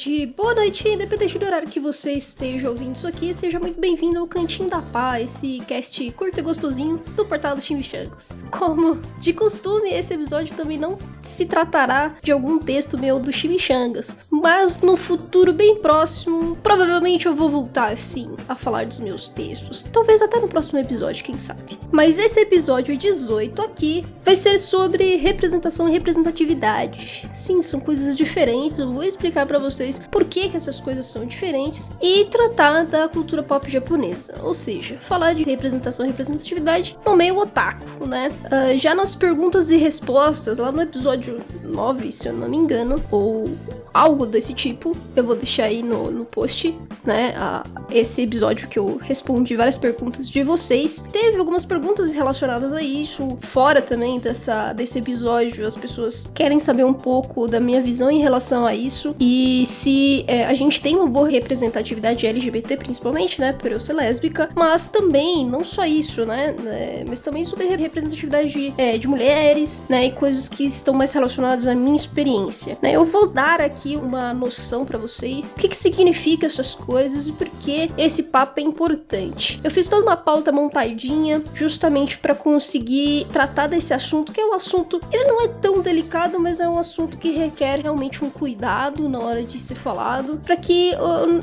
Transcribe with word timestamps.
tarde, 0.00 0.26
boa 0.34 0.54
noite, 0.54 0.88
independente 0.88 1.38
do 1.38 1.44
horário 1.44 1.68
que 1.68 1.78
você 1.78 2.12
esteja 2.12 2.70
ouvindo 2.70 2.96
isso 2.96 3.06
aqui, 3.06 3.34
seja 3.34 3.60
muito 3.60 3.78
bem-vindo 3.78 4.18
ao 4.18 4.26
Cantinho 4.26 4.68
da 4.68 4.80
Pá, 4.80 5.20
esse 5.20 5.60
cast 5.68 6.10
curto 6.12 6.38
e 6.38 6.42
gostosinho 6.42 6.96
do 7.14 7.26
portal 7.26 7.54
do 7.54 7.60
Chimichangas. 7.60 8.30
Como 8.50 8.96
de 9.18 9.34
costume, 9.34 9.90
esse 9.90 10.14
episódio 10.14 10.56
também 10.56 10.78
não 10.78 10.98
se 11.20 11.44
tratará 11.44 12.16
de 12.22 12.32
algum 12.32 12.58
texto 12.58 12.98
meu 12.98 13.20
do 13.20 13.30
Chimichangas, 13.30 14.18
mas 14.30 14.78
no 14.78 14.96
futuro 14.96 15.52
bem 15.52 15.76
próximo, 15.76 16.56
provavelmente 16.62 17.26
eu 17.26 17.34
vou 17.34 17.50
voltar 17.50 17.98
sim 17.98 18.30
a 18.48 18.54
falar 18.54 18.86
dos 18.86 19.00
meus 19.00 19.28
textos. 19.28 19.82
Talvez 19.92 20.22
até 20.22 20.40
no 20.40 20.48
próximo 20.48 20.78
episódio, 20.78 21.24
quem 21.24 21.36
sabe. 21.36 21.78
Mas 21.92 22.18
esse 22.18 22.40
episódio 22.40 22.96
18 22.96 23.60
aqui 23.60 24.06
vai 24.24 24.34
ser 24.34 24.58
sobre 24.58 25.16
representação 25.16 25.88
e 25.88 25.92
representatividade. 25.92 27.28
Sim, 27.34 27.60
são 27.60 27.80
coisas 27.80 28.16
diferentes, 28.16 28.78
eu 28.78 28.90
vou 28.90 29.04
explicar 29.04 29.46
para 29.46 29.58
vocês 29.58 29.89
por 29.98 30.24
que, 30.24 30.48
que 30.48 30.56
essas 30.56 30.80
coisas 30.80 31.06
são 31.06 31.24
diferentes 31.24 31.90
e 32.00 32.24
tratar 32.26 32.84
da 32.84 33.08
cultura 33.08 33.42
pop 33.42 33.70
japonesa. 33.70 34.36
Ou 34.42 34.54
seja, 34.54 34.98
falar 35.00 35.34
de 35.34 35.42
representação 35.42 36.04
e 36.06 36.08
representatividade 36.08 36.98
no 37.04 37.16
meio 37.16 37.38
otaku, 37.38 38.06
né? 38.06 38.30
Uh, 38.46 38.76
já 38.78 38.94
nas 38.94 39.14
perguntas 39.14 39.70
e 39.70 39.76
respostas, 39.76 40.58
lá 40.58 40.70
no 40.70 40.82
episódio 40.82 41.40
9, 41.62 42.12
se 42.12 42.28
eu 42.28 42.32
não 42.32 42.48
me 42.48 42.56
engano, 42.56 43.02
ou 43.10 43.48
algo 43.92 44.26
desse 44.26 44.54
tipo, 44.54 44.96
eu 45.14 45.24
vou 45.24 45.36
deixar 45.36 45.64
aí 45.64 45.82
no, 45.82 46.10
no 46.10 46.24
post, 46.24 46.74
né? 47.04 47.34
Uh, 47.36 47.80
esse 47.90 48.22
episódio 48.22 48.68
que 48.68 48.78
eu 48.78 48.96
respondi 48.96 49.56
várias 49.56 49.76
perguntas 49.76 50.28
de 50.28 50.42
vocês. 50.42 51.04
Teve 51.12 51.38
algumas 51.38 51.64
perguntas 51.64 52.12
relacionadas 52.12 52.72
a 52.72 52.82
isso, 52.82 53.38
fora 53.40 53.82
também 53.82 54.18
dessa, 54.18 54.72
desse 54.72 54.98
episódio, 54.98 55.66
as 55.66 55.76
pessoas 55.76 56.28
querem 56.34 56.60
saber 56.60 56.84
um 56.84 56.94
pouco 56.94 57.48
da 57.48 57.58
minha 57.58 57.80
visão 57.80 58.10
em 58.10 58.20
relação 58.20 58.66
a 58.66 58.74
isso 58.74 59.14
e 59.18 59.64
se 59.66 60.24
é, 60.26 60.44
a 60.46 60.54
gente 60.54 60.80
tem 60.80 60.96
uma 60.96 61.06
boa 61.06 61.28
representatividade 61.28 62.26
LGBT, 62.26 62.76
principalmente, 62.76 63.40
né, 63.40 63.52
por 63.52 63.70
eu 63.70 63.80
ser 63.80 63.94
lésbica, 63.94 64.50
mas 64.54 64.88
também, 64.88 65.46
não 65.46 65.64
só 65.64 65.84
isso, 65.84 66.24
né, 66.24 66.52
né 66.52 67.04
mas 67.08 67.20
também 67.20 67.44
sobre 67.44 67.66
representatividade 67.76 68.50
de, 68.52 68.74
é, 68.76 68.98
de 68.98 69.08
mulheres, 69.08 69.82
né, 69.88 70.06
e 70.06 70.12
coisas 70.12 70.48
que 70.48 70.64
estão 70.64 70.94
mais 70.94 71.12
relacionadas 71.12 71.66
à 71.66 71.74
minha 71.74 71.96
experiência, 71.96 72.78
né. 72.82 72.92
Eu 72.92 73.04
vou 73.04 73.26
dar 73.26 73.60
aqui 73.60 73.79
uma 73.88 74.32
noção 74.34 74.84
para 74.84 74.98
vocês, 74.98 75.52
o 75.52 75.56
que 75.56 75.68
que 75.68 75.76
significa 75.76 76.46
essas 76.46 76.74
coisas 76.74 77.28
e 77.28 77.32
por 77.32 77.48
que 77.48 77.90
esse 77.96 78.24
papo 78.24 78.60
é 78.60 78.62
importante. 78.62 79.60
Eu 79.62 79.70
fiz 79.70 79.88
toda 79.88 80.02
uma 80.02 80.16
pauta 80.16 80.52
montadinha 80.52 81.42
justamente 81.54 82.18
para 82.18 82.34
conseguir 82.34 83.26
tratar 83.32 83.66
desse 83.66 83.92
assunto, 83.92 84.32
que 84.32 84.40
é 84.40 84.46
um 84.46 84.54
assunto, 84.54 85.00
ele 85.12 85.24
não 85.24 85.42
é 85.42 85.48
tão 85.48 85.80
delicado, 85.80 86.38
mas 86.38 86.60
é 86.60 86.68
um 86.68 86.78
assunto 86.78 87.18
que 87.18 87.30
requer 87.30 87.80
realmente 87.80 88.24
um 88.24 88.30
cuidado 88.30 89.08
na 89.08 89.18
hora 89.18 89.42
de 89.42 89.58
ser 89.58 89.74
falado, 89.74 90.40
para 90.44 90.56
que 90.56 90.92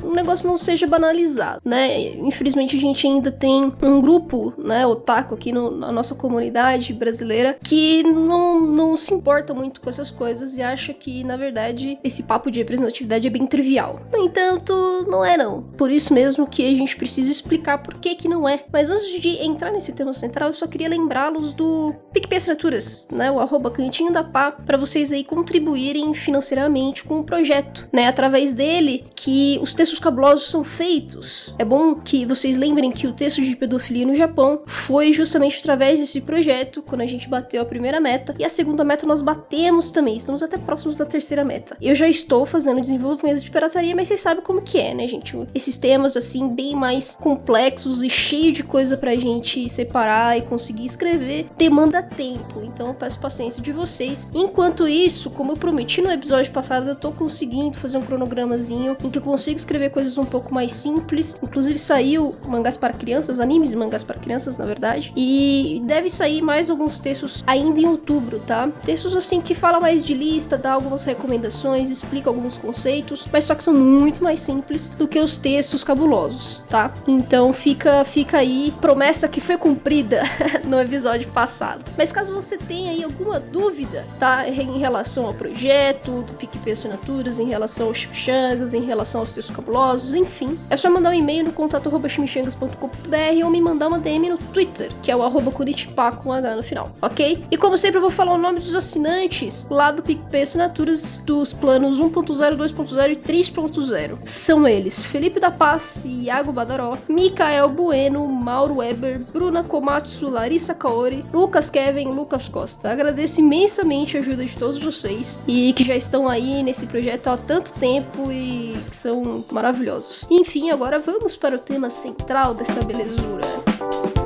o 0.02 0.14
negócio 0.14 0.48
não 0.48 0.58
seja 0.58 0.86
banalizado, 0.86 1.60
né? 1.64 2.00
Infelizmente 2.16 2.76
a 2.76 2.80
gente 2.80 3.06
ainda 3.06 3.30
tem 3.30 3.72
um 3.82 4.00
grupo, 4.00 4.52
né, 4.58 4.86
otaku 4.86 5.34
aqui 5.34 5.52
no, 5.52 5.70
na 5.70 5.92
nossa 5.92 6.14
comunidade 6.14 6.92
brasileira 6.92 7.56
que 7.62 8.02
não, 8.02 8.60
não 8.60 8.96
se 8.96 9.14
importa 9.14 9.54
muito 9.54 9.80
com 9.80 9.88
essas 9.88 10.10
coisas 10.10 10.56
e 10.56 10.62
acha 10.62 10.92
que, 10.92 11.24
na 11.24 11.36
verdade, 11.36 11.98
esse 12.02 12.24
papo 12.28 12.50
de 12.50 12.60
representatividade 12.60 13.26
é 13.26 13.30
bem 13.30 13.46
trivial. 13.46 14.00
No 14.12 14.18
entanto, 14.18 14.74
não 15.08 15.24
é 15.24 15.36
não. 15.36 15.62
Por 15.62 15.90
isso 15.90 16.12
mesmo 16.12 16.46
que 16.46 16.64
a 16.64 16.76
gente 16.76 16.94
precisa 16.94 17.32
explicar 17.32 17.78
por 17.78 17.94
que 17.94 18.14
que 18.14 18.28
não 18.28 18.46
é. 18.46 18.64
Mas 18.70 18.90
antes 18.90 19.20
de 19.20 19.42
entrar 19.42 19.72
nesse 19.72 19.92
tema 19.92 20.12
central, 20.12 20.50
eu 20.50 20.54
só 20.54 20.66
queria 20.66 20.88
lembrá-los 20.88 21.54
do 21.54 21.94
PicPay 22.12 22.36
Assinaturas, 22.36 23.08
né, 23.10 23.30
o 23.30 23.40
arroba 23.40 23.70
cantinho 23.70 24.12
da 24.12 24.22
pá, 24.22 24.52
para 24.52 24.76
vocês 24.76 25.12
aí 25.12 25.24
contribuírem 25.24 26.12
financeiramente 26.12 27.02
com 27.02 27.20
o 27.20 27.24
projeto, 27.24 27.88
né, 27.92 28.06
através 28.06 28.54
dele 28.54 29.06
que 29.16 29.58
os 29.62 29.72
textos 29.72 29.98
cabulosos 29.98 30.50
são 30.50 30.62
feitos. 30.62 31.54
É 31.58 31.64
bom 31.64 31.94
que 31.94 32.26
vocês 32.26 32.58
lembrem 32.58 32.92
que 32.92 33.06
o 33.06 33.12
texto 33.12 33.40
de 33.40 33.56
pedofilia 33.56 34.06
no 34.06 34.14
Japão 34.14 34.62
foi 34.66 35.12
justamente 35.12 35.58
através 35.60 35.98
desse 35.98 36.20
projeto, 36.20 36.82
quando 36.82 37.00
a 37.00 37.06
gente 37.06 37.28
bateu 37.28 37.62
a 37.62 37.64
primeira 37.64 38.00
meta, 38.00 38.34
e 38.38 38.44
a 38.44 38.48
segunda 38.48 38.84
meta 38.84 39.06
nós 39.06 39.22
batemos 39.22 39.90
também, 39.90 40.16
estamos 40.16 40.42
até 40.42 40.58
próximos 40.58 40.98
da 40.98 41.06
terceira 41.06 41.44
meta. 41.44 41.76
Eu 41.80 41.94
já 41.94 42.06
estou 42.18 42.44
fazendo 42.44 42.80
desenvolvimento 42.80 43.40
de 43.40 43.50
pirataria, 43.50 43.94
mas 43.94 44.08
vocês 44.08 44.20
sabem 44.20 44.42
como 44.42 44.62
que 44.62 44.78
é, 44.78 44.94
né, 44.94 45.06
gente? 45.06 45.36
Esses 45.54 45.76
temas, 45.76 46.16
assim, 46.16 46.54
bem 46.54 46.74
mais 46.74 47.16
complexos 47.20 48.02
e 48.02 48.10
cheio 48.10 48.52
de 48.52 48.62
coisa 48.62 48.96
pra 48.96 49.14
gente 49.16 49.68
separar 49.68 50.36
e 50.36 50.42
conseguir 50.42 50.84
escrever, 50.84 51.46
demanda 51.56 52.02
tempo, 52.02 52.62
então 52.62 52.88
eu 52.88 52.94
peço 52.94 53.18
paciência 53.18 53.62
de 53.62 53.72
vocês. 53.72 54.28
Enquanto 54.34 54.86
isso, 54.88 55.30
como 55.30 55.52
eu 55.52 55.56
prometi 55.56 56.00
no 56.00 56.10
episódio 56.10 56.52
passado, 56.52 56.88
eu 56.88 56.96
tô 56.96 57.12
conseguindo 57.12 57.78
fazer 57.78 57.98
um 57.98 58.02
cronogramazinho 58.02 58.96
em 59.02 59.10
que 59.10 59.18
eu 59.18 59.22
consigo 59.22 59.58
escrever 59.58 59.90
coisas 59.90 60.18
um 60.18 60.24
pouco 60.24 60.52
mais 60.52 60.72
simples. 60.72 61.38
Inclusive 61.42 61.78
saiu 61.78 62.34
mangás 62.46 62.76
para 62.76 62.92
crianças, 62.92 63.40
animes 63.40 63.72
e 63.72 63.76
mangás 63.76 64.02
para 64.02 64.18
crianças, 64.18 64.58
na 64.58 64.64
verdade. 64.64 65.12
E 65.16 65.82
deve 65.84 66.10
sair 66.10 66.42
mais 66.42 66.70
alguns 66.70 67.00
textos 67.00 67.42
ainda 67.46 67.80
em 67.80 67.86
outubro, 67.86 68.40
tá? 68.40 68.68
Textos 68.84 69.16
assim 69.16 69.40
que 69.40 69.54
fala 69.54 69.80
mais 69.80 70.04
de 70.04 70.14
lista, 70.14 70.56
dá 70.56 70.72
algumas 70.72 71.04
recomendações, 71.04 71.90
explica 72.08 72.30
alguns 72.30 72.56
conceitos, 72.56 73.26
mas 73.30 73.44
só 73.44 73.54
que 73.54 73.62
são 73.62 73.74
muito 73.74 74.24
mais 74.24 74.40
simples 74.40 74.88
do 74.88 75.06
que 75.06 75.20
os 75.20 75.36
textos 75.36 75.84
cabulosos, 75.84 76.62
tá? 76.68 76.92
Então 77.06 77.52
fica 77.52 78.02
fica 78.04 78.38
aí 78.38 78.72
promessa 78.80 79.28
que 79.28 79.40
foi 79.40 79.58
cumprida 79.58 80.22
no 80.64 80.80
episódio 80.80 81.28
passado. 81.28 81.84
Mas 81.96 82.10
caso 82.10 82.34
você 82.34 82.56
tenha 82.56 82.92
aí 82.92 83.04
alguma 83.04 83.38
dúvida, 83.38 84.06
tá, 84.18 84.48
em 84.48 84.78
relação 84.78 85.26
ao 85.26 85.34
projeto 85.34 86.22
do 86.22 86.32
PicPay 86.32 86.72
Assinaturas, 86.72 87.38
em 87.38 87.46
relação 87.46 87.88
aos 87.88 87.98
chimichangas, 87.98 88.72
em 88.72 88.82
relação 88.82 89.20
aos 89.20 89.34
textos 89.34 89.54
cabulosos, 89.54 90.14
enfim, 90.14 90.58
é 90.70 90.76
só 90.76 90.88
mandar 90.90 91.10
um 91.10 91.14
e-mail 91.14 91.44
no 91.44 91.52
contato 91.52 91.88
chimichangas.com.br 92.08 93.44
ou 93.44 93.50
me 93.50 93.60
mandar 93.60 93.88
uma 93.88 93.98
DM 93.98 94.30
no 94.30 94.38
Twitter, 94.38 94.90
que 95.02 95.10
é 95.10 95.16
o 95.16 95.22
arroba 95.22 95.50
Curitipá 95.50 96.12
com 96.12 96.32
H 96.32 96.56
no 96.56 96.62
final, 96.62 96.90
ok? 97.02 97.44
E 97.50 97.56
como 97.56 97.76
sempre 97.76 97.98
eu 97.98 98.02
vou 98.02 98.10
falar 98.10 98.32
o 98.32 98.38
nome 98.38 98.60
dos 98.60 98.74
assinantes 98.74 99.66
lá 99.70 99.90
do 99.90 100.02
PicPay 100.02 100.42
Assinaturas 100.42 101.22
dos 101.26 101.52
planos 101.52 101.97
1.0, 101.98 102.56
2.0 102.56 103.12
e 103.12 103.16
3.0. 103.16 104.18
São 104.24 104.66
eles 104.66 104.98
Felipe 104.98 105.40
da 105.40 105.50
Paz, 105.50 106.02
Iago 106.04 106.52
Badaró, 106.52 106.96
Mikael 107.08 107.68
Bueno, 107.68 108.26
Mauro 108.26 108.76
Weber, 108.76 109.20
Bruna 109.32 109.62
Komatsu, 109.62 110.28
Larissa 110.28 110.74
Kaori, 110.74 111.24
Lucas 111.32 111.70
Kevin, 111.70 112.08
Lucas 112.08 112.48
Costa. 112.48 112.90
Agradeço 112.90 113.40
imensamente 113.40 114.16
a 114.16 114.20
ajuda 114.20 114.44
de 114.44 114.56
todos 114.56 114.78
vocês 114.78 115.38
e 115.46 115.72
que 115.72 115.84
já 115.84 115.96
estão 115.96 116.28
aí 116.28 116.62
nesse 116.62 116.86
projeto 116.86 117.28
há 117.28 117.36
tanto 117.36 117.72
tempo 117.74 118.30
e 118.30 118.76
que 118.88 118.96
são 118.96 119.44
maravilhosos. 119.50 120.26
Enfim, 120.30 120.70
agora 120.70 120.98
vamos 120.98 121.36
para 121.36 121.56
o 121.56 121.58
tema 121.58 121.90
central 121.90 122.54
desta 122.54 122.84
belezura. 122.84 124.17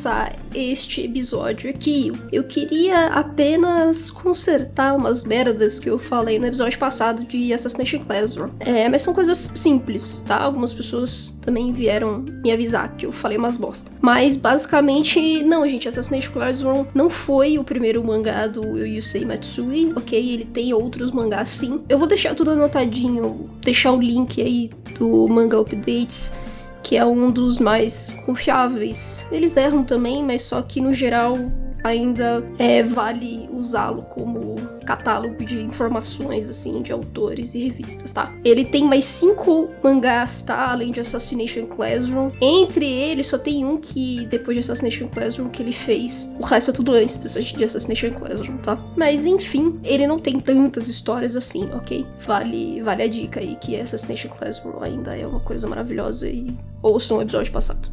Começar 0.00 0.34
este 0.54 1.02
episódio 1.02 1.68
aqui, 1.68 2.10
eu 2.32 2.44
queria 2.44 3.08
apenas 3.08 4.10
consertar 4.10 4.96
umas 4.96 5.24
merdas 5.24 5.78
que 5.78 5.90
eu 5.90 5.98
falei 5.98 6.38
no 6.38 6.46
episódio 6.46 6.78
passado 6.78 7.22
de 7.24 7.52
Assassination 7.52 7.98
Classroom. 7.98 8.48
É, 8.60 8.88
mas 8.88 9.02
são 9.02 9.12
coisas 9.12 9.52
simples, 9.54 10.24
tá? 10.26 10.40
Algumas 10.40 10.72
pessoas 10.72 11.38
também 11.42 11.70
vieram 11.70 12.24
me 12.42 12.50
avisar 12.50 12.96
que 12.96 13.04
eu 13.04 13.12
falei 13.12 13.36
umas 13.36 13.58
bosta. 13.58 13.90
Mas 14.00 14.38
basicamente, 14.38 15.42
não, 15.42 15.68
gente, 15.68 15.86
Assassination 15.86 16.32
Classroom 16.32 16.86
não 16.94 17.10
foi 17.10 17.58
o 17.58 17.64
primeiro 17.64 18.02
mangá 18.02 18.46
do 18.46 18.78
Yusei 18.78 19.26
Matsui, 19.26 19.92
ok? 19.94 20.18
Ele 20.18 20.46
tem 20.46 20.72
outros 20.72 21.10
mangás 21.10 21.50
sim. 21.50 21.82
Eu 21.90 21.98
vou 21.98 22.08
deixar 22.08 22.34
tudo 22.34 22.52
anotadinho, 22.52 23.50
deixar 23.62 23.92
o 23.92 24.00
link 24.00 24.40
aí 24.40 24.70
do 24.98 25.28
Manga 25.28 25.60
Updates 25.60 26.32
que 26.90 26.96
é 26.96 27.06
um 27.06 27.30
dos 27.30 27.60
mais 27.60 28.12
confiáveis. 28.26 29.24
Eles 29.30 29.56
erram 29.56 29.84
também, 29.84 30.24
mas 30.24 30.42
só 30.42 30.60
que 30.60 30.80
no 30.80 30.92
geral 30.92 31.38
ainda 31.82 32.44
é, 32.58 32.82
vale 32.82 33.48
usá-lo 33.50 34.02
como 34.02 34.56
catálogo 34.84 35.44
de 35.44 35.60
informações, 35.60 36.48
assim, 36.48 36.82
de 36.82 36.92
autores 36.92 37.54
e 37.54 37.58
revistas, 37.60 38.12
tá? 38.12 38.32
Ele 38.44 38.64
tem 38.64 38.84
mais 38.84 39.04
cinco 39.04 39.70
mangás, 39.82 40.42
tá? 40.42 40.70
Além 40.70 40.90
de 40.90 41.00
Assassination 41.00 41.66
Classroom. 41.66 42.30
Entre 42.40 42.86
eles, 42.86 43.28
só 43.28 43.38
tem 43.38 43.64
um 43.64 43.76
que, 43.76 44.26
depois 44.26 44.56
de 44.56 44.60
Assassination 44.60 45.08
Classroom, 45.08 45.48
que 45.48 45.62
ele 45.62 45.72
fez. 45.72 46.34
O 46.38 46.44
resto 46.44 46.70
é 46.70 46.74
tudo 46.74 46.92
antes 46.92 47.18
de 47.18 47.64
Assassination 47.64 48.10
Classroom, 48.12 48.56
tá? 48.58 48.78
Mas, 48.96 49.26
enfim, 49.26 49.78
ele 49.84 50.06
não 50.06 50.18
tem 50.18 50.40
tantas 50.40 50.88
histórias 50.88 51.36
assim, 51.36 51.68
ok? 51.72 52.06
Vale, 52.20 52.82
vale 52.82 53.02
a 53.02 53.08
dica 53.08 53.40
aí 53.40 53.56
que 53.56 53.78
Assassination 53.78 54.28
Classroom 54.30 54.82
ainda 54.82 55.16
é 55.16 55.26
uma 55.26 55.40
coisa 55.40 55.68
maravilhosa 55.68 56.28
e 56.28 56.56
ouçam 56.82 57.18
o 57.18 57.22
episódio 57.22 57.52
passado. 57.52 57.88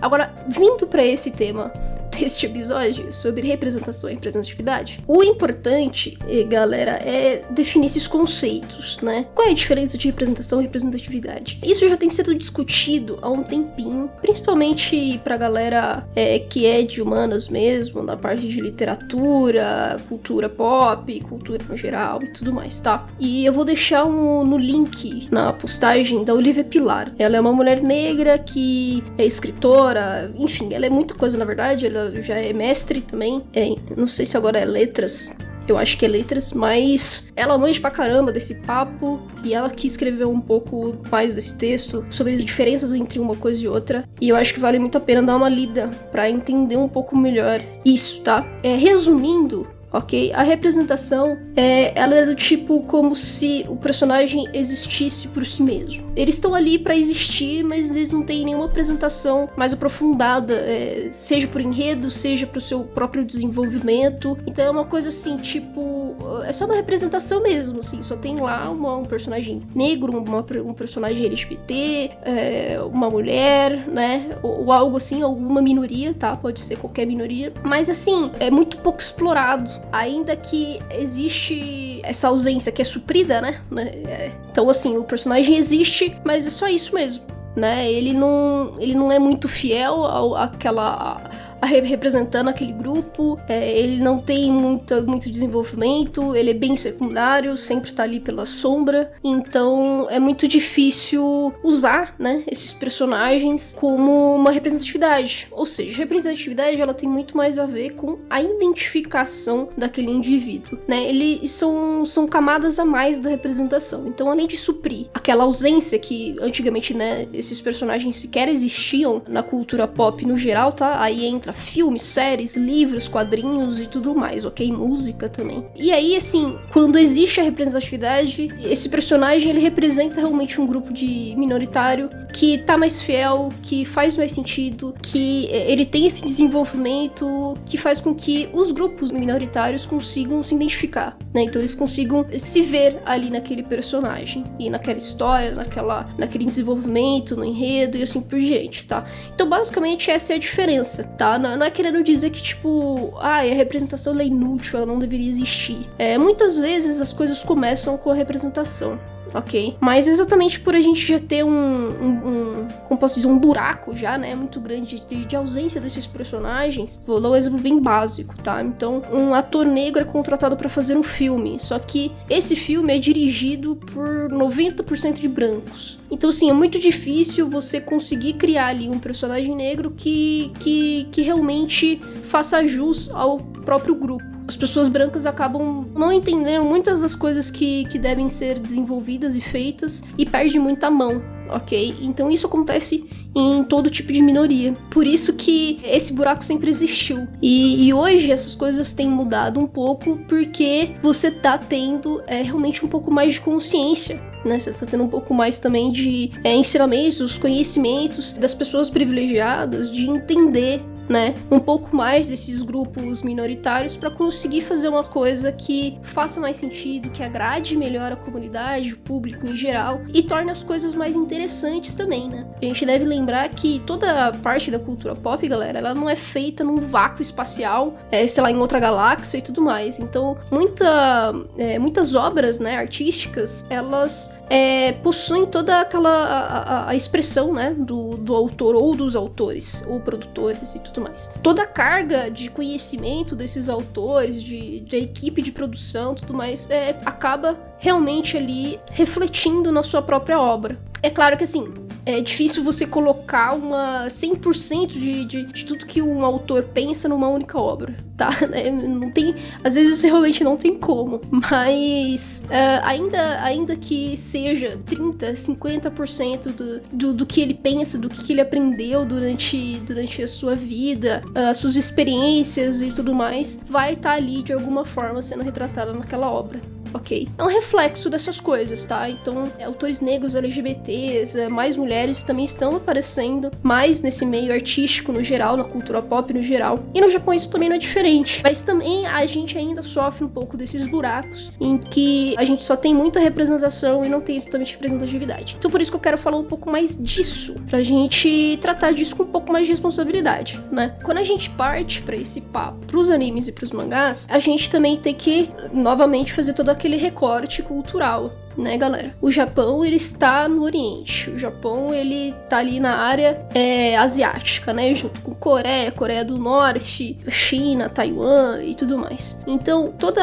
Agora, 0.00 0.34
vindo 0.48 0.86
para 0.86 1.04
esse 1.04 1.30
tema 1.30 1.72
deste 2.18 2.46
episódio 2.46 3.12
sobre 3.12 3.48
representação 3.48 4.10
e 4.10 4.14
representatividade, 4.14 5.00
o 5.06 5.22
importante, 5.22 6.16
eh, 6.28 6.44
galera, 6.44 6.92
é 6.92 7.42
definir 7.50 7.86
esses 7.86 8.06
conceitos, 8.06 8.98
né? 9.02 9.26
Qual 9.34 9.48
é 9.48 9.50
a 9.50 9.54
diferença 9.54 9.98
de 9.98 10.06
representação 10.06 10.60
e 10.60 10.64
representatividade? 10.64 11.58
Isso 11.64 11.88
já 11.88 11.96
tem 11.96 12.10
sido 12.10 12.34
discutido 12.34 13.18
há 13.22 13.30
um 13.30 13.42
tempinho, 13.42 14.10
principalmente 14.20 15.20
pra 15.24 15.36
galera 15.36 16.06
é, 16.14 16.38
que 16.38 16.66
é 16.66 16.82
de 16.82 17.02
humanas 17.02 17.48
mesmo, 17.48 18.02
na 18.02 18.16
parte 18.16 18.46
de 18.46 18.60
literatura, 18.60 20.00
cultura 20.08 20.48
pop, 20.48 21.20
cultura 21.22 21.64
no 21.68 21.76
geral 21.76 22.22
e 22.22 22.32
tudo 22.32 22.52
mais, 22.52 22.78
tá? 22.80 23.06
E 23.18 23.44
eu 23.44 23.52
vou 23.52 23.64
deixar 23.64 24.04
um, 24.04 24.44
no 24.44 24.58
link 24.58 25.28
na 25.30 25.52
postagem 25.52 26.24
da 26.24 26.34
Olivia 26.34 26.64
Pilar. 26.64 27.12
Ela 27.18 27.36
é 27.36 27.40
uma 27.40 27.52
mulher 27.52 27.82
negra 27.82 28.38
que 28.38 29.02
é 29.16 29.24
escritora, 29.24 30.32
enfim, 30.36 30.72
ela 30.72 30.86
é 30.86 30.90
muita 30.90 31.14
coisa 31.14 31.38
na 31.38 31.44
verdade, 31.44 31.86
ela 31.86 32.01
já 32.22 32.36
é 32.36 32.52
mestre 32.52 33.00
também. 33.00 33.42
É, 33.54 33.74
não 33.96 34.06
sei 34.06 34.26
se 34.26 34.36
agora 34.36 34.58
é 34.58 34.64
letras. 34.64 35.36
Eu 35.66 35.78
acho 35.78 35.96
que 35.96 36.04
é 36.04 36.08
letras, 36.08 36.52
mas 36.52 37.30
ela 37.36 37.56
manja 37.56 37.80
pra 37.80 37.90
caramba 37.90 38.32
desse 38.32 38.56
papo 38.56 39.20
e 39.44 39.54
ela 39.54 39.70
que 39.70 39.86
escreveu 39.86 40.30
um 40.30 40.40
pouco 40.40 40.96
mais 41.10 41.34
desse 41.34 41.56
texto 41.56 42.04
sobre 42.10 42.34
as 42.34 42.44
diferenças 42.44 42.92
entre 42.94 43.20
uma 43.20 43.36
coisa 43.36 43.62
e 43.62 43.68
outra. 43.68 44.04
E 44.20 44.28
eu 44.28 44.36
acho 44.36 44.52
que 44.52 44.60
vale 44.60 44.78
muito 44.78 44.98
a 44.98 45.00
pena 45.00 45.22
dar 45.22 45.36
uma 45.36 45.48
lida 45.48 45.88
para 46.10 46.28
entender 46.28 46.76
um 46.76 46.88
pouco 46.88 47.16
melhor 47.16 47.60
isso, 47.84 48.20
tá? 48.22 48.44
É, 48.62 48.74
resumindo, 48.74 49.68
ok? 49.92 50.32
A 50.32 50.42
representação 50.42 51.36
é, 51.54 51.92
ela 51.98 52.14
é 52.14 52.26
do 52.26 52.34
tipo 52.34 52.80
como 52.84 53.14
se 53.14 53.64
o 53.68 53.76
personagem 53.76 54.48
existisse 54.52 55.28
por 55.28 55.44
si 55.44 55.62
mesmo. 55.62 56.10
Eles 56.16 56.36
estão 56.36 56.54
ali 56.54 56.78
para 56.78 56.96
existir, 56.96 57.62
mas 57.62 57.90
eles 57.90 58.10
não 58.10 58.22
têm 58.22 58.44
nenhuma 58.44 58.66
apresentação 58.66 59.48
mais 59.56 59.72
aprofundada, 59.72 60.54
é, 60.54 61.08
seja 61.10 61.46
por 61.46 61.60
enredo, 61.60 62.10
seja 62.10 62.46
pro 62.46 62.60
seu 62.60 62.80
próprio 62.84 63.24
desenvolvimento. 63.24 64.38
Então 64.46 64.64
é 64.64 64.70
uma 64.70 64.84
coisa 64.84 65.08
assim, 65.08 65.36
tipo, 65.36 66.16
é 66.44 66.52
só 66.52 66.64
uma 66.64 66.74
representação 66.74 67.42
mesmo, 67.42 67.80
assim. 67.80 68.02
Só 68.02 68.16
tem 68.16 68.40
lá 68.40 68.70
uma, 68.70 68.96
um 68.96 69.04
personagem 69.04 69.60
negro, 69.74 70.16
uma, 70.18 70.44
um 70.64 70.74
personagem 70.74 71.26
LGBT, 71.26 72.10
é, 72.22 72.80
uma 72.82 73.10
mulher, 73.10 73.88
né? 73.88 74.30
Ou, 74.42 74.64
ou 74.64 74.72
algo 74.72 74.96
assim, 74.96 75.22
alguma 75.22 75.60
minoria, 75.60 76.14
tá? 76.14 76.34
Pode 76.36 76.60
ser 76.60 76.76
qualquer 76.76 77.06
minoria. 77.06 77.52
Mas 77.62 77.90
assim, 77.90 78.30
é 78.38 78.50
muito 78.50 78.78
pouco 78.78 79.00
explorado 79.00 79.81
ainda 79.90 80.36
que 80.36 80.78
existe 80.90 82.00
essa 82.04 82.28
ausência 82.28 82.70
que 82.70 82.82
é 82.82 82.84
suprida, 82.84 83.40
né? 83.40 83.60
né? 83.70 83.90
É. 84.06 84.32
Então, 84.50 84.68
assim, 84.68 84.96
o 84.96 85.04
personagem 85.04 85.56
existe, 85.56 86.16
mas 86.24 86.46
é 86.46 86.50
só 86.50 86.68
isso 86.68 86.94
mesmo, 86.94 87.24
né? 87.56 87.90
Ele 87.90 88.12
não, 88.12 88.72
ele 88.78 88.94
não 88.94 89.10
é 89.10 89.18
muito 89.18 89.48
fiel 89.48 90.04
ao, 90.04 90.36
àquela 90.36 91.22
representando 91.66 92.48
aquele 92.48 92.72
grupo, 92.72 93.38
é, 93.48 93.78
ele 93.78 94.02
não 94.02 94.18
tem 94.18 94.50
muita, 94.50 95.00
muito 95.02 95.30
desenvolvimento, 95.30 96.34
ele 96.34 96.50
é 96.50 96.54
bem 96.54 96.76
secundário, 96.76 97.56
sempre 97.56 97.92
tá 97.92 98.02
ali 98.02 98.20
pela 98.20 98.44
sombra, 98.44 99.12
então 99.22 100.06
é 100.10 100.18
muito 100.18 100.48
difícil 100.48 101.52
usar, 101.62 102.14
né, 102.18 102.42
esses 102.46 102.72
personagens 102.72 103.74
como 103.78 104.34
uma 104.34 104.50
representatividade. 104.50 105.48
Ou 105.50 105.66
seja, 105.66 105.96
representatividade 105.96 106.80
ela 106.80 106.94
tem 106.94 107.08
muito 107.08 107.36
mais 107.36 107.58
a 107.58 107.66
ver 107.66 107.90
com 107.90 108.18
a 108.28 108.42
identificação 108.42 109.68
daquele 109.76 110.10
indivíduo, 110.10 110.78
né? 110.86 111.04
Eles 111.08 111.50
são, 111.52 112.04
são 112.04 112.26
camadas 112.26 112.78
a 112.78 112.84
mais 112.84 113.18
da 113.18 113.30
representação. 113.30 114.06
Então, 114.06 114.30
além 114.30 114.46
de 114.46 114.56
suprir 114.56 115.06
aquela 115.14 115.44
ausência 115.44 115.98
que 115.98 116.36
antigamente, 116.40 116.94
né, 116.94 117.28
esses 117.32 117.60
personagens 117.60 118.16
sequer 118.16 118.48
existiam 118.48 119.22
na 119.28 119.42
cultura 119.42 119.86
pop 119.86 120.24
no 120.26 120.36
geral, 120.36 120.72
tá? 120.72 121.00
Aí 121.00 121.24
entra 121.24 121.51
filmes, 121.52 122.02
séries, 122.02 122.56
livros, 122.56 123.08
quadrinhos 123.08 123.80
e 123.80 123.86
tudo 123.86 124.14
mais, 124.14 124.44
ok? 124.44 124.70
Música 124.72 125.28
também. 125.28 125.66
E 125.76 125.92
aí, 125.92 126.16
assim, 126.16 126.58
quando 126.72 126.98
existe 126.98 127.40
a 127.40 127.44
representatividade, 127.44 128.48
esse 128.62 128.88
personagem 128.88 129.50
ele 129.50 129.60
representa 129.60 130.20
realmente 130.20 130.60
um 130.60 130.66
grupo 130.66 130.92
de 130.92 131.34
minoritário 131.36 132.10
que 132.32 132.58
tá 132.58 132.76
mais 132.76 133.00
fiel, 133.00 133.48
que 133.62 133.84
faz 133.84 134.16
mais 134.16 134.32
sentido, 134.32 134.94
que 135.02 135.46
ele 135.46 135.84
tem 135.84 136.06
esse 136.06 136.24
desenvolvimento 136.24 137.54
que 137.66 137.76
faz 137.76 138.00
com 138.00 138.14
que 138.14 138.48
os 138.52 138.72
grupos 138.72 139.12
minoritários 139.12 139.84
consigam 139.84 140.42
se 140.42 140.54
identificar, 140.54 141.16
né? 141.32 141.44
Então 141.44 141.60
eles 141.60 141.74
consigam 141.74 142.26
se 142.38 142.62
ver 142.62 143.00
ali 143.04 143.30
naquele 143.30 143.62
personagem 143.62 144.44
e 144.58 144.70
naquela 144.70 144.98
história, 144.98 145.52
naquela, 145.52 146.08
naquele 146.18 146.44
desenvolvimento, 146.44 147.36
no 147.36 147.44
enredo 147.44 147.96
e 147.96 148.02
assim 148.02 148.20
por 148.20 148.38
diante, 148.38 148.86
tá? 148.86 149.04
Então 149.34 149.48
basicamente 149.48 150.10
essa 150.10 150.32
é 150.32 150.36
a 150.36 150.38
diferença, 150.38 151.04
tá? 151.04 151.38
Não, 151.42 151.56
não 151.56 151.66
é 151.66 151.70
querendo 151.70 152.02
dizer 152.02 152.30
que, 152.30 152.42
tipo, 152.42 153.12
ah, 153.18 153.38
a 153.38 153.54
representação 153.54 154.18
é 154.18 154.24
inútil, 154.24 154.78
ela 154.78 154.86
não 154.86 154.98
deveria 154.98 155.28
existir. 155.28 155.90
É, 155.98 156.16
muitas 156.16 156.56
vezes 156.56 157.00
as 157.00 157.12
coisas 157.12 157.42
começam 157.42 157.96
com 157.98 158.10
a 158.10 158.14
representação 158.14 158.98
ok? 159.34 159.76
Mas 159.80 160.06
exatamente 160.06 160.60
por 160.60 160.74
a 160.74 160.80
gente 160.80 161.04
já 161.04 161.18
ter 161.18 161.44
um, 161.44 161.50
um, 161.50 162.08
um 162.08 162.68
como 162.86 163.00
posso 163.00 163.16
dizer, 163.16 163.26
um 163.26 163.38
buraco 163.38 163.96
já, 163.96 164.18
né, 164.18 164.34
muito 164.34 164.60
grande 164.60 165.00
de, 165.00 165.24
de, 165.24 165.36
ausência 165.36 165.80
desses 165.80 166.06
personagens, 166.06 167.02
vou 167.06 167.20
dar 167.20 167.30
um 167.30 167.36
exemplo 167.36 167.58
bem 167.58 167.80
básico, 167.80 168.34
tá? 168.42 168.62
Então, 168.62 169.02
um 169.12 169.34
ator 169.34 169.64
negro 169.64 170.02
é 170.02 170.04
contratado 170.04 170.56
para 170.56 170.68
fazer 170.68 170.96
um 170.96 171.02
filme, 171.02 171.58
só 171.58 171.78
que 171.78 172.12
esse 172.28 172.54
filme 172.54 172.94
é 172.94 172.98
dirigido 172.98 173.76
por 173.76 174.30
90% 174.30 175.14
de 175.14 175.28
brancos. 175.28 176.01
Então, 176.12 176.28
assim, 176.28 176.50
é 176.50 176.52
muito 176.52 176.78
difícil 176.78 177.48
você 177.48 177.80
conseguir 177.80 178.34
criar 178.34 178.66
ali 178.66 178.86
um 178.88 178.98
personagem 178.98 179.56
negro 179.56 179.94
que, 179.96 180.52
que, 180.60 181.08
que 181.10 181.22
realmente 181.22 181.98
faça 182.24 182.66
jus 182.66 183.10
ao 183.14 183.38
próprio 183.38 183.94
grupo 183.94 184.32
as 184.46 184.56
pessoas 184.56 184.88
brancas 184.88 185.24
acabam 185.24 185.86
não 185.94 186.12
entendendo 186.12 186.64
muitas 186.64 187.00
das 187.00 187.14
coisas 187.14 187.50
que, 187.50 187.84
que 187.86 187.98
devem 187.98 188.28
ser 188.28 188.58
desenvolvidas 188.58 189.34
e 189.34 189.40
feitas 189.40 190.02
e 190.18 190.26
perde 190.26 190.58
muita 190.58 190.90
mão, 190.90 191.22
ok? 191.48 191.94
Então 192.00 192.30
isso 192.30 192.46
acontece 192.46 193.08
em 193.34 193.64
todo 193.64 193.88
tipo 193.88 194.12
de 194.12 194.20
minoria. 194.20 194.76
Por 194.90 195.06
isso 195.06 195.34
que 195.34 195.80
esse 195.84 196.12
buraco 196.12 196.44
sempre 196.44 196.68
existiu. 196.68 197.26
E, 197.40 197.86
e 197.86 197.94
hoje 197.94 198.30
essas 198.30 198.54
coisas 198.54 198.92
têm 198.92 199.08
mudado 199.08 199.58
um 199.58 199.66
pouco 199.66 200.18
porque 200.28 200.90
você 201.02 201.30
tá 201.30 201.56
tendo 201.56 202.22
é, 202.26 202.42
realmente 202.42 202.84
um 202.84 202.88
pouco 202.88 203.10
mais 203.10 203.34
de 203.34 203.40
consciência 203.40 204.31
né? 204.44 204.58
Você 204.58 204.70
está 204.70 204.86
tendo 204.86 205.04
um 205.04 205.08
pouco 205.08 205.32
mais 205.34 205.60
também 205.60 205.90
de 205.90 206.30
é, 206.44 206.54
ensinamentos, 206.54 207.38
conhecimentos 207.38 208.32
das 208.32 208.54
pessoas 208.54 208.90
privilegiadas, 208.90 209.90
de 209.90 210.08
entender 210.08 210.82
né, 211.08 211.34
um 211.50 211.58
pouco 211.58 211.94
mais 211.94 212.28
desses 212.28 212.62
grupos 212.62 213.22
minoritários 213.22 213.96
para 213.96 214.10
conseguir 214.10 214.62
fazer 214.62 214.88
uma 214.88 215.04
coisa 215.04 215.52
que 215.52 215.98
faça 216.02 216.40
mais 216.40 216.56
sentido, 216.56 217.10
que 217.10 217.22
agrade 217.22 217.76
melhor 217.76 218.12
a 218.12 218.16
comunidade, 218.16 218.94
o 218.94 218.98
público 218.98 219.46
em 219.46 219.56
geral 219.56 220.00
e 220.12 220.22
torne 220.22 220.50
as 220.50 220.62
coisas 220.62 220.94
mais 220.94 221.16
interessantes 221.16 221.94
também, 221.94 222.28
né? 222.28 222.46
A 222.60 222.64
gente 222.64 222.86
deve 222.86 223.04
lembrar 223.04 223.48
que 223.48 223.80
toda 223.86 224.32
parte 224.42 224.70
da 224.70 224.78
cultura 224.78 225.14
pop, 225.14 225.46
galera, 225.46 225.78
ela 225.78 225.94
não 225.94 226.08
é 226.08 226.16
feita 226.16 226.64
num 226.64 226.76
vácuo 226.76 227.22
espacial, 227.22 227.94
é, 228.10 228.26
sei 228.26 228.42
lá, 228.42 228.50
em 228.50 228.56
outra 228.56 228.78
galáxia 228.78 229.38
e 229.38 229.42
tudo 229.42 229.60
mais. 229.60 230.00
Então, 230.00 230.36
muita, 230.50 231.34
é, 231.58 231.78
muitas 231.78 232.14
obras, 232.14 232.58
né, 232.58 232.76
artísticas, 232.76 233.66
elas 233.68 234.32
é, 234.48 234.92
possuem 234.92 235.46
toda 235.46 235.80
aquela 235.80 236.10
a, 236.10 236.58
a, 236.58 236.90
a, 236.90 236.94
expressão, 236.94 237.52
né, 237.52 237.74
do, 237.76 238.16
do 238.16 238.34
autor 238.34 238.74
ou 238.74 238.94
dos 238.94 239.16
autores 239.16 239.84
ou 239.88 240.00
produtores 240.00 240.74
e 240.74 240.80
tudo 240.80 241.00
mais. 241.02 241.30
Toda 241.42 241.62
a 241.62 241.66
carga 241.66 242.30
de 242.30 242.50
conhecimento 242.50 243.36
desses 243.36 243.68
autores, 243.68 244.42
de, 244.42 244.80
da 244.80 244.96
equipe 244.96 245.42
de 245.42 245.52
produção, 245.52 246.14
tudo 246.14 246.34
mais, 246.34 246.70
é, 246.70 247.00
acaba 247.04 247.58
realmente 247.78 248.36
ali 248.36 248.80
refletindo 248.92 249.70
na 249.72 249.82
sua 249.82 250.02
própria 250.02 250.40
obra. 250.40 250.78
É 251.02 251.10
claro 251.10 251.36
que 251.36 251.44
assim, 251.44 251.72
é 252.04 252.20
difícil 252.20 252.64
você 252.64 252.86
colocar 252.86 253.54
uma 253.54 254.06
100% 254.06 254.88
de, 254.88 255.24
de, 255.24 255.44
de 255.44 255.64
tudo 255.64 255.86
que 255.86 256.02
um 256.02 256.24
autor 256.24 256.64
pensa 256.64 257.08
numa 257.08 257.28
única 257.28 257.58
obra, 257.58 257.94
tá? 258.16 258.30
É, 258.52 258.70
não 258.70 259.10
tem, 259.10 259.34
às 259.64 259.74
vezes 259.74 260.02
realmente 260.02 260.44
não 260.44 260.56
tem 260.56 260.78
como, 260.78 261.20
mas 261.30 262.44
uh, 262.46 262.84
ainda, 262.84 263.42
ainda 263.42 263.74
que 263.76 264.14
seja 264.16 264.78
30, 264.84 265.32
50% 265.32 266.52
do, 266.52 266.80
do, 266.92 267.12
do 267.14 267.26
que 267.26 267.40
ele 267.40 267.54
pensa, 267.54 267.98
do 267.98 268.10
que 268.10 268.32
ele 268.32 268.42
aprendeu 268.42 269.06
durante, 269.06 269.78
durante 269.86 270.22
a 270.22 270.28
sua 270.28 270.54
vida, 270.54 271.22
uh, 271.34 271.50
as 271.50 271.56
suas 271.56 271.76
experiências 271.76 272.82
e 272.82 272.88
tudo 272.88 273.14
mais, 273.14 273.58
vai 273.66 273.94
estar 273.94 274.10
tá 274.10 274.16
ali 274.16 274.42
de 274.42 274.52
alguma 274.52 274.84
forma 274.84 275.22
sendo 275.22 275.42
retratado 275.42 275.94
naquela 275.94 276.30
obra 276.30 276.60
ok? 276.92 277.28
É 277.36 277.42
um 277.42 277.46
reflexo 277.46 278.08
dessas 278.10 278.40
coisas, 278.40 278.84
tá? 278.84 279.08
Então, 279.08 279.44
é, 279.58 279.64
autores 279.64 280.00
negros, 280.00 280.34
LGBTs, 280.34 281.38
é, 281.40 281.48
mais 281.48 281.76
mulheres 281.76 282.22
também 282.22 282.44
estão 282.44 282.76
aparecendo 282.76 283.50
mais 283.62 284.00
nesse 284.00 284.24
meio 284.24 284.52
artístico 284.52 285.12
no 285.12 285.22
geral, 285.22 285.56
na 285.56 285.64
cultura 285.64 286.02
pop 286.02 286.32
no 286.32 286.42
geral. 286.42 286.78
E 286.94 287.00
no 287.00 287.10
Japão 287.10 287.34
isso 287.34 287.50
também 287.50 287.68
não 287.68 287.76
é 287.76 287.78
diferente. 287.78 288.40
Mas 288.42 288.62
também 288.62 289.06
a 289.06 289.24
gente 289.26 289.56
ainda 289.56 289.82
sofre 289.82 290.24
um 290.24 290.28
pouco 290.28 290.56
desses 290.56 290.86
buracos 290.86 291.52
em 291.60 291.78
que 291.78 292.34
a 292.36 292.44
gente 292.44 292.64
só 292.64 292.76
tem 292.76 292.94
muita 292.94 293.20
representação 293.20 294.04
e 294.04 294.08
não 294.08 294.20
tem 294.20 294.36
exatamente 294.36 294.72
representatividade. 294.72 295.56
Então, 295.58 295.70
por 295.70 295.80
isso 295.80 295.90
que 295.90 295.96
eu 295.96 296.00
quero 296.00 296.18
falar 296.18 296.38
um 296.38 296.44
pouco 296.44 296.70
mais 296.70 296.96
disso, 296.96 297.54
pra 297.68 297.82
gente 297.82 298.58
tratar 298.60 298.92
disso 298.92 299.16
com 299.16 299.22
um 299.22 299.26
pouco 299.26 299.52
mais 299.52 299.66
de 299.66 299.72
responsabilidade, 299.72 300.60
né? 300.70 300.94
Quando 301.02 301.18
a 301.18 301.22
gente 301.22 301.50
parte 301.50 302.02
para 302.02 302.16
esse 302.16 302.40
papo 302.40 302.86
pros 302.86 303.10
animes 303.10 303.48
e 303.48 303.52
pros 303.52 303.72
mangás, 303.72 304.26
a 304.30 304.38
gente 304.38 304.70
também 304.70 304.96
tem 304.96 305.14
que 305.14 305.50
novamente 305.72 306.32
fazer 306.32 306.52
toda 306.52 306.72
aquele 306.82 306.96
recorte 306.96 307.62
cultural 307.62 308.32
né, 308.56 308.76
galera? 308.76 309.14
O 309.20 309.30
Japão, 309.30 309.84
ele 309.84 309.96
está 309.96 310.48
no 310.48 310.62
Oriente. 310.62 311.30
O 311.30 311.38
Japão, 311.38 311.92
ele 311.92 312.34
tá 312.48 312.58
ali 312.58 312.80
na 312.80 312.96
área 312.98 313.46
é, 313.54 313.96
asiática, 313.96 314.72
né? 314.72 314.94
Junto 314.94 315.20
com 315.20 315.34
Coreia, 315.34 315.90
Coreia 315.90 316.24
do 316.24 316.38
Norte, 316.38 317.18
China, 317.28 317.88
Taiwan 317.88 318.62
e 318.62 318.74
tudo 318.74 318.98
mais. 318.98 319.38
Então, 319.46 319.92
toda 319.98 320.22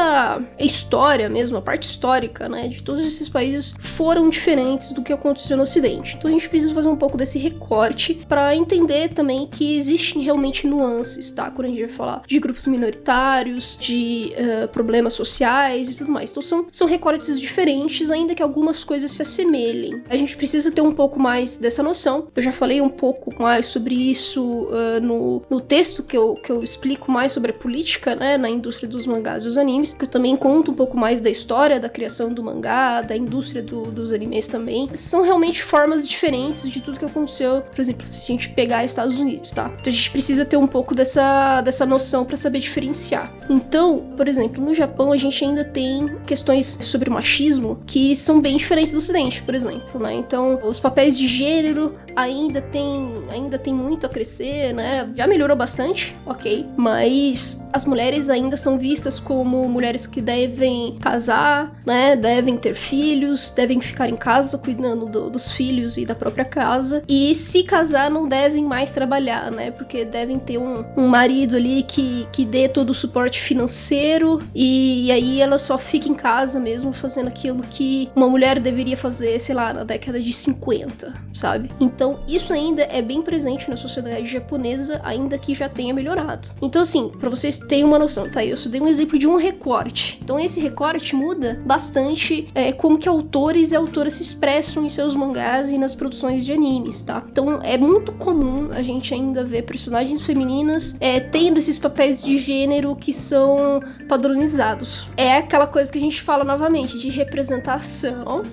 a 0.58 0.64
história 0.64 1.28
mesmo, 1.28 1.56
a 1.56 1.62
parte 1.62 1.84
histórica, 1.84 2.48
né, 2.48 2.68
de 2.68 2.82
todos 2.82 3.04
esses 3.04 3.28
países 3.28 3.74
foram 3.78 4.28
diferentes 4.28 4.92
do 4.92 5.02
que 5.02 5.12
aconteceu 5.12 5.56
no 5.56 5.62
Ocidente. 5.62 6.16
Então, 6.16 6.28
a 6.28 6.32
gente 6.32 6.48
precisa 6.48 6.74
fazer 6.74 6.88
um 6.88 6.96
pouco 6.96 7.16
desse 7.16 7.38
recorte 7.38 8.14
para 8.28 8.54
entender 8.54 9.10
também 9.10 9.46
que 9.46 9.76
existem 9.76 10.22
realmente 10.22 10.66
nuances, 10.66 11.30
tá? 11.30 11.50
Quando 11.50 11.66
a 11.66 11.70
gente 11.70 11.80
vai 11.80 11.90
falar 11.90 12.22
de 12.26 12.38
grupos 12.38 12.66
minoritários, 12.66 13.76
de 13.80 14.32
uh, 14.36 14.68
problemas 14.68 15.12
sociais 15.12 15.90
e 15.90 15.96
tudo 15.96 16.10
mais. 16.10 16.30
Então, 16.30 16.42
são, 16.42 16.66
são 16.70 16.86
recortes 16.86 17.40
diferentes, 17.40 18.10
ainda 18.10 18.19
que 18.34 18.42
algumas 18.42 18.84
coisas 18.84 19.10
se 19.10 19.22
assemelhem. 19.22 20.02
A 20.08 20.16
gente 20.16 20.36
precisa 20.36 20.70
ter 20.70 20.80
um 20.80 20.92
pouco 20.92 21.20
mais 21.20 21.56
dessa 21.56 21.82
noção. 21.82 22.28
Eu 22.34 22.42
já 22.42 22.52
falei 22.52 22.80
um 22.80 22.88
pouco 22.88 23.34
mais 23.40 23.66
sobre 23.66 23.94
isso 23.94 24.42
uh, 24.42 25.00
no, 25.00 25.42
no 25.48 25.60
texto 25.60 26.02
que 26.02 26.16
eu, 26.16 26.34
que 26.34 26.50
eu 26.50 26.62
explico 26.62 27.10
mais 27.10 27.32
sobre 27.32 27.50
a 27.50 27.54
política, 27.54 28.14
né, 28.14 28.36
na 28.36 28.48
indústria 28.48 28.88
dos 28.88 29.06
mangás 29.06 29.44
e 29.44 29.46
dos 29.46 29.58
animes, 29.58 29.92
que 29.92 30.04
eu 30.04 30.08
também 30.08 30.36
conto 30.36 30.70
um 30.70 30.74
pouco 30.74 30.96
mais 30.96 31.20
da 31.20 31.30
história 31.30 31.80
da 31.80 31.88
criação 31.88 32.32
do 32.32 32.42
mangá, 32.42 33.02
da 33.02 33.16
indústria 33.16 33.62
do, 33.62 33.82
dos 33.90 34.12
animes 34.12 34.48
também. 34.48 34.88
São 34.94 35.22
realmente 35.22 35.62
formas 35.62 36.06
diferentes 36.06 36.68
de 36.70 36.80
tudo 36.80 36.98
que 36.98 37.04
aconteceu, 37.04 37.62
por 37.62 37.80
exemplo, 37.80 38.06
se 38.06 38.24
a 38.24 38.26
gente 38.26 38.48
pegar 38.50 38.84
Estados 38.84 39.18
Unidos, 39.18 39.50
tá? 39.50 39.66
Então 39.80 39.90
a 39.90 39.96
gente 39.96 40.10
precisa 40.10 40.44
ter 40.44 40.56
um 40.56 40.66
pouco 40.66 40.94
dessa, 40.94 41.60
dessa 41.60 41.86
noção 41.86 42.24
para 42.24 42.36
saber 42.36 42.60
diferenciar. 42.60 43.32
Então, 43.48 44.12
por 44.16 44.28
exemplo, 44.28 44.64
no 44.64 44.74
Japão 44.74 45.12
a 45.12 45.16
gente 45.16 45.44
ainda 45.44 45.64
tem 45.64 46.16
questões 46.26 46.78
sobre 46.80 47.10
machismo 47.10 47.82
que 47.86 48.09
são 48.14 48.40
bem 48.40 48.56
diferentes 48.56 48.92
do 48.92 48.98
Ocidente, 48.98 49.42
por 49.42 49.54
exemplo, 49.54 50.00
né? 50.00 50.14
Então, 50.14 50.58
os 50.62 50.80
papéis 50.80 51.16
de 51.16 51.26
gênero 51.26 51.96
ainda 52.16 52.60
tem, 52.60 53.22
ainda 53.30 53.58
tem 53.58 53.74
muito 53.74 54.06
a 54.06 54.08
crescer, 54.08 54.72
né? 54.72 55.08
Já 55.14 55.26
melhorou 55.26 55.56
bastante, 55.56 56.16
ok, 56.26 56.66
mas 56.76 57.60
as 57.72 57.84
mulheres 57.84 58.28
ainda 58.28 58.56
são 58.56 58.78
vistas 58.78 59.20
como 59.20 59.68
mulheres 59.68 60.06
que 60.06 60.20
devem 60.20 60.96
casar, 61.00 61.72
né? 61.86 62.16
Devem 62.16 62.56
ter 62.56 62.74
filhos, 62.74 63.50
devem 63.50 63.80
ficar 63.80 64.08
em 64.08 64.16
casa 64.16 64.58
cuidando 64.58 65.06
do, 65.06 65.30
dos 65.30 65.52
filhos 65.52 65.96
e 65.96 66.04
da 66.04 66.14
própria 66.14 66.44
casa. 66.44 67.02
E 67.08 67.34
se 67.34 67.62
casar, 67.62 68.10
não 68.10 68.26
devem 68.26 68.64
mais 68.64 68.92
trabalhar, 68.92 69.50
né? 69.50 69.70
Porque 69.70 70.04
devem 70.04 70.38
ter 70.38 70.58
um, 70.58 70.84
um 70.96 71.08
marido 71.08 71.56
ali 71.56 71.82
que, 71.82 72.26
que 72.32 72.44
dê 72.44 72.68
todo 72.68 72.90
o 72.90 72.94
suporte 72.94 73.40
financeiro 73.40 74.42
e, 74.54 75.06
e 75.06 75.12
aí 75.12 75.40
ela 75.40 75.58
só 75.58 75.78
fica 75.78 76.08
em 76.08 76.14
casa 76.14 76.58
mesmo 76.58 76.92
fazendo 76.92 77.28
aquilo 77.28 77.62
que 77.62 77.99
uma 78.14 78.28
mulher 78.28 78.58
deveria 78.58 78.96
fazer, 78.96 79.38
sei 79.38 79.54
lá, 79.54 79.72
na 79.72 79.84
década 79.84 80.20
de 80.20 80.32
50, 80.32 81.12
sabe? 81.34 81.70
Então, 81.80 82.20
isso 82.28 82.52
ainda 82.52 82.82
é 82.82 83.02
bem 83.02 83.22
presente 83.22 83.68
na 83.68 83.76
sociedade 83.76 84.26
japonesa, 84.26 85.00
ainda 85.04 85.36
que 85.38 85.54
já 85.54 85.68
tenha 85.68 85.92
melhorado. 85.92 86.48
Então, 86.62 86.82
assim, 86.82 87.08
para 87.08 87.28
vocês 87.28 87.58
terem 87.58 87.84
uma 87.84 87.98
noção, 87.98 88.30
tá? 88.30 88.44
Eu 88.44 88.56
só 88.56 88.68
dei 88.68 88.80
um 88.80 88.88
exemplo 88.88 89.18
de 89.18 89.26
um 89.26 89.36
recorte. 89.36 90.18
Então, 90.22 90.38
esse 90.38 90.60
recorte 90.60 91.14
muda 91.14 91.60
bastante 91.64 92.48
é, 92.54 92.72
como 92.72 92.98
que 92.98 93.08
autores 93.08 93.72
e 93.72 93.76
autoras 93.76 94.14
se 94.14 94.22
expressam 94.22 94.84
em 94.84 94.88
seus 94.88 95.14
mangás 95.14 95.70
e 95.70 95.78
nas 95.78 95.94
produções 95.94 96.44
de 96.44 96.52
animes, 96.52 97.02
tá? 97.02 97.24
Então, 97.30 97.58
é 97.62 97.76
muito 97.76 98.12
comum 98.12 98.70
a 98.72 98.82
gente 98.82 99.12
ainda 99.12 99.44
ver 99.44 99.62
personagens 99.62 100.22
femininas 100.22 100.96
é, 101.00 101.20
tendo 101.20 101.58
esses 101.58 101.78
papéis 101.78 102.22
de 102.22 102.38
gênero 102.38 102.94
que 102.96 103.12
são 103.12 103.80
padronizados. 104.08 105.08
É 105.16 105.36
aquela 105.36 105.66
coisa 105.66 105.90
que 105.90 105.98
a 105.98 106.00
gente 106.00 106.22
fala 106.22 106.44
novamente 106.44 106.98
de 106.98 107.08
representação 107.08 107.89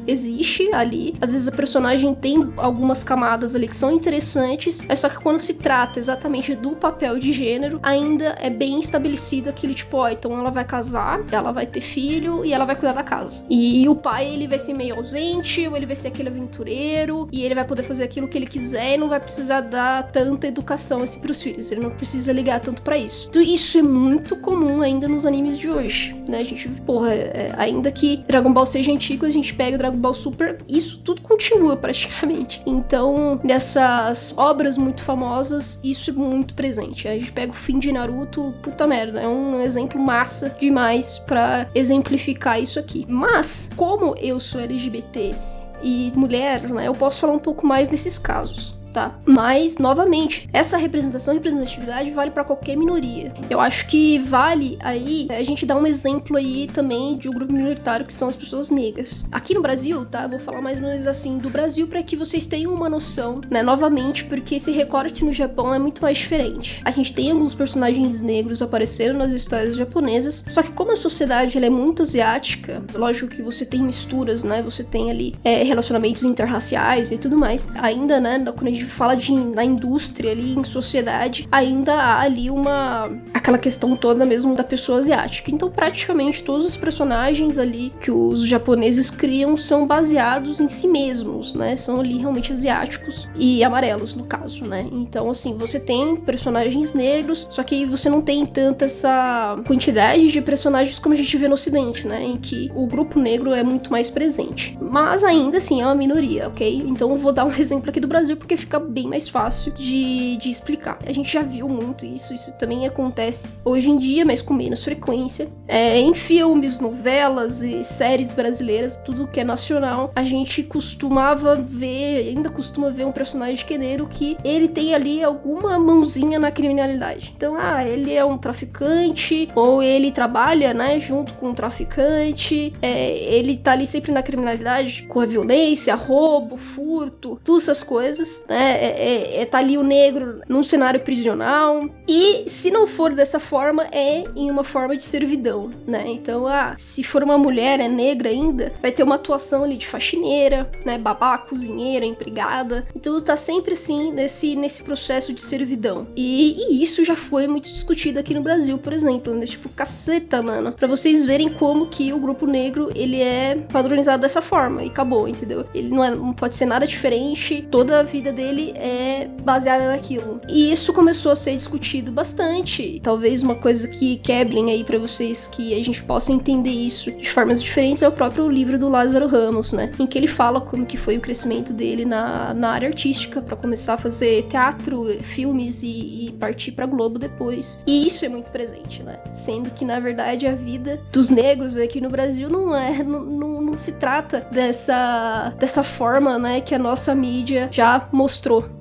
existe 0.06 0.74
ali. 0.74 1.15
Às 1.22 1.32
vezes 1.32 1.48
a 1.48 1.51
personagem 1.51 2.13
tem 2.13 2.53
algumas 2.58 3.03
camadas 3.03 3.56
ali 3.56 3.67
que 3.67 3.75
são 3.75 3.91
interessantes, 3.91 4.82
mas 4.88 5.00
só 5.00 5.10
que 5.10 5.17
quando 5.17 5.39
se 5.39 5.56
trata 5.56 6.00
exatamente 6.00 6.56
do 6.56 6.75
papel 6.75 7.20
de 7.20 7.32
gênero, 7.32 7.79
ainda 7.84 8.36
é 8.39 8.50
bem 8.50 8.79
estabelecido 8.79 9.50
aquele 9.50 9.74
tipo, 9.74 9.98
ó, 9.98 10.10
então 10.10 10.38
ela 10.38 10.50
vai 10.50 10.65
casar, 10.65 11.22
ela 11.32 11.51
vai 11.51 11.65
ter 11.65 11.82
filho 11.82 12.44
e 12.44 12.53
ela 12.53 12.65
vai 12.65 12.75
cuidar 12.75 12.94
da 12.94 13.03
casa. 13.03 13.46
E 13.50 13.88
o 13.88 13.96
pai, 13.96 14.27
ele 14.27 14.48
vai 14.48 14.60
ser 14.60 14.74
meio 14.74 14.96
ausente, 14.96 15.67
ou 15.67 15.75
ele 15.75 15.86
vai 15.86 15.96
ser 15.96 16.10
aquele 16.10 16.29
aventureiro, 16.29 17.27
e 17.32 17.44
ele 17.44 17.56
vai 17.56 17.65
poder 17.65 17.84
fazer 17.84 18.03
aquilo 18.03 18.27
que 18.27 18.38
ele 18.38 18.48
quiser 18.48 18.96
e 18.96 18.98
não 18.98 19.10
vai 19.10 19.20
precisar 19.20 19.62
dar 19.62 20.12
tanta 20.12 20.48
educação 20.48 21.01
assim 21.01 21.20
pros 21.20 21.41
filhos. 21.41 21.72
Ele 21.72 21.82
não 21.82 21.91
precisa 21.91 22.32
ligar 22.32 22.60
tanto 22.60 22.82
para 22.82 22.98
isso. 22.98 23.27
Então 23.29 23.41
isso 23.41 23.77
é 23.77 23.84
muito 23.84 24.36
comum 24.38 24.82
ainda 24.82 25.08
nos 25.08 25.25
animes 25.25 25.58
de 25.58 25.70
hoje, 25.70 26.15
né? 26.27 26.39
A 26.39 26.44
gente, 26.44 26.67
porra, 26.86 27.13
é, 27.13 27.53
ainda 27.58 27.91
que 27.91 28.17
Dragon 28.27 28.51
Ball 28.51 28.65
seja 28.65 28.91
antigo, 28.91 29.25
a 29.27 29.31
gente 29.31 29.53
pega 29.53 29.75
o 29.75 29.77
Dragon 29.77 29.98
Ball 29.98 30.13
Super, 30.13 30.57
isso 30.67 31.00
tudo 31.00 31.22
continua 31.22 31.75
praticamente. 31.77 32.62
Então, 32.65 33.39
nessas 33.43 34.34
obras 34.38 34.77
muito 34.77 35.03
famosas, 35.03 35.79
isso 35.84 36.10
é 36.10 36.13
muito 36.13 36.53
presente. 36.53 37.07
A 37.07 37.13
gente 37.13 37.31
pega 37.31 37.51
o 37.51 37.55
fim 37.55 37.79
de 37.79 37.91
Naruto, 37.91 38.53
puta 38.62 38.88
merda, 38.88 39.19
é 39.19 39.27
um 39.27 39.62
exemplo 39.62 40.00
massa 40.00 40.55
demais 40.60 41.19
para 41.19 41.69
exemplificar 41.75 42.62
isso 42.62 42.79
aqui. 42.79 43.05
Mas, 43.07 43.69
como 43.75 44.15
eu 44.17 44.39
sou 44.39 44.62
LGBT 44.62 45.36
e 45.81 46.12
mulher, 46.15 46.69
né, 46.69 46.88
eu 46.88 46.93
posso 46.93 47.19
falar 47.19 47.34
um 47.34 47.39
pouco 47.39 47.65
mais 47.65 47.89
nesses 47.89 48.17
casos 48.17 48.76
tá? 48.91 49.20
Mas, 49.25 49.77
novamente, 49.77 50.50
essa 50.51 50.77
representação 50.77 51.34
e 51.34 51.38
representatividade 51.38 52.12
vale 52.12 52.32
para 52.32 52.44
qualquer 52.44 52.75
minoria. 52.75 53.34
Eu 53.50 53.60
acho 53.60 53.88
que 53.88 54.20
vale 54.20 54.77
aí 54.82 55.27
a 55.29 55.44
gente 55.44 55.65
dar 55.65 55.77
um 55.77 55.86
exemplo 55.86 56.38
aí 56.38 56.67
também 56.67 57.17
de 57.17 57.29
um 57.29 57.34
grupo 57.34 57.53
minoritário 57.53 58.06
que 58.06 58.13
são 58.13 58.27
as 58.27 58.36
pessoas 58.36 58.70
negras. 58.70 59.25
Aqui 59.32 59.53
no 59.53 59.62
Brasil, 59.62 60.06
tá? 60.06 60.27
Vou 60.27 60.39
falar 60.39 60.62
mais 60.62 60.79
ou 60.79 60.88
menos 60.88 61.08
assim 61.08 61.38
do 61.38 61.50
Brasil 61.50 61.88
para 61.88 62.01
que 62.03 62.15
vocês 62.15 62.48
tenham 62.48 62.74
uma 62.74 62.89
noção, 62.89 63.41
né? 63.50 63.62
Novamente, 63.62 64.25
porque 64.25 64.56
esse 64.56 64.72
recorte 64.72 65.24
no 65.24 65.34
Japão 65.34 65.74
é 65.74 65.79
muito 65.79 66.01
mais 66.01 66.17
diferente. 66.17 66.82
A 66.84 66.91
gente 66.91 67.13
tem 67.13 67.32
alguns 67.32 67.53
personagens 67.53 68.22
negros 68.22 68.62
aparecendo 68.62 69.17
nas 69.17 69.32
histórias 69.32 69.75
japonesas, 69.75 70.44
só 70.48 70.62
que 70.62 70.72
como 70.72 70.91
a 70.91 70.96
sociedade 70.96 71.58
é 71.58 71.70
muito 71.70 72.01
asiática, 72.01 72.84
lógico 72.94 73.27
que 73.27 73.41
você 73.41 73.65
tem 73.65 73.82
misturas, 73.82 74.44
né? 74.44 74.62
Você 74.62 74.84
tem 74.84 75.10
ali 75.10 75.36
é, 75.44 75.63
relacionamentos 75.63 76.24
interraciais 76.24 77.12
e 77.12 77.17
tudo 77.17 77.38
mais. 77.38 77.67
Ainda, 77.75 78.20
né? 78.20 78.44
Quando 78.56 78.67
a 78.67 78.72
gente 78.77 78.86
fala 78.91 79.15
de 79.15 79.34
na 79.34 79.63
indústria 79.63 80.31
ali, 80.31 80.53
em 80.53 80.63
sociedade, 80.63 81.48
ainda 81.51 81.93
há 81.93 82.22
ali 82.22 82.50
uma 82.50 83.10
aquela 83.34 83.57
questão 83.57 83.96
toda 83.96 84.25
mesmo 84.25 84.55
da 84.55 84.63
pessoa 84.63 85.00
asiática. 85.00 85.51
Então, 85.51 85.69
praticamente 85.69 86.43
todos 86.43 86.65
os 86.65 86.75
personagens 86.75 87.57
ali 87.57 87.93
que 88.01 88.12
os 88.12 88.46
japoneses 88.46 89.10
criam 89.10 89.55
são 89.55 89.88
baseados 89.88 90.60
em 90.60 90.69
si 90.69 90.88
mesmos, 90.88 91.53
né? 91.53 91.75
São 91.75 92.00
ali 92.00 92.17
realmente 92.17 92.51
asiáticos 92.51 93.27
e 93.36 93.63
amarelos, 93.63 94.15
no 94.15 94.25
caso, 94.25 94.65
né? 94.65 94.86
Então, 94.91 95.29
assim, 95.29 95.57
você 95.57 95.79
tem 95.79 96.15
personagens 96.17 96.93
negros, 96.93 97.48
só 97.50 97.63
que 97.63 97.86
você 97.86 98.10
não 98.10 98.22
tem 98.22 98.46
tanta 98.46 98.86
essa 98.86 99.60
quantidade 99.65 100.27
de 100.27 100.41
personagens 100.41 101.00
como 101.00 101.13
a 101.13 101.17
gente 101.17 101.38
vê 101.38 101.48
no 101.48 101.53
ocidente, 101.53 102.07
né? 102.07 102.24
Em 102.24 102.38
que 102.38 102.72
o 102.75 102.86
grupo 102.86 103.19
negro 103.19 103.53
é 103.53 103.63
muito 103.63 103.91
mais 103.91 104.10
presente. 104.10 104.77
Mas 104.81 105.24
ainda 105.24 105.57
assim 105.57 105.81
é 105.81 105.86
uma 105.86 105.96
minoria, 105.96 106.48
ok? 106.48 106.84
Então 106.88 107.12
eu 107.12 107.17
vou 107.17 107.31
dar 107.31 107.46
um 107.46 107.51
exemplo 107.57 107.89
aqui 107.89 108.00
do 108.00 108.07
Brasil 108.07 108.36
porque 108.36 108.57
fica 108.57 108.66
fica 108.67 108.79
bem 108.79 109.07
mais 109.07 109.29
fácil 109.29 109.71
de, 109.71 110.36
de 110.38 110.50
explicar. 110.50 111.00
A 111.05 111.13
gente 111.13 111.31
já 111.31 111.41
viu 111.41 111.69
muito 111.69 112.05
isso, 112.05 112.33
isso 112.33 112.51
também 112.57 112.86
acontece 112.86 113.53
hoje 113.63 113.89
em 113.89 113.97
dia, 113.97 114.25
mas 114.25 114.41
com 114.41 114.53
menos 114.53 114.83
frequência. 114.83 115.47
É, 115.67 115.97
em 116.00 116.13
filmes, 116.13 116.79
novelas 116.79 117.62
e 117.62 117.83
séries 117.83 118.33
brasileiras, 118.33 118.97
tudo 118.97 119.27
que 119.27 119.39
é 119.39 119.43
nacional, 119.43 120.12
a 120.13 120.24
gente 120.24 120.63
costumava 120.63 121.55
ver, 121.55 122.29
ainda 122.29 122.50
costuma 122.50 122.89
ver 122.89 123.05
um 123.05 123.12
personagem 123.12 123.65
queneiro 123.65 124.05
que 124.07 124.38
ele 124.43 124.67
tem 124.67 124.93
ali 124.93 125.24
alguma 125.24 125.79
mãozinha 125.79 126.38
na 126.38 126.51
criminalidade. 126.51 127.33
Então, 127.36 127.55
ah, 127.57 127.86
ele 127.86 128.13
é 128.13 128.25
um 128.25 128.38
traficante, 128.38 129.50
ou 129.55 129.81
ele 129.81 130.12
trabalha, 130.12 130.74
né, 130.74 131.00
junto 131.00 131.33
com 131.33 131.50
um 131.50 131.53
traficante, 131.53 132.74
é, 132.81 133.17
ele 133.33 133.55
tá 133.55 133.71
ali 133.71 133.88
sempre 133.88 134.12
na 134.12 134.21
criminalidade, 134.21 135.03
com 135.03 135.21
a 135.21 135.25
violência, 135.25 135.95
roubo, 135.95 136.57
furto, 136.57 137.39
todas 137.43 137.63
essas 137.63 137.83
coisas, 137.83 138.43
né, 138.47 138.56
é, 138.59 139.39
é, 139.39 139.41
é 139.41 139.45
tá 139.45 139.59
ali 139.59 139.77
o 139.77 139.83
negro 139.83 140.41
num 140.47 140.63
cenário 140.63 140.99
prisional, 140.99 141.89
e 142.07 142.43
se 142.47 142.71
não 142.71 142.87
for 142.87 143.13
dessa 143.13 143.39
forma, 143.39 143.87
é 143.91 144.23
em 144.35 144.49
uma 144.49 144.63
forma 144.63 144.95
de 144.95 145.05
servidão, 145.05 145.71
né, 145.85 146.05
então, 146.07 146.47
ah, 146.47 146.75
se 146.77 147.03
for 147.03 147.23
uma 147.23 147.37
mulher, 147.37 147.79
é 147.79 147.87
negra 147.87 148.29
ainda, 148.29 148.73
vai 148.81 148.91
ter 148.91 149.03
uma 149.03 149.15
atuação 149.15 149.63
ali 149.63 149.77
de 149.77 149.87
faxineira, 149.87 150.69
né, 150.85 150.97
babá, 150.97 151.37
cozinheira, 151.37 152.05
empregada, 152.05 152.87
então 152.95 153.17
tá 153.21 153.35
sempre 153.35 153.73
assim, 153.73 154.11
nesse, 154.11 154.55
nesse 154.55 154.83
processo 154.83 155.33
de 155.33 155.41
servidão, 155.41 156.07
e, 156.15 156.57
e 156.69 156.81
isso 156.81 157.03
já 157.03 157.15
foi 157.15 157.47
muito 157.47 157.69
discutido 157.69 158.19
aqui 158.19 158.33
no 158.33 158.41
Brasil, 158.41 158.77
por 158.77 158.93
exemplo, 158.93 159.33
né, 159.33 159.45
tipo, 159.45 159.69
caceta, 159.69 160.41
mano, 160.41 160.71
pra 160.71 160.87
vocês 160.87 161.25
verem 161.25 161.49
como 161.49 161.87
que 161.87 162.13
o 162.13 162.19
grupo 162.19 162.45
negro, 162.45 162.89
ele 162.95 163.21
é 163.21 163.55
padronizado 163.71 164.21
dessa 164.21 164.41
forma, 164.41 164.83
e 164.83 164.87
acabou, 164.87 165.27
entendeu? 165.27 165.65
Ele 165.73 165.89
não, 165.89 166.03
é, 166.03 166.11
não 166.11 166.33
pode 166.33 166.55
ser 166.55 166.65
nada 166.65 166.87
diferente, 166.87 167.67
toda 167.69 167.99
a 167.99 168.03
vida 168.03 168.31
dele 168.31 168.46
é 168.75 169.27
baseada 169.43 169.87
naquilo. 169.87 170.41
E 170.47 170.71
isso 170.71 170.93
começou 170.93 171.31
a 171.31 171.35
ser 171.35 171.55
discutido 171.55 172.11
bastante. 172.11 172.99
Talvez 173.03 173.43
uma 173.43 173.55
coisa 173.55 173.87
que 173.87 174.17
quebrem 174.17 174.71
aí 174.71 174.83
para 174.83 174.97
vocês 174.97 175.47
que 175.47 175.73
a 175.73 175.83
gente 175.83 176.03
possa 176.03 176.31
entender 176.31 176.69
isso 176.69 177.11
de 177.11 177.29
formas 177.29 177.61
diferentes 177.61 178.03
é 178.03 178.07
o 178.07 178.11
próprio 178.11 178.49
livro 178.49 178.77
do 178.77 178.89
Lázaro 178.89 179.27
Ramos, 179.27 179.73
né? 179.73 179.91
Em 179.99 180.05
que 180.05 180.17
ele 180.17 180.27
fala 180.27 180.61
como 180.61 180.85
que 180.85 180.97
foi 180.97 181.17
o 181.17 181.21
crescimento 181.21 181.73
dele 181.73 182.05
na, 182.05 182.53
na 182.53 182.69
área 182.71 182.87
artística 182.87 183.41
para 183.41 183.55
começar 183.55 183.95
a 183.95 183.97
fazer 183.97 184.43
teatro, 184.43 185.05
filmes 185.23 185.83
e, 185.83 186.27
e 186.27 186.33
partir 186.33 186.71
para 186.71 186.85
Globo 186.85 187.19
depois. 187.19 187.79
E 187.85 188.07
isso 188.07 188.25
é 188.25 188.29
muito 188.29 188.51
presente, 188.51 189.03
né? 189.03 189.19
Sendo 189.33 189.69
que 189.71 189.85
na 189.85 189.99
verdade 189.99 190.47
a 190.47 190.53
vida 190.53 191.01
dos 191.11 191.29
negros 191.29 191.77
aqui 191.77 192.01
no 192.01 192.09
Brasil 192.09 192.49
não 192.49 192.75
é 192.75 193.03
não, 193.03 193.23
não, 193.23 193.61
não 193.61 193.73
se 193.75 193.93
trata 193.93 194.47
dessa 194.51 195.53
dessa 195.57 195.83
forma, 195.83 196.37
né, 196.37 196.61
que 196.61 196.73
a 196.73 196.79
nossa 196.79 197.13
mídia 197.13 197.69
já 197.71 198.07
mostrou, 198.11 198.37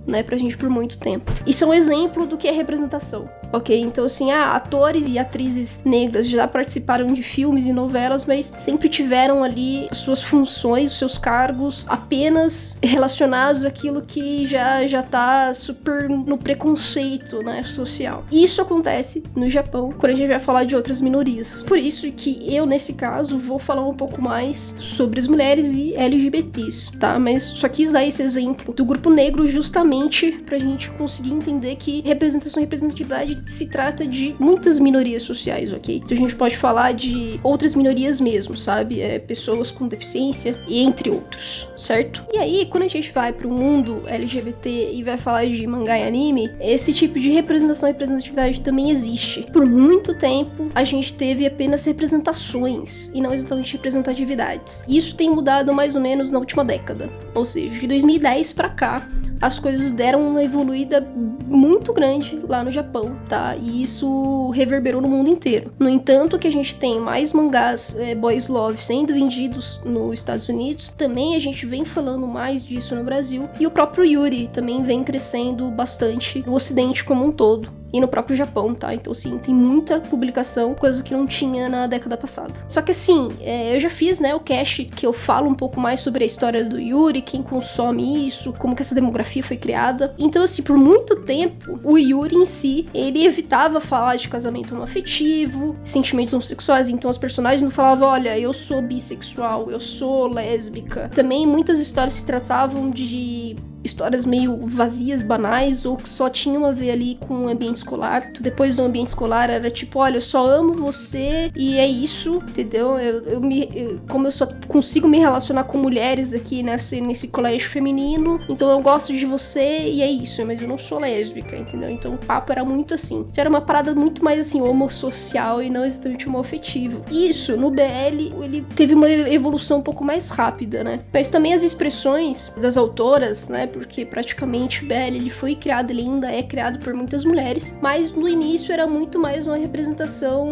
né, 0.07 0.23
pra 0.23 0.37
gente 0.37 0.57
por 0.57 0.69
muito 0.69 0.99
tempo. 0.99 1.33
Isso 1.47 1.65
é 1.65 1.67
um 1.67 1.75
exemplo 1.75 2.27
do 2.27 2.37
que 2.37 2.49
é 2.49 2.53
representação. 2.53 3.29
Ok, 3.53 3.79
então 3.81 4.05
assim, 4.05 4.31
ah, 4.31 4.53
atores 4.53 5.07
e 5.07 5.19
atrizes 5.19 5.83
negras 5.85 6.29
já 6.29 6.47
participaram 6.47 7.13
de 7.13 7.23
filmes 7.23 7.67
e 7.67 7.73
novelas, 7.73 8.25
mas 8.25 8.53
sempre 8.57 8.89
tiveram 8.89 9.43
ali 9.43 9.89
suas 9.93 10.23
funções, 10.23 10.93
seus 10.93 11.17
cargos 11.17 11.85
apenas 11.89 12.77
relacionados 12.83 13.65
àquilo 13.65 14.03
que 14.03 14.45
já 14.47 14.87
já 14.87 15.03
tá 15.03 15.55
super 15.55 16.09
no 16.09 16.37
preconceito, 16.37 17.43
né, 17.43 17.63
social. 17.63 18.25
Isso 18.31 18.61
acontece 18.61 19.23
no 19.35 19.49
Japão, 19.49 19.93
quando 19.97 20.13
a 20.13 20.17
gente 20.17 20.29
vai 20.29 20.41
falar 20.41 20.65
de 20.65 20.77
outras 20.77 21.01
minorias. 21.01 21.63
Por 21.63 21.79
isso 21.79 22.11
que 22.13 22.55
eu 22.55 22.67
nesse 22.67 22.93
caso 22.93 23.39
vou 23.39 23.59
falar 23.59 23.87
um 23.87 23.95
pouco 23.95 24.21
mais 24.21 24.77
sobre 24.79 25.19
as 25.19 25.27
mulheres 25.27 25.73
e 25.73 25.95
LGBTs, 25.95 26.99
tá? 26.99 27.19
Mas 27.19 27.43
só 27.43 27.69
quis 27.69 27.93
dar 27.93 28.05
esse 28.05 28.23
exemplo 28.23 28.75
do 28.75 28.85
grupo 28.85 29.11
negro 29.11 29.47
justamente 29.47 30.33
pra 30.45 30.59
gente 30.59 30.91
conseguir 30.91 31.33
entender 31.33 31.77
que 31.77 32.01
representação 32.03 32.61
e 32.61 32.65
representatividade 32.65 33.37
se 33.47 33.69
trata 33.69 34.07
de 34.07 34.35
muitas 34.39 34.79
minorias 34.79 35.23
sociais, 35.23 35.73
ok? 35.73 36.03
Então 36.05 36.17
a 36.17 36.21
gente 36.21 36.35
pode 36.35 36.57
falar 36.57 36.93
de 36.93 37.39
outras 37.43 37.75
minorias 37.75 38.21
mesmo, 38.21 38.57
sabe? 38.57 39.01
É, 39.01 39.19
pessoas 39.19 39.71
com 39.71 39.87
deficiência 39.87 40.59
e 40.67 40.81
entre 40.81 41.11
outros, 41.11 41.69
certo? 41.77 42.25
E 42.33 42.39
aí, 42.39 42.67
quando 42.67 42.83
a 42.83 42.89
gente 42.89 43.13
vai 43.13 43.33
pro 43.33 43.49
mundo 43.49 44.03
LGBT 44.07 44.91
e 44.93 45.03
vai 45.03 45.17
falar 45.17 45.47
de 45.47 45.67
mangá 45.67 45.99
e 45.99 46.03
anime, 46.03 46.51
esse 46.61 46.93
tipo 46.93 47.19
de 47.21 47.31
representação 47.31 47.89
e 47.89 47.93
representatividade 47.93 48.61
também 48.61 48.91
existe. 48.91 49.43
Por 49.53 49.65
muito 49.65 50.19
tempo, 50.19 50.69
a 50.75 50.83
gente 50.83 51.15
teve 51.15 51.47
apenas 51.47 51.85
representações 51.85 53.11
e 53.15 53.21
não 53.21 53.33
exatamente 53.33 53.75
representatividades. 53.75 54.85
Isso 54.89 55.15
tem 55.15 55.31
mudado 55.31 55.73
mais 55.73 55.95
ou 55.95 56.03
menos 56.03 56.33
na 56.33 56.39
última 56.39 56.65
década. 56.65 57.09
Ou 57.35 57.45
seja, 57.45 57.79
de 57.79 57.87
2010 57.87 58.53
para 58.53 58.69
cá, 58.69 59.09
as 59.41 59.59
coisas 59.59 59.91
deram 59.91 60.29
uma 60.29 60.43
evoluída 60.43 61.07
muito 61.47 61.93
grande 61.93 62.41
lá 62.49 62.65
no 62.65 62.73
Japão, 62.73 63.17
tá? 63.29 63.57
E 63.57 63.83
isso 63.83 64.51
reverberou 64.51 65.01
no 65.01 65.09
mundo 65.09 65.29
inteiro. 65.29 65.73
No 65.79 65.89
entanto, 65.89 66.39
que 66.39 66.49
a 66.49 66.53
gente 66.53 66.75
tem 66.75 67.01
mais 67.01 67.33
mangás 67.33 67.97
é, 67.99 68.15
boys 68.15 68.49
love 68.49 68.81
sendo 68.81 69.13
vendidos 69.15 69.81
nos 69.85 70.15
Estados 70.15 70.49
Unidos, 70.49 70.89
também 70.89 71.35
a 71.35 71.39
gente 71.39 71.67
vem 71.67 71.85
falando 71.85 72.27
mais 72.27 72.65
disso 72.65 72.95
no 72.95 73.05
Brasil 73.05 73.49
e 73.59 73.67
o 73.67 73.71
próprio 73.71 74.05
Yuri 74.05 74.49
também 74.49 74.83
vem 74.83 75.03
crescendo 75.03 75.71
bastante 75.71 76.43
no 76.47 76.55
Ocidente 76.55 77.05
como 77.05 77.25
um 77.25 77.33
todo 77.33 77.71
e 77.93 78.01
no 78.01 78.09
próprio 78.09 78.37
Japão, 78.37 78.75
tá? 78.75 78.95
Então, 78.95 79.13
assim, 79.13 79.39
tem 79.39 79.55
muita 79.55 80.01
publicação, 80.01 80.75
coisa 80.75 81.03
que 81.03 81.13
não 81.13 81.27
tinha 81.27 81.69
na 81.69 81.87
década 81.87 82.17
passada. 82.17 82.53
Só 82.69 82.83
que, 82.83 82.91
assim, 82.91 83.29
é, 83.41 83.75
eu 83.75 83.81
já 83.81 83.91
fiz, 83.91 84.21
né, 84.21 84.35
o 84.35 84.41
cast 84.41 84.85
que 84.85 85.07
eu 85.07 85.13
falo 85.13 85.49
um 85.49 85.55
pouco 85.55 85.81
mais 85.81 86.01
sobre 86.01 86.25
a 86.25 86.27
história 86.27 86.65
do 86.65 86.79
Yuri, 86.79 87.23
quem 87.23 87.43
consome 87.43 88.27
isso, 88.27 88.53
como 88.55 88.75
que 88.75 88.83
essa 88.83 88.95
demografia 88.95 89.43
foi 89.43 89.57
criada. 89.57 90.15
Então, 90.19 90.43
assim, 90.43 90.63
por 90.63 90.77
muito 90.77 91.17
tempo, 91.23 91.79
o 91.85 91.97
Yuri 91.97 92.37
em 92.37 92.47
si, 92.47 92.89
ele 92.93 93.25
evitava 93.25 93.81
falar 93.81 94.17
de 94.17 94.29
casamento 94.29 94.75
não 94.75 94.83
afetivo, 94.83 95.77
sentimentos 95.85 96.35
homossexuais. 96.35 96.89
Então, 96.89 97.11
as 97.11 97.19
personagens 97.19 97.63
não 97.63 97.71
falavam, 97.71 98.09
olha, 98.09 98.39
eu 98.39 98.53
sou 98.53 98.83
bissexual, 98.83 99.71
eu 99.71 99.81
sou 99.81 100.27
lésbica. 100.27 101.09
Também 101.15 101.47
muitas 101.47 101.79
histórias 101.79 102.15
se 102.15 102.25
tratavam 102.25 102.91
de 102.91 103.57
histórias 103.87 104.27
meio 104.27 104.57
vazias, 104.67 105.23
banais, 105.23 105.87
ou 105.87 105.97
que 105.97 106.09
só 106.09 106.29
tinham 106.29 106.65
a 106.65 106.73
ver 106.73 106.91
ali 106.91 107.17
com 107.27 107.47
o 107.47 107.49
ambiente 107.49 107.77
escolar. 107.77 108.31
Depois 108.41 108.77
do 108.77 108.83
ambiente 108.83 109.09
escolar 109.09 109.51
era 109.51 109.71
tipo, 109.71 109.99
olha, 109.99 110.17
eu 110.17 110.21
só 110.21 110.47
amo 110.47 110.75
você 110.75 111.51
e 111.55 111.77
é 111.77 111.87
isso, 111.87 112.43
entendeu? 112.49 112.99
Eu, 112.99 113.23
eu 113.23 113.41
me, 113.41 113.69
eu, 113.75 114.01
como 114.09 114.27
eu 114.27 114.31
só 114.31 114.47
consigo 114.69 115.09
me 115.09 115.19
relacionar 115.19 115.65
com 115.65 115.79
mulheres 115.79 116.35
aqui 116.35 116.63
nesse, 116.63 117.01
nesse 117.01 117.29
colégio 117.29 117.69
feminino, 117.69 118.41
então 118.49 118.71
eu 118.71 118.81
gosto 118.81 119.13
de 119.13 119.25
você 119.25 119.85
e 119.87 120.03
é 120.03 120.11
isso, 120.11 120.45
mas 120.45 120.61
eu 120.61 120.69
não 120.69 120.79
sou 120.79 120.99
lésbica, 120.99 121.57
entendeu? 121.57 121.91
Então 121.91 122.15
o 122.15 122.19
papo 122.19 122.53
era 122.53 122.65
muito 122.65 122.95
assim. 122.95 123.27
Era 123.37 123.49
uma 123.49 123.61
parada 123.61 123.95
muito 123.95 124.25
mais 124.25 124.41
assim, 124.41 124.61
homossocial 124.61 125.63
e 125.63 125.71
não 125.71 125.85
exatamente 125.85 126.29
homoafetivo. 126.29 127.05
Isso, 127.11 127.57
no 127.57 127.71
BL, 127.71 128.43
ele 128.43 128.65
teve 128.75 128.95
uma 128.95 129.09
evolução 129.09 129.79
um 129.79 129.83
pouco 129.83 130.05
mais 130.05 130.31
rápida, 130.31 130.83
né? 130.83 131.01
Mas 131.13 131.31
também 131.31 131.55
as 131.55 131.63
expressões 131.63 132.53
das 132.61 132.77
autoras, 132.77 133.49
né? 133.49 133.67
Porque 133.77 134.05
praticamente 134.05 134.85
o 134.85 134.89
BL 134.89 134.95
ele 134.95 135.31
foi 135.31 135.55
criado, 135.55 135.91
ele 135.91 136.03
ainda 136.03 136.33
é 136.33 136.43
criado 136.43 136.79
por 136.79 136.95
muitas 136.95 137.25
mulheres, 137.25 137.77
mas 137.81 138.13
no 138.13 138.29
início 138.29 138.73
era 138.73 138.87
muito 138.87 139.19
mais 139.19 139.47
uma 139.47 139.57
representação 139.57 140.51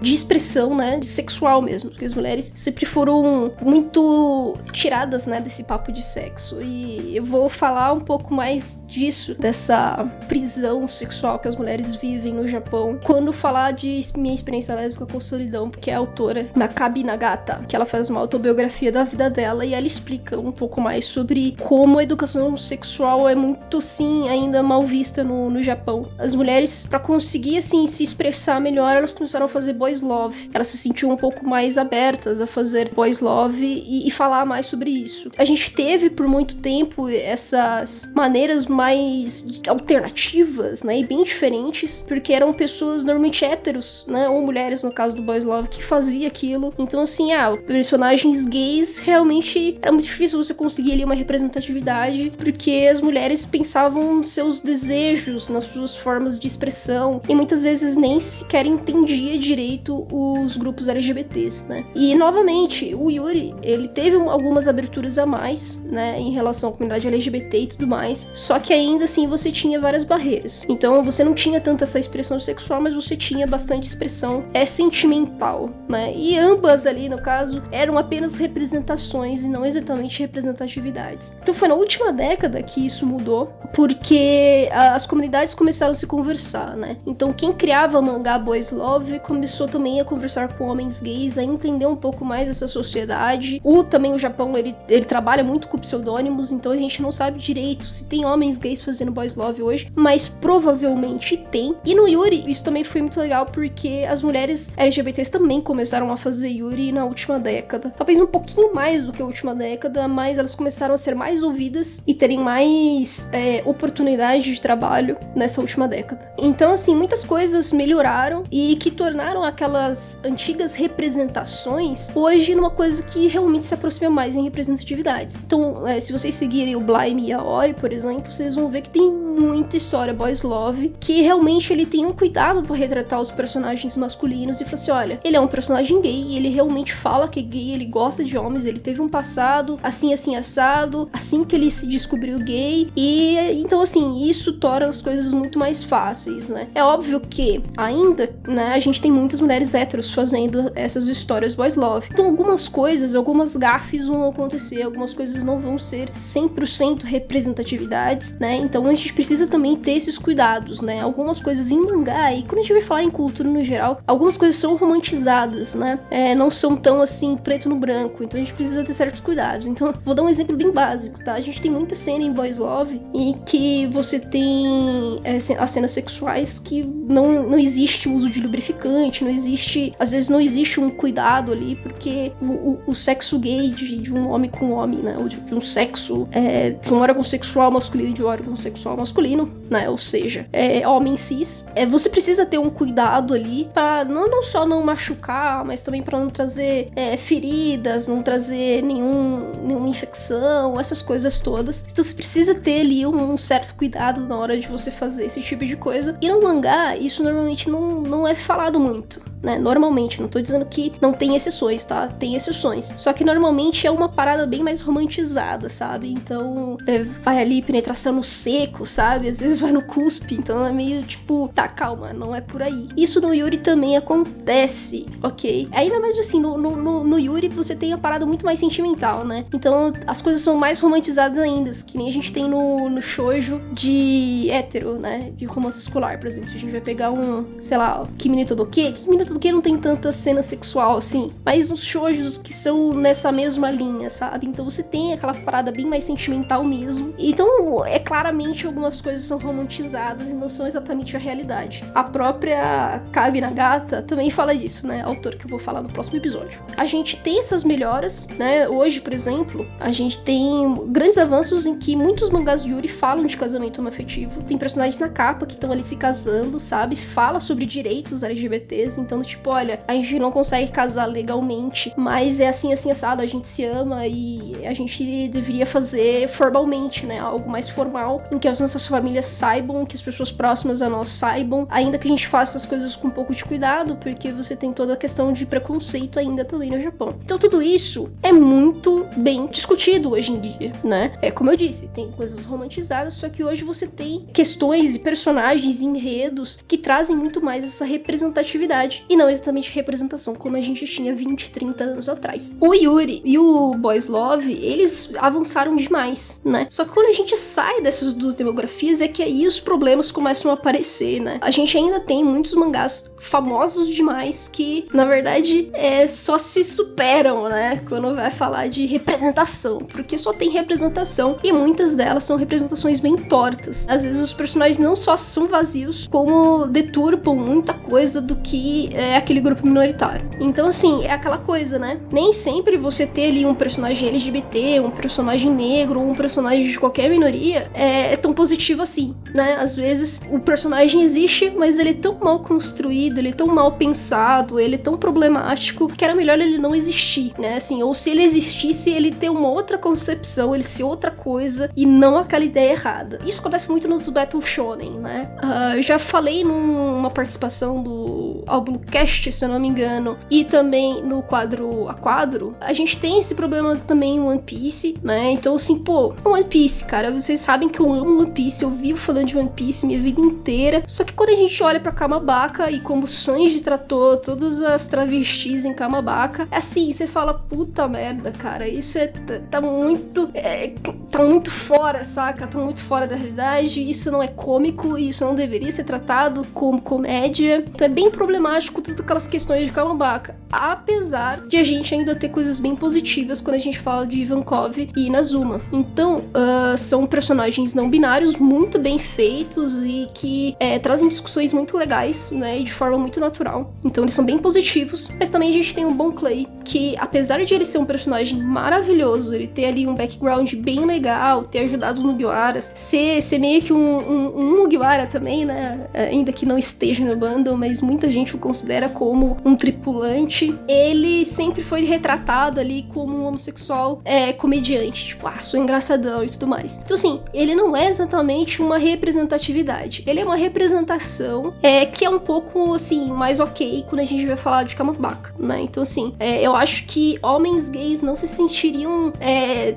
de 0.00 0.14
expressão, 0.14 0.74
né, 0.74 0.98
de 0.98 1.06
sexual 1.06 1.62
mesmo, 1.62 1.90
porque 1.90 2.04
as 2.04 2.14
mulheres 2.14 2.52
sempre 2.54 2.86
foram 2.86 3.52
muito 3.60 4.56
tiradas, 4.72 5.26
né, 5.26 5.40
desse 5.40 5.64
papo 5.64 5.92
de 5.92 6.02
sexo. 6.02 6.60
E 6.60 7.16
eu 7.16 7.24
vou 7.24 7.48
falar 7.48 7.92
um 7.92 8.00
pouco 8.00 8.32
mais 8.32 8.82
disso, 8.86 9.34
dessa 9.34 10.04
prisão 10.28 10.86
sexual 10.86 11.38
que 11.38 11.48
as 11.48 11.56
mulheres 11.56 11.94
vivem 11.94 12.32
no 12.32 12.46
Japão, 12.46 12.98
quando 13.04 13.32
falar 13.32 13.72
de 13.72 14.00
minha 14.16 14.34
experiência 14.34 14.74
lésbica 14.74 15.06
com 15.06 15.20
solidão, 15.20 15.70
porque 15.70 15.90
é 15.90 15.94
a 15.94 15.98
autora 15.98 16.46
Nakabi 16.54 17.04
Nagata, 17.04 17.60
que 17.68 17.74
ela 17.74 17.86
faz 17.86 18.08
uma 18.08 18.20
autobiografia 18.20 18.92
da 18.92 19.04
vida 19.04 19.28
dela 19.28 19.64
e 19.64 19.74
ela 19.74 19.86
explica 19.86 20.38
um 20.38 20.52
pouco 20.52 20.80
mais 20.80 21.04
sobre 21.04 21.56
como 21.60 21.98
a 21.98 22.02
educação 22.02 22.47
sexual 22.56 23.28
é 23.28 23.34
muito, 23.34 23.80
sim, 23.80 24.28
ainda 24.28 24.62
mal 24.62 24.82
vista 24.82 25.22
no, 25.22 25.50
no 25.50 25.62
Japão. 25.62 26.10
As 26.18 26.34
mulheres, 26.34 26.86
para 26.88 26.98
conseguir, 26.98 27.58
assim, 27.58 27.86
se 27.86 28.02
expressar 28.02 28.60
melhor, 28.60 28.96
elas 28.96 29.12
começaram 29.12 29.46
a 29.46 29.48
fazer 29.48 29.72
boys 29.72 30.02
love. 30.02 30.50
Elas 30.52 30.68
se 30.68 30.78
sentiam 30.78 31.12
um 31.12 31.16
pouco 31.16 31.46
mais 31.46 31.78
abertas 31.78 32.40
a 32.40 32.46
fazer 32.46 32.92
boys 32.94 33.20
love 33.20 33.64
e, 33.64 34.06
e 34.06 34.10
falar 34.10 34.44
mais 34.44 34.66
sobre 34.66 34.90
isso. 34.90 35.30
A 35.36 35.44
gente 35.44 35.72
teve, 35.72 36.10
por 36.10 36.26
muito 36.26 36.56
tempo, 36.56 37.08
essas 37.08 38.10
maneiras 38.14 38.66
mais 38.66 39.46
alternativas, 39.66 40.82
né, 40.82 41.00
e 41.00 41.04
bem 41.04 41.22
diferentes, 41.22 42.04
porque 42.06 42.32
eram 42.32 42.52
pessoas 42.52 43.02
normalmente 43.04 43.44
héteros, 43.44 44.04
né, 44.08 44.28
ou 44.28 44.42
mulheres, 44.42 44.82
no 44.82 44.92
caso 44.92 45.14
do 45.14 45.22
boys 45.22 45.44
love, 45.44 45.68
que 45.68 45.82
fazia 45.82 46.26
aquilo. 46.28 46.72
Então, 46.78 47.00
assim, 47.00 47.32
ah, 47.32 47.56
personagens 47.66 48.46
gays 48.46 48.98
realmente 48.98 49.78
era 49.80 49.92
muito 49.92 50.04
difícil 50.04 50.42
você 50.42 50.54
conseguir 50.54 50.92
ali 50.92 51.04
uma 51.04 51.14
representatividade 51.14 52.32
porque 52.38 52.88
as 52.90 53.00
mulheres 53.00 53.44
pensavam 53.44 54.22
seus 54.22 54.60
desejos, 54.60 55.48
nas 55.48 55.64
suas 55.64 55.94
formas 55.94 56.38
de 56.38 56.46
expressão, 56.46 57.20
e 57.28 57.34
muitas 57.34 57.64
vezes 57.64 57.96
nem 57.96 58.20
sequer 58.20 58.64
entendia 58.64 59.38
direito 59.38 60.06
os 60.10 60.56
grupos 60.56 60.88
LGBTs, 60.88 61.68
né? 61.68 61.84
E 61.94 62.14
novamente, 62.14 62.94
o 62.94 63.10
Yuri, 63.10 63.54
ele 63.62 63.88
teve 63.88 64.16
algumas 64.16 64.68
aberturas 64.68 65.18
a 65.18 65.26
mais, 65.26 65.76
né, 65.84 66.18
em 66.18 66.30
relação 66.30 66.70
à 66.70 66.72
comunidade 66.72 67.08
LGBT 67.08 67.58
e 67.58 67.66
tudo 67.66 67.86
mais, 67.86 68.30
só 68.32 68.58
que 68.58 68.72
ainda 68.72 69.04
assim 69.04 69.26
você 69.26 69.50
tinha 69.50 69.80
várias 69.80 70.04
barreiras. 70.04 70.64
Então 70.68 71.02
você 71.02 71.24
não 71.24 71.34
tinha 71.34 71.60
tanta 71.60 71.84
essa 71.84 71.98
expressão 71.98 72.38
sexual, 72.38 72.80
mas 72.80 72.94
você 72.94 73.16
tinha 73.16 73.46
bastante 73.46 73.86
expressão 73.86 74.44
é 74.54 74.64
sentimental, 74.64 75.70
né? 75.88 76.12
E 76.14 76.38
ambas 76.38 76.86
ali, 76.86 77.08
no 77.08 77.20
caso, 77.20 77.62
eram 77.72 77.98
apenas 77.98 78.36
representações 78.36 79.42
e 79.42 79.48
não 79.48 79.66
exatamente 79.66 80.20
representatividades. 80.20 81.36
Então 81.42 81.54
foi 81.54 81.68
na 81.68 81.74
última 81.74 82.12
década 82.12 82.27
que 82.36 82.84
isso 82.84 83.06
mudou, 83.06 83.52
porque 83.72 84.68
as 84.72 85.06
comunidades 85.06 85.54
começaram 85.54 85.92
a 85.92 85.94
se 85.94 86.06
conversar, 86.06 86.76
né? 86.76 86.96
Então 87.06 87.32
quem 87.32 87.52
criava 87.52 88.00
mangá 88.00 88.38
Boys 88.38 88.70
Love 88.70 89.20
começou 89.20 89.68
também 89.68 90.00
a 90.00 90.04
conversar 90.04 90.56
com 90.56 90.68
homens 90.68 91.00
gays, 91.00 91.38
a 91.38 91.44
entender 91.44 91.86
um 91.86 91.96
pouco 91.96 92.24
mais 92.24 92.50
essa 92.50 92.66
sociedade. 92.66 93.60
O 93.64 93.82
também 93.82 94.12
o 94.12 94.18
Japão, 94.18 94.56
ele, 94.56 94.74
ele 94.88 95.04
trabalha 95.04 95.44
muito 95.44 95.68
com 95.68 95.78
pseudônimos, 95.78 96.52
então 96.52 96.72
a 96.72 96.76
gente 96.76 97.00
não 97.00 97.12
sabe 97.12 97.38
direito 97.38 97.90
se 97.90 98.04
tem 98.04 98.24
homens 98.24 98.58
gays 98.58 98.82
fazendo 98.82 99.12
Boys 99.12 99.34
Love 99.34 99.62
hoje, 99.62 99.92
mas 99.94 100.28
provavelmente 100.28 101.36
tem. 101.36 101.74
E 101.84 101.94
no 101.94 102.08
Yuri, 102.08 102.44
isso 102.50 102.64
também 102.64 102.84
foi 102.84 103.00
muito 103.00 103.18
legal 103.20 103.46
porque 103.46 104.06
as 104.08 104.22
mulheres 104.22 104.70
LGBTs 104.76 105.30
também 105.30 105.60
começaram 105.60 106.12
a 106.12 106.16
fazer 106.16 106.48
Yuri 106.48 106.92
na 106.92 107.04
última 107.04 107.38
década. 107.38 107.92
Talvez 107.96 108.20
um 108.20 108.26
pouquinho 108.26 108.74
mais 108.74 109.04
do 109.04 109.12
que 109.12 109.22
a 109.22 109.24
última 109.24 109.54
década, 109.54 110.06
mas 110.08 110.38
elas 110.38 110.54
começaram 110.54 110.94
a 110.94 110.98
ser 110.98 111.14
mais 111.14 111.42
ouvidas 111.42 112.00
e 112.06 112.14
terem 112.18 112.38
mais 112.38 113.28
é, 113.32 113.62
oportunidade 113.64 114.52
de 114.52 114.60
trabalho 114.60 115.16
nessa 115.34 115.60
última 115.60 115.88
década. 115.88 116.32
Então, 116.36 116.72
assim, 116.72 116.94
muitas 116.94 117.24
coisas 117.24 117.72
melhoraram 117.72 118.44
e 118.50 118.76
que 118.76 118.90
tornaram 118.90 119.42
aquelas 119.42 120.18
antigas 120.24 120.74
representações 120.74 122.10
hoje 122.14 122.54
numa 122.54 122.70
coisa 122.70 123.02
que 123.02 123.26
realmente 123.28 123.64
se 123.64 123.74
aproxima 123.74 124.10
mais 124.10 124.36
em 124.36 124.42
representatividades. 124.42 125.36
Então, 125.36 125.86
é, 125.86 126.00
se 126.00 126.12
vocês 126.12 126.34
seguirem 126.34 126.76
o 126.76 126.80
Blime 126.80 127.28
e 127.28 127.32
a 127.32 127.42
Oi, 127.42 127.72
por 127.72 127.92
exemplo, 127.92 128.30
vocês 128.30 128.54
vão 128.54 128.68
ver 128.68 128.82
que 128.82 128.90
tem 128.90 129.10
muita 129.10 129.76
história 129.76 130.12
boys 130.12 130.42
love 130.42 130.92
que 130.98 131.22
realmente 131.22 131.72
ele 131.72 131.86
tem 131.86 132.04
um 132.04 132.12
cuidado 132.12 132.62
para 132.62 132.74
retratar 132.74 133.20
os 133.20 133.30
personagens 133.30 133.96
masculinos 133.96 134.60
e 134.60 134.64
falar 134.64 134.74
assim, 134.74 134.90
olha, 134.90 135.20
ele 135.22 135.36
é 135.36 135.40
um 135.40 135.46
personagem 135.46 136.00
gay, 136.00 136.36
ele 136.36 136.48
realmente 136.48 136.92
fala 136.92 137.28
que 137.28 137.38
é 137.38 137.42
gay, 137.42 137.72
ele 137.72 137.86
gosta 137.86 138.24
de 138.24 138.36
homens, 138.36 138.66
ele 138.66 138.80
teve 138.80 139.00
um 139.00 139.08
passado 139.08 139.78
assim 139.82 140.12
assim 140.12 140.36
assado, 140.36 141.08
assim 141.12 141.44
que 141.44 141.54
ele 141.54 141.70
se 141.70 141.86
descobriu 141.98 142.38
gay 142.38 142.88
e 142.96 143.36
então 143.60 143.80
assim, 143.80 144.28
isso 144.28 144.54
torna 144.54 144.86
as 144.86 145.02
coisas 145.02 145.32
muito 145.32 145.58
mais 145.58 145.82
fáceis, 145.82 146.48
né? 146.48 146.68
É 146.74 146.82
óbvio 146.82 147.20
que 147.20 147.62
ainda, 147.76 148.30
né, 148.46 148.72
a 148.74 148.78
gente 148.78 149.00
tem 149.00 149.10
muitas 149.10 149.40
mulheres 149.40 149.74
héteros 149.74 150.12
fazendo 150.12 150.70
essas 150.74 151.06
histórias 151.06 151.54
boys 151.54 151.76
love. 151.76 152.08
Então 152.10 152.26
algumas 152.26 152.68
coisas, 152.68 153.14
algumas 153.14 153.56
gafes 153.56 154.06
vão 154.06 154.28
acontecer, 154.28 154.82
algumas 154.82 155.12
coisas 155.12 155.42
não 155.44 155.58
vão 155.58 155.78
ser 155.78 156.10
100% 156.22 157.02
representatividades, 157.02 158.36
né? 158.38 158.56
Então 158.56 158.86
a 158.86 158.94
gente 158.94 159.12
precisa 159.12 159.46
também 159.46 159.76
ter 159.76 159.92
esses 159.92 160.16
cuidados, 160.16 160.80
né? 160.80 161.00
Algumas 161.00 161.40
coisas 161.40 161.70
em 161.70 161.80
mangá, 161.80 162.32
e 162.32 162.42
quando 162.42 162.60
a 162.60 162.62
gente 162.62 162.72
vai 162.72 162.82
falar 162.82 163.02
em 163.02 163.10
cultura 163.10 163.48
no 163.48 163.62
geral, 163.62 164.00
algumas 164.06 164.36
coisas 164.36 164.60
são 164.60 164.76
romantizadas, 164.76 165.74
né? 165.74 165.98
É, 166.10 166.34
não 166.34 166.50
são 166.50 166.76
tão 166.76 167.00
assim 167.00 167.36
preto 167.36 167.68
no 167.68 167.76
branco, 167.76 168.22
então 168.22 168.40
a 168.40 168.42
gente 168.42 168.54
precisa 168.54 168.84
ter 168.84 168.92
certos 168.92 169.20
cuidados. 169.20 169.66
Então, 169.66 169.92
vou 170.04 170.14
dar 170.14 170.22
um 170.22 170.28
exemplo 170.28 170.56
bem 170.56 170.70
básico, 170.70 171.22
tá? 171.22 171.34
A 171.34 171.40
gente 171.40 171.60
tem 171.60 171.70
muita 171.88 171.94
cena 171.94 172.22
em 172.22 172.32
Boys 172.32 172.58
Love 172.58 173.00
e 173.14 173.34
que 173.46 173.86
você 173.86 174.20
tem 174.20 175.20
é, 175.24 175.36
as 175.58 175.70
cenas 175.70 175.90
sexuais 175.90 176.58
que 176.58 176.82
não, 176.82 177.48
não 177.48 177.58
existe 177.58 178.10
uso 178.10 178.28
de 178.28 178.40
lubrificante, 178.40 179.24
não 179.24 179.30
existe, 179.30 179.94
às 179.98 180.10
vezes 180.10 180.28
não 180.28 180.38
existe 180.38 180.78
um 180.78 180.90
cuidado 180.90 181.50
ali, 181.50 181.76
porque 181.76 182.32
o, 182.42 182.44
o, 182.44 182.82
o 182.88 182.94
sexo 182.94 183.38
gay 183.38 183.70
de, 183.70 183.96
de, 183.96 184.12
um 184.12 184.28
homem 184.28 184.50
com 184.50 184.72
homem, 184.72 185.00
né? 185.00 185.16
Ou 185.16 185.28
de, 185.28 185.36
de 185.40 185.54
um 185.54 185.60
sexo, 185.62 186.28
é, 186.30 186.72
de 186.72 186.92
um 186.92 187.00
órgão 187.00 187.24
sexual 187.24 187.70
masculino 187.70 188.10
e 188.10 188.12
de 188.12 188.22
um 188.22 188.26
órgão 188.26 188.54
sexual 188.54 188.96
masculino, 188.96 189.50
né? 189.70 189.88
Ou 189.88 189.98
seja, 189.98 190.46
é, 190.52 190.86
homem 190.86 191.16
cis. 191.16 191.64
É, 191.74 191.86
você 191.86 192.08
precisa 192.08 192.46
ter 192.46 192.58
um 192.58 192.70
cuidado 192.70 193.34
ali 193.34 193.68
para 193.72 194.04
não, 194.04 194.28
não 194.28 194.42
só 194.42 194.66
não 194.66 194.82
machucar, 194.82 195.64
mas 195.64 195.82
também 195.82 196.02
para 196.02 196.18
não 196.18 196.28
trazer 196.28 196.90
é, 196.96 197.16
feridas, 197.16 198.08
não 198.08 198.22
trazer 198.22 198.82
nenhum, 198.82 199.52
nenhuma 199.62 199.88
infecção, 199.88 200.78
essas 200.78 201.02
coisas 201.02 201.40
todas. 201.40 201.84
Então 201.90 202.04
você 202.04 202.14
precisa 202.14 202.54
ter 202.54 202.80
ali 202.80 203.06
um, 203.06 203.32
um 203.32 203.36
certo 203.36 203.74
cuidado 203.74 204.20
na 204.20 204.36
hora 204.36 204.58
de 204.58 204.66
você 204.66 204.90
fazer 204.90 205.26
esse 205.26 205.40
tipo 205.40 205.64
de 205.64 205.76
coisa. 205.76 206.16
E 206.20 206.28
no 206.28 206.42
mangá, 206.42 206.96
isso 206.96 207.22
normalmente 207.22 207.68
não, 207.68 208.00
não 208.02 208.26
é 208.26 208.34
falado 208.34 208.78
muito 208.80 209.22
né? 209.42 209.58
Normalmente, 209.58 210.20
não 210.20 210.28
tô 210.28 210.40
dizendo 210.40 210.64
que 210.64 210.92
não 211.00 211.12
tem 211.12 211.36
exceções, 211.36 211.84
tá? 211.84 212.08
Tem 212.08 212.34
exceções. 212.34 212.92
Só 212.96 213.12
que 213.12 213.24
normalmente 213.24 213.86
é 213.86 213.90
uma 213.90 214.08
parada 214.08 214.46
bem 214.46 214.62
mais 214.62 214.80
romantizada, 214.80 215.68
sabe? 215.68 216.12
Então, 216.12 216.76
é, 216.86 217.02
vai 217.02 217.40
ali 217.40 217.62
penetração 217.62 218.12
no 218.14 218.22
seco, 218.22 218.86
sabe? 218.86 219.28
Às 219.28 219.40
vezes 219.40 219.60
vai 219.60 219.72
no 219.72 219.82
cuspe, 219.82 220.34
então 220.34 220.64
é 220.66 220.72
meio 220.72 221.02
tipo, 221.02 221.50
tá, 221.54 221.68
calma, 221.68 222.12
não 222.12 222.34
é 222.34 222.40
por 222.40 222.62
aí. 222.62 222.88
Isso 222.96 223.20
no 223.20 223.34
Yuri 223.34 223.58
também 223.58 223.96
acontece, 223.96 225.06
ok? 225.22 225.68
Ainda 225.72 226.00
mais 226.00 226.16
assim, 226.18 226.40
no, 226.40 226.58
no, 226.58 227.04
no 227.04 227.18
Yuri 227.18 227.48
você 227.48 227.74
tem 227.74 227.92
a 227.92 227.98
parada 227.98 228.26
muito 228.26 228.44
mais 228.44 228.58
sentimental, 228.58 229.24
né? 229.24 229.44
Então 229.52 229.92
as 230.06 230.20
coisas 230.20 230.42
são 230.42 230.56
mais 230.56 230.80
romantizadas 230.80 231.38
ainda, 231.38 231.70
que 231.70 231.96
nem 231.96 232.08
a 232.08 232.12
gente 232.12 232.32
tem 232.32 232.48
no, 232.48 232.88
no 232.88 233.02
shoujo 233.02 233.60
de 233.72 234.48
hétero, 234.50 234.94
né? 234.98 235.32
De 235.36 235.44
romance 235.44 235.78
escolar, 235.80 236.18
por 236.18 236.26
exemplo. 236.26 236.50
Se 236.50 236.56
a 236.56 236.60
gente 236.60 236.70
vai 236.70 236.80
pegar 236.80 237.10
um, 237.10 237.44
sei 237.60 237.76
lá, 237.76 238.06
Kimi 238.16 238.44
do 238.44 238.66
quê? 238.66 238.92
Kimi 238.92 239.24
tudo 239.28 239.38
que 239.38 239.52
não 239.52 239.60
tem 239.60 239.76
tanta 239.76 240.10
cena 240.10 240.42
sexual 240.42 240.96
assim, 240.96 241.30
mas 241.44 241.70
os 241.70 241.84
shoujos 241.84 242.38
que 242.38 242.52
são 242.52 242.94
nessa 242.94 243.30
mesma 243.30 243.70
linha, 243.70 244.08
sabe? 244.08 244.46
Então 244.46 244.64
você 244.64 244.82
tem 244.82 245.12
aquela 245.12 245.34
parada 245.34 245.70
bem 245.70 245.84
mais 245.84 246.04
sentimental 246.04 246.64
mesmo. 246.64 247.14
Então, 247.18 247.84
é 247.84 247.98
claramente 247.98 248.66
algumas 248.66 249.00
coisas 249.02 249.26
são 249.26 249.38
romantizadas 249.38 250.30
e 250.30 250.34
não 250.34 250.48
são 250.48 250.66
exatamente 250.66 251.14
a 251.14 251.18
realidade. 251.18 251.84
A 251.94 252.02
própria 252.02 253.02
Kabi 253.12 253.40
Nagata 253.40 254.00
também 254.00 254.30
fala 254.30 254.56
disso, 254.56 254.86
né? 254.86 255.02
Autor 255.02 255.36
que 255.36 255.44
eu 255.44 255.50
vou 255.50 255.58
falar 255.58 255.82
no 255.82 255.90
próximo 255.90 256.16
episódio. 256.16 256.60
A 256.76 256.86
gente 256.86 257.16
tem 257.16 257.38
essas 257.38 257.64
melhoras, 257.64 258.26
né? 258.38 258.66
Hoje, 258.66 259.00
por 259.00 259.12
exemplo, 259.12 259.66
a 259.78 259.92
gente 259.92 260.20
tem 260.22 260.74
grandes 260.86 261.18
avanços 261.18 261.66
em 261.66 261.78
que 261.78 261.94
muitos 261.94 262.30
mangás 262.30 262.64
Yuri 262.64 262.88
falam 262.88 263.26
de 263.26 263.36
casamento 263.36 263.80
homoafetivo. 263.80 264.42
Tem 264.42 264.56
personagens 264.56 264.98
na 264.98 265.10
capa 265.10 265.44
que 265.44 265.54
estão 265.54 265.70
ali 265.70 265.82
se 265.82 265.96
casando, 265.96 266.58
sabe? 266.58 266.96
Fala 266.96 267.40
sobre 267.40 267.66
direitos 267.66 268.22
LGBTs, 268.22 268.98
então 268.98 269.17
tipo, 269.24 269.50
olha, 269.50 269.80
a 269.86 269.94
gente 269.94 270.18
não 270.18 270.30
consegue 270.30 270.70
casar 270.70 271.06
legalmente, 271.06 271.92
mas 271.96 272.40
é 272.40 272.48
assim, 272.48 272.72
assim, 272.72 272.90
assado, 272.90 273.22
a 273.22 273.26
gente 273.26 273.48
se 273.48 273.64
ama 273.64 274.06
e 274.06 274.66
a 274.66 274.72
gente 274.72 275.28
deveria 275.28 275.66
fazer 275.66 276.28
formalmente, 276.28 277.06
né? 277.06 277.18
Algo 277.18 277.48
mais 277.50 277.68
formal, 277.68 278.22
em 278.30 278.38
que 278.38 278.48
as 278.48 278.60
nossas 278.60 278.86
famílias 278.86 279.26
saibam, 279.26 279.84
que 279.84 279.96
as 279.96 280.02
pessoas 280.02 280.32
próximas 280.32 280.82
a 280.82 280.88
nós 280.88 281.08
saibam, 281.08 281.66
ainda 281.70 281.98
que 281.98 282.08
a 282.08 282.10
gente 282.10 282.26
faça 282.26 282.56
as 282.58 282.64
coisas 282.64 282.96
com 282.96 283.08
um 283.08 283.10
pouco 283.10 283.34
de 283.34 283.44
cuidado, 283.44 283.96
porque 283.96 284.32
você 284.32 284.56
tem 284.56 284.72
toda 284.72 284.94
a 284.94 284.96
questão 284.96 285.32
de 285.32 285.46
preconceito 285.46 286.18
ainda 286.18 286.44
também 286.44 286.70
no 286.70 286.80
Japão. 286.80 287.14
Então 287.22 287.38
tudo 287.38 287.62
isso 287.62 288.08
é 288.22 288.32
muito 288.32 289.06
bem 289.16 289.46
discutido 289.46 290.12
hoje 290.12 290.32
em 290.32 290.40
dia, 290.40 290.72
né? 290.84 291.12
É 291.22 291.30
como 291.30 291.50
eu 291.50 291.56
disse, 291.56 291.88
tem 291.88 292.10
coisas 292.10 292.44
romantizadas, 292.44 293.14
só 293.14 293.28
que 293.28 293.44
hoje 293.44 293.64
você 293.64 293.86
tem 293.86 294.26
questões 294.32 294.94
e 294.94 294.98
personagens 294.98 295.80
e 295.80 295.86
enredos 295.86 296.58
que 296.66 296.78
trazem 296.78 297.16
muito 297.16 297.42
mais 297.42 297.64
essa 297.64 297.84
representatividade 297.84 299.04
e 299.08 299.16
não 299.16 299.28
exatamente 299.28 299.72
representação 299.72 300.34
como 300.34 300.56
a 300.56 300.60
gente 300.60 300.86
tinha 300.86 301.14
20, 301.14 301.50
30 301.50 301.84
anos 301.84 302.08
atrás. 302.08 302.54
O 302.60 302.74
Yuri 302.74 303.22
e 303.24 303.38
o 303.38 303.74
Boys 303.74 304.08
Love, 304.08 304.52
eles 304.52 305.10
avançaram 305.18 305.76
demais, 305.76 306.40
né? 306.44 306.66
Só 306.70 306.84
que 306.84 306.92
quando 306.92 307.08
a 307.08 307.12
gente 307.12 307.36
sai 307.36 307.80
dessas 307.80 308.12
duas 308.12 308.34
demografias 308.34 309.00
é 309.00 309.08
que 309.08 309.22
aí 309.22 309.46
os 309.46 309.60
problemas 309.60 310.10
começam 310.10 310.50
a 310.50 310.54
aparecer, 310.54 311.20
né? 311.20 311.38
A 311.40 311.50
gente 311.50 311.76
ainda 311.76 312.00
tem 312.00 312.24
muitos 312.24 312.54
mangás 312.54 313.14
famosos 313.18 313.88
demais 313.88 314.48
que, 314.48 314.86
na 314.92 315.04
verdade, 315.04 315.70
é, 315.72 316.06
só 316.06 316.38
se 316.38 316.64
superam, 316.64 317.48
né? 317.48 317.82
Quando 317.88 318.14
vai 318.14 318.30
falar 318.30 318.68
de 318.68 318.86
representação, 318.86 319.78
porque 319.78 320.18
só 320.18 320.32
tem 320.32 320.50
representação 320.50 321.38
e 321.42 321.52
muitas 321.52 321.94
delas 321.94 322.24
são 322.24 322.36
representações 322.36 323.00
bem 323.00 323.16
tortas. 323.16 323.86
Às 323.88 324.02
vezes 324.02 324.20
os 324.20 324.32
personagens 324.32 324.78
não 324.78 324.96
só 324.96 325.16
são 325.16 325.46
vazios, 325.46 326.06
como 326.10 326.66
deturpam 326.66 327.34
muita 327.34 327.72
coisa 327.72 328.20
do 328.20 328.36
que 328.36 328.90
é 328.98 329.16
aquele 329.16 329.40
grupo 329.40 329.66
minoritário. 329.66 330.28
Então, 330.40 330.68
assim, 330.68 331.04
é 331.04 331.12
aquela 331.12 331.38
coisa, 331.38 331.78
né? 331.78 332.00
Nem 332.12 332.32
sempre 332.32 332.76
você 332.76 333.06
ter 333.06 333.28
ali 333.28 333.46
um 333.46 333.54
personagem 333.54 334.08
LGBT, 334.08 334.80
um 334.80 334.90
personagem 334.90 335.50
negro, 335.50 336.00
um 336.00 336.14
personagem 336.14 336.68
de 336.68 336.78
qualquer 336.78 337.08
minoria 337.08 337.70
é, 337.74 338.12
é 338.12 338.16
tão 338.16 338.32
positivo 338.32 338.82
assim. 338.82 339.14
né? 339.32 339.56
Às 339.60 339.76
vezes 339.76 340.20
o 340.30 340.40
personagem 340.40 341.02
existe, 341.02 341.50
mas 341.50 341.78
ele 341.78 341.90
é 341.90 341.94
tão 341.94 342.18
mal 342.20 342.40
construído, 342.40 343.18
ele 343.18 343.28
é 343.28 343.32
tão 343.32 343.46
mal 343.46 343.72
pensado, 343.72 344.58
ele 344.58 344.74
é 344.74 344.78
tão 344.78 344.96
problemático 344.96 345.88
que 345.88 346.04
era 346.04 346.14
melhor 346.14 346.38
ele 346.38 346.58
não 346.58 346.74
existir, 346.74 347.32
né? 347.38 347.56
Assim, 347.56 347.82
ou 347.82 347.94
se 347.94 348.10
ele 348.10 348.22
existisse, 348.22 348.90
ele 348.90 349.12
ter 349.12 349.30
uma 349.30 349.48
outra 349.48 349.78
concepção, 349.78 350.54
ele 350.54 350.64
ser 350.64 350.82
outra 350.82 351.10
coisa 351.10 351.70
e 351.76 351.86
não 351.86 352.18
aquela 352.18 352.44
ideia 352.44 352.72
errada. 352.72 353.18
Isso 353.24 353.38
acontece 353.38 353.70
muito 353.70 353.86
nos 353.86 354.08
Battle 354.08 354.42
Shonen, 354.42 354.92
né? 354.98 355.30
Uh, 355.38 355.82
já 355.82 355.98
falei 355.98 356.42
numa 356.42 357.10
participação 357.10 357.82
do 357.82 358.42
álbum 358.46 358.78
Cast, 358.88 359.30
se 359.30 359.44
eu 359.44 359.48
não 359.48 359.60
me 359.60 359.68
engano, 359.68 360.16
e 360.30 360.44
também 360.44 361.02
no 361.02 361.22
quadro 361.22 361.88
a 361.88 361.94
quadro, 361.94 362.56
a 362.60 362.72
gente 362.72 362.98
tem 362.98 363.18
esse 363.18 363.34
problema 363.34 363.76
também 363.76 364.16
em 364.16 364.20
One 364.20 364.40
Piece, 364.40 364.96
né? 365.02 365.30
Então, 365.32 365.54
assim, 365.54 365.78
pô, 365.78 366.14
One 366.24 366.44
Piece, 366.44 366.84
cara, 366.84 367.10
vocês 367.10 367.40
sabem 367.40 367.68
que 367.68 367.80
eu 367.80 367.92
amo 367.92 368.20
One 368.20 368.30
Piece, 368.30 368.62
eu 368.62 368.70
vivo 368.70 368.98
falando 368.98 369.26
de 369.26 369.36
One 369.36 369.50
Piece 369.50 369.86
minha 369.86 370.00
vida 370.00 370.20
inteira. 370.20 370.82
Só 370.86 371.04
que 371.04 371.12
quando 371.12 371.30
a 371.30 371.36
gente 371.36 371.62
olha 371.62 371.80
pra 371.80 371.92
Kamabaka 371.92 372.70
e 372.70 372.80
como 372.80 373.06
Sanji 373.06 373.60
tratou 373.60 374.16
todas 374.16 374.60
as 374.62 374.86
travestis 374.86 375.64
em 375.64 375.74
Kamabaka, 375.74 376.48
é 376.50 376.56
assim, 376.56 376.92
você 376.92 377.06
fala, 377.06 377.34
puta 377.34 377.86
merda, 377.88 378.30
cara, 378.32 378.68
isso 378.68 378.98
é 378.98 379.08
tá 379.50 379.60
muito. 379.60 380.30
É, 380.34 380.72
tá 381.10 381.24
muito 381.24 381.50
fora, 381.50 382.04
saca? 382.04 382.46
Tá 382.46 382.58
muito 382.58 382.82
fora 382.82 383.06
da 383.06 383.16
realidade. 383.16 383.88
Isso 383.88 384.10
não 384.10 384.22
é 384.22 384.28
cômico, 384.28 384.96
isso 384.96 385.24
não 385.24 385.34
deveria 385.34 385.70
ser 385.72 385.84
tratado 385.84 386.46
como 386.54 386.80
comédia. 386.80 387.64
Então 387.68 387.86
é 387.86 387.88
bem 387.88 388.10
problemático 388.10 388.77
todas 388.80 389.00
aquelas 389.00 389.26
questões 389.26 389.66
de 389.66 389.72
Kamabaka. 389.72 390.36
Apesar 390.50 391.46
de 391.46 391.56
a 391.56 391.64
gente 391.64 391.94
ainda 391.94 392.14
ter 392.14 392.28
coisas 392.28 392.58
bem 392.58 392.74
positivas 392.74 393.40
quando 393.40 393.56
a 393.56 393.60
gente 393.60 393.78
fala 393.78 394.06
de 394.06 394.20
Ivankov 394.20 394.78
e 394.96 395.06
Inazuma. 395.06 395.60
Então, 395.72 396.18
uh, 396.18 396.76
são 396.78 397.06
personagens 397.06 397.74
não 397.74 397.88
binários 397.88 398.36
muito 398.36 398.78
bem 398.78 398.98
feitos 398.98 399.82
e 399.82 400.08
que 400.14 400.56
é, 400.58 400.78
trazem 400.78 401.08
discussões 401.08 401.52
muito 401.52 401.76
legais, 401.76 402.30
né? 402.30 402.58
De 402.60 402.72
forma 402.72 402.98
muito 402.98 403.20
natural. 403.20 403.74
Então 403.84 404.04
eles 404.04 404.14
são 404.14 404.24
bem 404.24 404.38
positivos. 404.38 405.10
Mas 405.18 405.28
também 405.28 405.50
a 405.50 405.52
gente 405.52 405.74
tem 405.74 405.84
o 405.84 405.90
Bon 405.90 406.12
Clay, 406.12 406.46
que 406.64 406.96
apesar 406.98 407.44
de 407.44 407.54
ele 407.54 407.64
ser 407.64 407.78
um 407.78 407.84
personagem 407.84 408.38
maravilhoso, 408.38 409.34
ele 409.34 409.46
ter 409.46 409.66
ali 409.66 409.86
um 409.86 409.94
background 409.94 410.52
bem 410.54 410.84
legal, 410.84 411.44
ter 411.44 411.60
ajudado 411.60 411.98
os 411.98 412.04
Mugiwaras, 412.04 412.72
ser, 412.74 413.20
ser 413.22 413.38
meio 413.38 413.62
que 413.62 413.72
um, 413.72 413.98
um, 413.98 414.38
um 414.38 414.62
Mugiwara 414.62 415.06
também, 415.06 415.44
né? 415.44 415.86
Ainda 415.92 416.32
que 416.32 416.46
não 416.46 416.58
esteja 416.58 417.04
no 417.04 417.16
bando, 417.16 417.56
mas 417.56 417.80
muita 417.80 418.10
gente 418.10 418.34
o 418.34 418.38
considera 418.38 418.67
como 418.88 419.36
um 419.44 419.56
tripulante. 419.56 420.58
Ele 420.66 421.24
sempre 421.24 421.62
foi 421.62 421.84
retratado 421.84 422.60
ali 422.60 422.82
como 422.82 423.16
um 423.16 423.26
homossexual 423.26 424.00
é, 424.04 424.32
comediante, 424.32 425.08
tipo, 425.08 425.26
ah, 425.26 425.42
sou 425.42 425.60
engraçadão 425.60 426.24
e 426.24 426.28
tudo 426.28 426.46
mais. 426.46 426.78
Então, 426.78 426.94
assim, 426.94 427.20
ele 427.32 427.54
não 427.54 427.76
é 427.76 427.88
exatamente 427.88 428.60
uma 428.60 428.78
representatividade. 428.78 430.02
Ele 430.06 430.20
é 430.20 430.24
uma 430.24 430.36
representação 430.36 431.54
é, 431.62 431.86
que 431.86 432.04
é 432.04 432.10
um 432.10 432.18
pouco, 432.18 432.74
assim, 432.74 433.10
mais 433.10 433.40
ok 433.40 433.84
quando 433.88 434.00
a 434.00 434.04
gente 434.04 434.26
vai 434.26 434.36
falar 434.36 434.64
de 434.64 434.76
Kamabaka, 434.76 435.34
né? 435.38 435.60
Então, 435.62 435.82
assim, 435.82 436.14
é, 436.18 436.42
eu 436.42 436.54
acho 436.54 436.84
que 436.84 437.18
homens 437.22 437.68
gays 437.68 438.02
não 438.02 438.16
se 438.16 438.28
sentiriam. 438.28 439.12
É, 439.20 439.72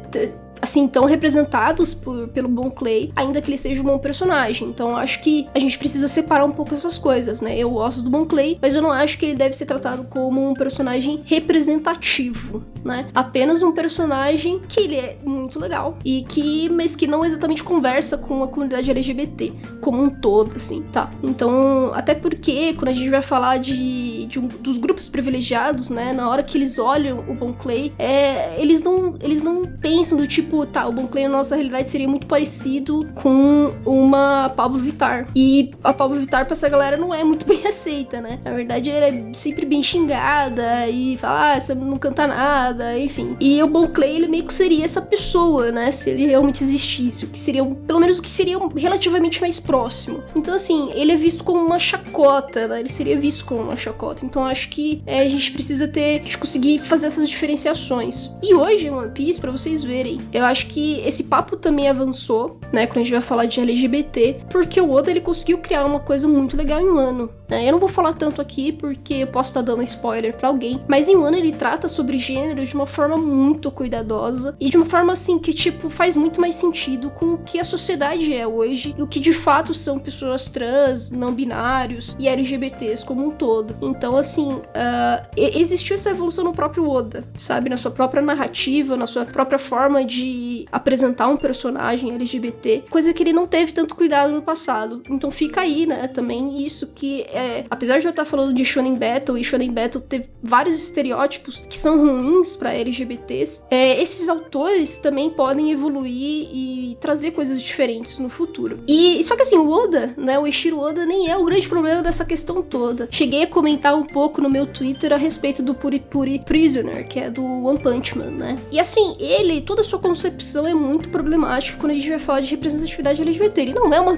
assim, 0.62 0.88
tão 0.88 1.06
representados 1.06 1.94
por, 1.94 2.28
pelo 2.30 2.48
Bon 2.48 2.70
Clay, 2.70 3.12
ainda 3.16 3.42
que 3.42 3.50
ele 3.50 3.58
seja 3.58 3.82
um 3.82 3.86
bom 3.86 3.98
personagem. 3.98 4.68
Então 4.68 4.96
acho 4.96 5.22
que 5.22 5.48
a 5.56 5.60
gente 5.60 5.78
precisa 5.78 6.08
separar 6.08 6.46
um 6.46 6.52
pouco 6.52 6.74
essas 6.74 6.98
coisas, 6.98 7.42
né? 7.42 7.58
Eu 7.58 7.72
gosto 7.72 8.02
do 8.02 8.10
Bon 8.10 8.26
Clay, 8.26 8.58
mas 8.62 8.76
eu 8.76 8.82
não 8.82 8.92
acho 8.92 9.18
que 9.18 9.26
ele 9.26 9.36
deve 9.36 9.56
ser 9.56 9.66
tratado 9.66 10.04
como 10.04 10.50
um 10.50 10.54
personagem 10.54 11.22
representativo, 11.26 12.64
né? 12.84 13.08
Apenas 13.14 13.64
um 13.64 13.72
personagem 13.72 14.62
que 14.68 14.82
ele 14.82 14.96
é 14.96 15.18
muito 15.24 15.60
legal 15.60 15.98
e 16.06 16.24
que, 16.24 16.70
mas 16.70 16.96
que 16.96 17.08
não 17.08 17.26
exatamente 17.26 17.64
conversa 17.64 18.18
com 18.18 18.44
a 18.44 18.48
comunidade 18.48 18.92
LGBT 18.92 19.54
como 19.82 20.04
um 20.04 20.10
todo, 20.10 20.56
assim, 20.56 20.84
tá? 20.92 21.12
Então, 21.24 21.92
até 21.94 22.14
porque 22.14 22.74
quando 22.74 22.90
a 22.90 22.94
gente 22.94 23.10
vai 23.10 23.22
falar 23.22 23.58
de, 23.58 24.26
de 24.28 24.40
um, 24.40 24.48
dos 24.48 24.78
grupos 24.78 25.10
privilegiados, 25.10 25.90
né? 25.90 26.14
Na 26.14 26.30
hora 26.30 26.44
que 26.44 26.58
eles 26.58 26.78
olham 26.78 27.24
o 27.28 27.34
Bon 27.34 27.54
Clay, 27.54 27.94
é, 27.98 28.62
eles 28.62 28.84
não 28.84 29.16
eles 29.22 29.42
não 29.42 29.66
pensam 29.66 30.18
do 30.18 30.28
tipo 30.28 30.51
tipo, 30.52 30.66
tá, 30.66 30.86
o 30.86 30.92
Bon 30.92 31.08
Clay 31.08 31.24
na 31.24 31.38
nossa 31.38 31.56
realidade 31.56 31.90
seria 31.90 32.08
muito 32.08 32.28
parecido 32.28 33.10
com 33.16 33.72
uma 33.86 34.50
Pablo 34.50 34.78
Vittar. 34.78 35.28
E 35.34 35.72
a 35.82 35.94
Pablo 35.94 36.20
Vittar 36.20 36.46
pra 36.46 36.54
essa 36.54 36.68
galera 36.68 36.98
não 36.98 37.14
é 37.14 37.24
muito 37.24 37.46
bem 37.48 37.66
aceita, 37.66 38.20
né? 38.20 38.40
Na 38.44 38.52
verdade, 38.52 38.90
ela 38.90 39.08
é 39.08 39.34
sempre 39.34 39.66
bem 39.66 39.82
xingada 39.82 40.90
e 40.90 41.16
fala, 41.18 41.54
ah, 41.54 41.60
você 41.60 41.74
não 41.74 41.98
canta 41.98 42.28
nada, 42.28 43.00
enfim. 43.00 43.38
E 43.40 43.64
o 43.64 43.68
Bon 43.68 43.88
Clay, 43.88 44.18
ele 44.18 44.28
meio 44.28 44.44
que 44.44 44.54
seria 44.54 44.84
essa 44.84 45.02
pessoa, 45.02 45.72
né? 45.72 45.92
Se 45.92 46.10
ele 46.10 46.28
realmente 46.28 46.64
existisse. 46.64 47.26
O 47.26 47.30
que 47.30 47.40
seria, 47.40 47.64
pelo 47.64 48.00
menos 48.00 48.20
o 48.20 48.22
que 48.22 48.30
seria 48.30 48.58
relativamente 48.76 49.40
mais 49.40 49.60
próximo. 49.60 50.22
Então, 50.36 50.54
assim, 50.54 50.92
ele 50.94 51.14
é 51.14 51.16
visto 51.16 51.44
como 51.44 51.64
uma 51.64 51.80
chacota, 51.80 52.68
né? 52.68 52.82
Ele 52.82 52.90
seria 52.90 53.18
visto 53.18 53.46
como 53.46 53.62
uma 53.62 53.78
chacota. 53.78 54.26
Então, 54.26 54.46
acho 54.46 54.68
que 54.70 55.02
é, 55.06 55.22
a 55.22 55.30
gente 55.30 55.52
precisa 55.52 55.88
ter, 55.88 56.20
a 56.20 56.24
gente 56.24 56.38
conseguir 56.38 56.80
fazer 56.80 57.08
essas 57.08 57.30
diferenciações. 57.30 58.32
E 58.44 58.54
hoje, 58.54 58.90
One 58.90 59.12
Piece, 59.12 59.40
pra 59.40 59.52
vocês 59.52 59.84
verem, 59.84 60.20
eu 60.42 60.46
acho 60.48 60.68
que 60.68 61.00
esse 61.02 61.26
papo 61.26 61.56
também 61.56 61.88
avançou, 61.88 62.60
né, 62.72 62.88
quando 62.88 62.98
a 62.98 63.04
gente 63.04 63.12
vai 63.12 63.22
falar 63.22 63.46
de 63.46 63.60
LGBT, 63.60 64.42
porque 64.50 64.80
o 64.82 64.92
Oda 64.92 65.12
ele 65.12 65.22
conseguiu 65.22 65.60
criar 65.60 65.86
uma 65.86 66.00
coisa 66.00 66.28
muito 66.28 66.58
legal 66.58 66.82
em 66.82 66.90
um 66.90 66.98
ano. 66.98 67.30
Né? 67.52 67.68
Eu 67.68 67.74
não 67.74 67.80
vou 67.80 67.90
falar 67.90 68.14
tanto 68.14 68.42
aqui 68.42 68.72
porque 68.72 69.16
eu 69.16 69.28
posso 69.28 69.50
estar 69.50 69.62
dando 69.62 69.84
spoiler 69.84 70.34
para 70.36 70.48
alguém, 70.48 70.82
mas 70.88 71.10
em 71.10 71.16
ano 71.22 71.36
ele 71.36 71.52
trata 71.52 71.90
sobre 71.90 72.18
gênero 72.18 72.66
de 72.66 72.74
uma 72.74 72.88
forma 72.88 73.18
muito 73.18 73.70
cuidadosa 73.70 74.56
e 74.58 74.70
de 74.70 74.78
uma 74.78 74.86
forma 74.86 75.12
assim 75.12 75.38
que 75.38 75.54
tipo 75.54 75.90
faz 75.90 76.16
muito 76.16 76.40
mais 76.40 76.56
sentido 76.56 77.10
com 77.10 77.34
o 77.34 77.38
que 77.40 77.60
a 77.60 77.64
sociedade 77.66 78.34
é 78.34 78.48
hoje 78.48 78.96
e 78.98 79.02
o 79.02 79.08
que 79.08 79.20
de 79.20 79.34
fato 79.34 79.74
são 79.74 80.00
pessoas 80.00 80.48
trans, 80.48 81.12
não 81.12 81.34
binários 81.34 82.16
e 82.18 82.28
LGBTs 82.28 83.06
como 83.06 83.28
um 83.28 83.32
todo. 83.32 83.76
Então 83.82 84.16
assim, 84.16 84.54
uh, 84.54 85.28
existiu 85.36 85.96
essa 85.96 86.12
evolução 86.12 86.46
no 86.46 86.54
próprio 86.54 86.88
Oda, 86.90 87.26
sabe, 87.36 87.70
na 87.70 87.76
sua 87.76 87.92
própria 87.92 88.22
narrativa, 88.22 88.96
na 88.96 89.06
sua 89.06 89.26
própria 89.26 89.60
forma 89.60 90.06
de 90.06 90.66
apresentar 90.72 91.28
um 91.28 91.36
personagem 91.36 92.14
LGBT, 92.14 92.86
coisa 92.90 93.14
que 93.14 93.22
ele 93.22 93.34
não 93.34 93.46
teve 93.46 93.74
tanto 93.74 93.94
cuidado 93.94 94.32
no 94.32 94.42
passado. 94.42 95.04
Então 95.10 95.30
fica 95.30 95.62
aí, 95.62 95.86
né, 95.86 96.08
também 96.08 96.64
isso 96.66 96.88
que 96.88 97.24
é, 97.24 97.41
apesar 97.70 98.00
de 98.00 98.06
eu 98.06 98.12
estar 98.12 98.26
falando 98.26 98.54
de 98.54 98.64
Shonen 98.64 98.96
Battle 98.96 99.38
e 99.38 99.44
Shonen 99.44 99.72
Battle 99.72 100.02
ter 100.02 100.30
vários 100.42 100.82
estereótipos 100.82 101.64
que 101.68 101.78
são 101.78 101.98
ruins 101.98 102.56
para 102.56 102.74
LGBTs, 102.74 103.64
é, 103.70 104.02
esses 104.02 104.30
autores 104.30 104.98
também 104.98 105.30
podem 105.30 105.72
evoluir 105.72 106.50
e 106.52 106.98
trazer 107.00 107.32
coisas 107.32 107.62
diferentes 107.62 108.20
no 108.20 108.30
futuro. 108.30 108.84
E 108.88 109.24
só 109.24 109.36
que 109.36 109.42
assim, 109.42 109.58
o 109.58 109.70
Oda, 109.70 110.14
né, 110.18 110.38
o 110.40 110.48
Eshiro 110.48 110.80
Oda 110.80 111.06
nem 111.06 111.30
é 111.30 111.38
o 111.38 111.46
grande 111.46 111.68
problema 111.68 112.02
dessa 112.02 112.26
questão 112.26 112.62
toda. 112.62 113.08
Cheguei 113.12 113.44
a 113.44 113.48
comentar 113.48 113.96
um 113.96 114.04
pouco 114.04 114.42
no 114.42 114.50
meu 114.50 114.66
Twitter 114.66 115.14
a 115.14 115.18
respeito 115.18 115.64
do 115.64 115.74
Puri 115.74 116.00
Puri 116.00 116.40
Prisoner, 116.40 117.08
que 117.08 117.20
é 117.20 117.30
do 117.30 117.44
One 117.44 117.80
Punch 117.80 118.18
Man, 118.18 118.32
né? 118.32 118.58
E 118.72 118.80
assim, 118.80 119.16
ele, 119.20 119.62
toda 119.62 119.82
a 119.82 119.84
sua 119.84 120.00
concepção 120.00 120.68
é 120.68 120.74
muito 120.74 121.10
problemática 121.10 121.78
quando 121.80 121.92
a 121.92 121.96
gente 121.96 122.10
vai 122.10 122.20
falar 122.20 122.42
de 122.42 122.52
representatividade 122.52 123.22
LGBT. 123.22 123.62
Ele 123.62 123.74
não 123.74 123.94
é 123.94 124.00
uma 124.00 124.18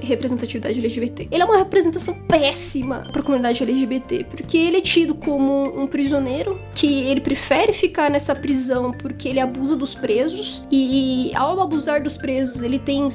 representatividade 0.00 0.78
LGBT. 0.78 1.28
Ele 1.30 1.42
é 1.42 1.44
uma 1.44 1.56
representação 1.56 2.14
péssima 2.26 2.63
para 3.10 3.20
a 3.20 3.22
comunidade 3.22 3.62
LGBT, 3.62 4.24
porque 4.24 4.56
ele 4.56 4.78
é 4.78 4.80
tido 4.80 5.14
como 5.14 5.80
um 5.80 5.86
prisioneiro 5.86 6.60
que 6.74 6.86
ele 6.86 7.20
prefere 7.20 7.72
ficar 7.72 8.10
nessa 8.10 8.34
prisão 8.34 8.92
porque 8.92 9.28
ele 9.28 9.40
abusa 9.40 9.76
dos 9.76 9.94
presos 9.94 10.62
e 10.70 11.32
ao 11.34 11.60
abusar 11.60 12.02
dos 12.02 12.16
presos, 12.16 12.62
ele 12.62 12.78
tem 12.78 13.08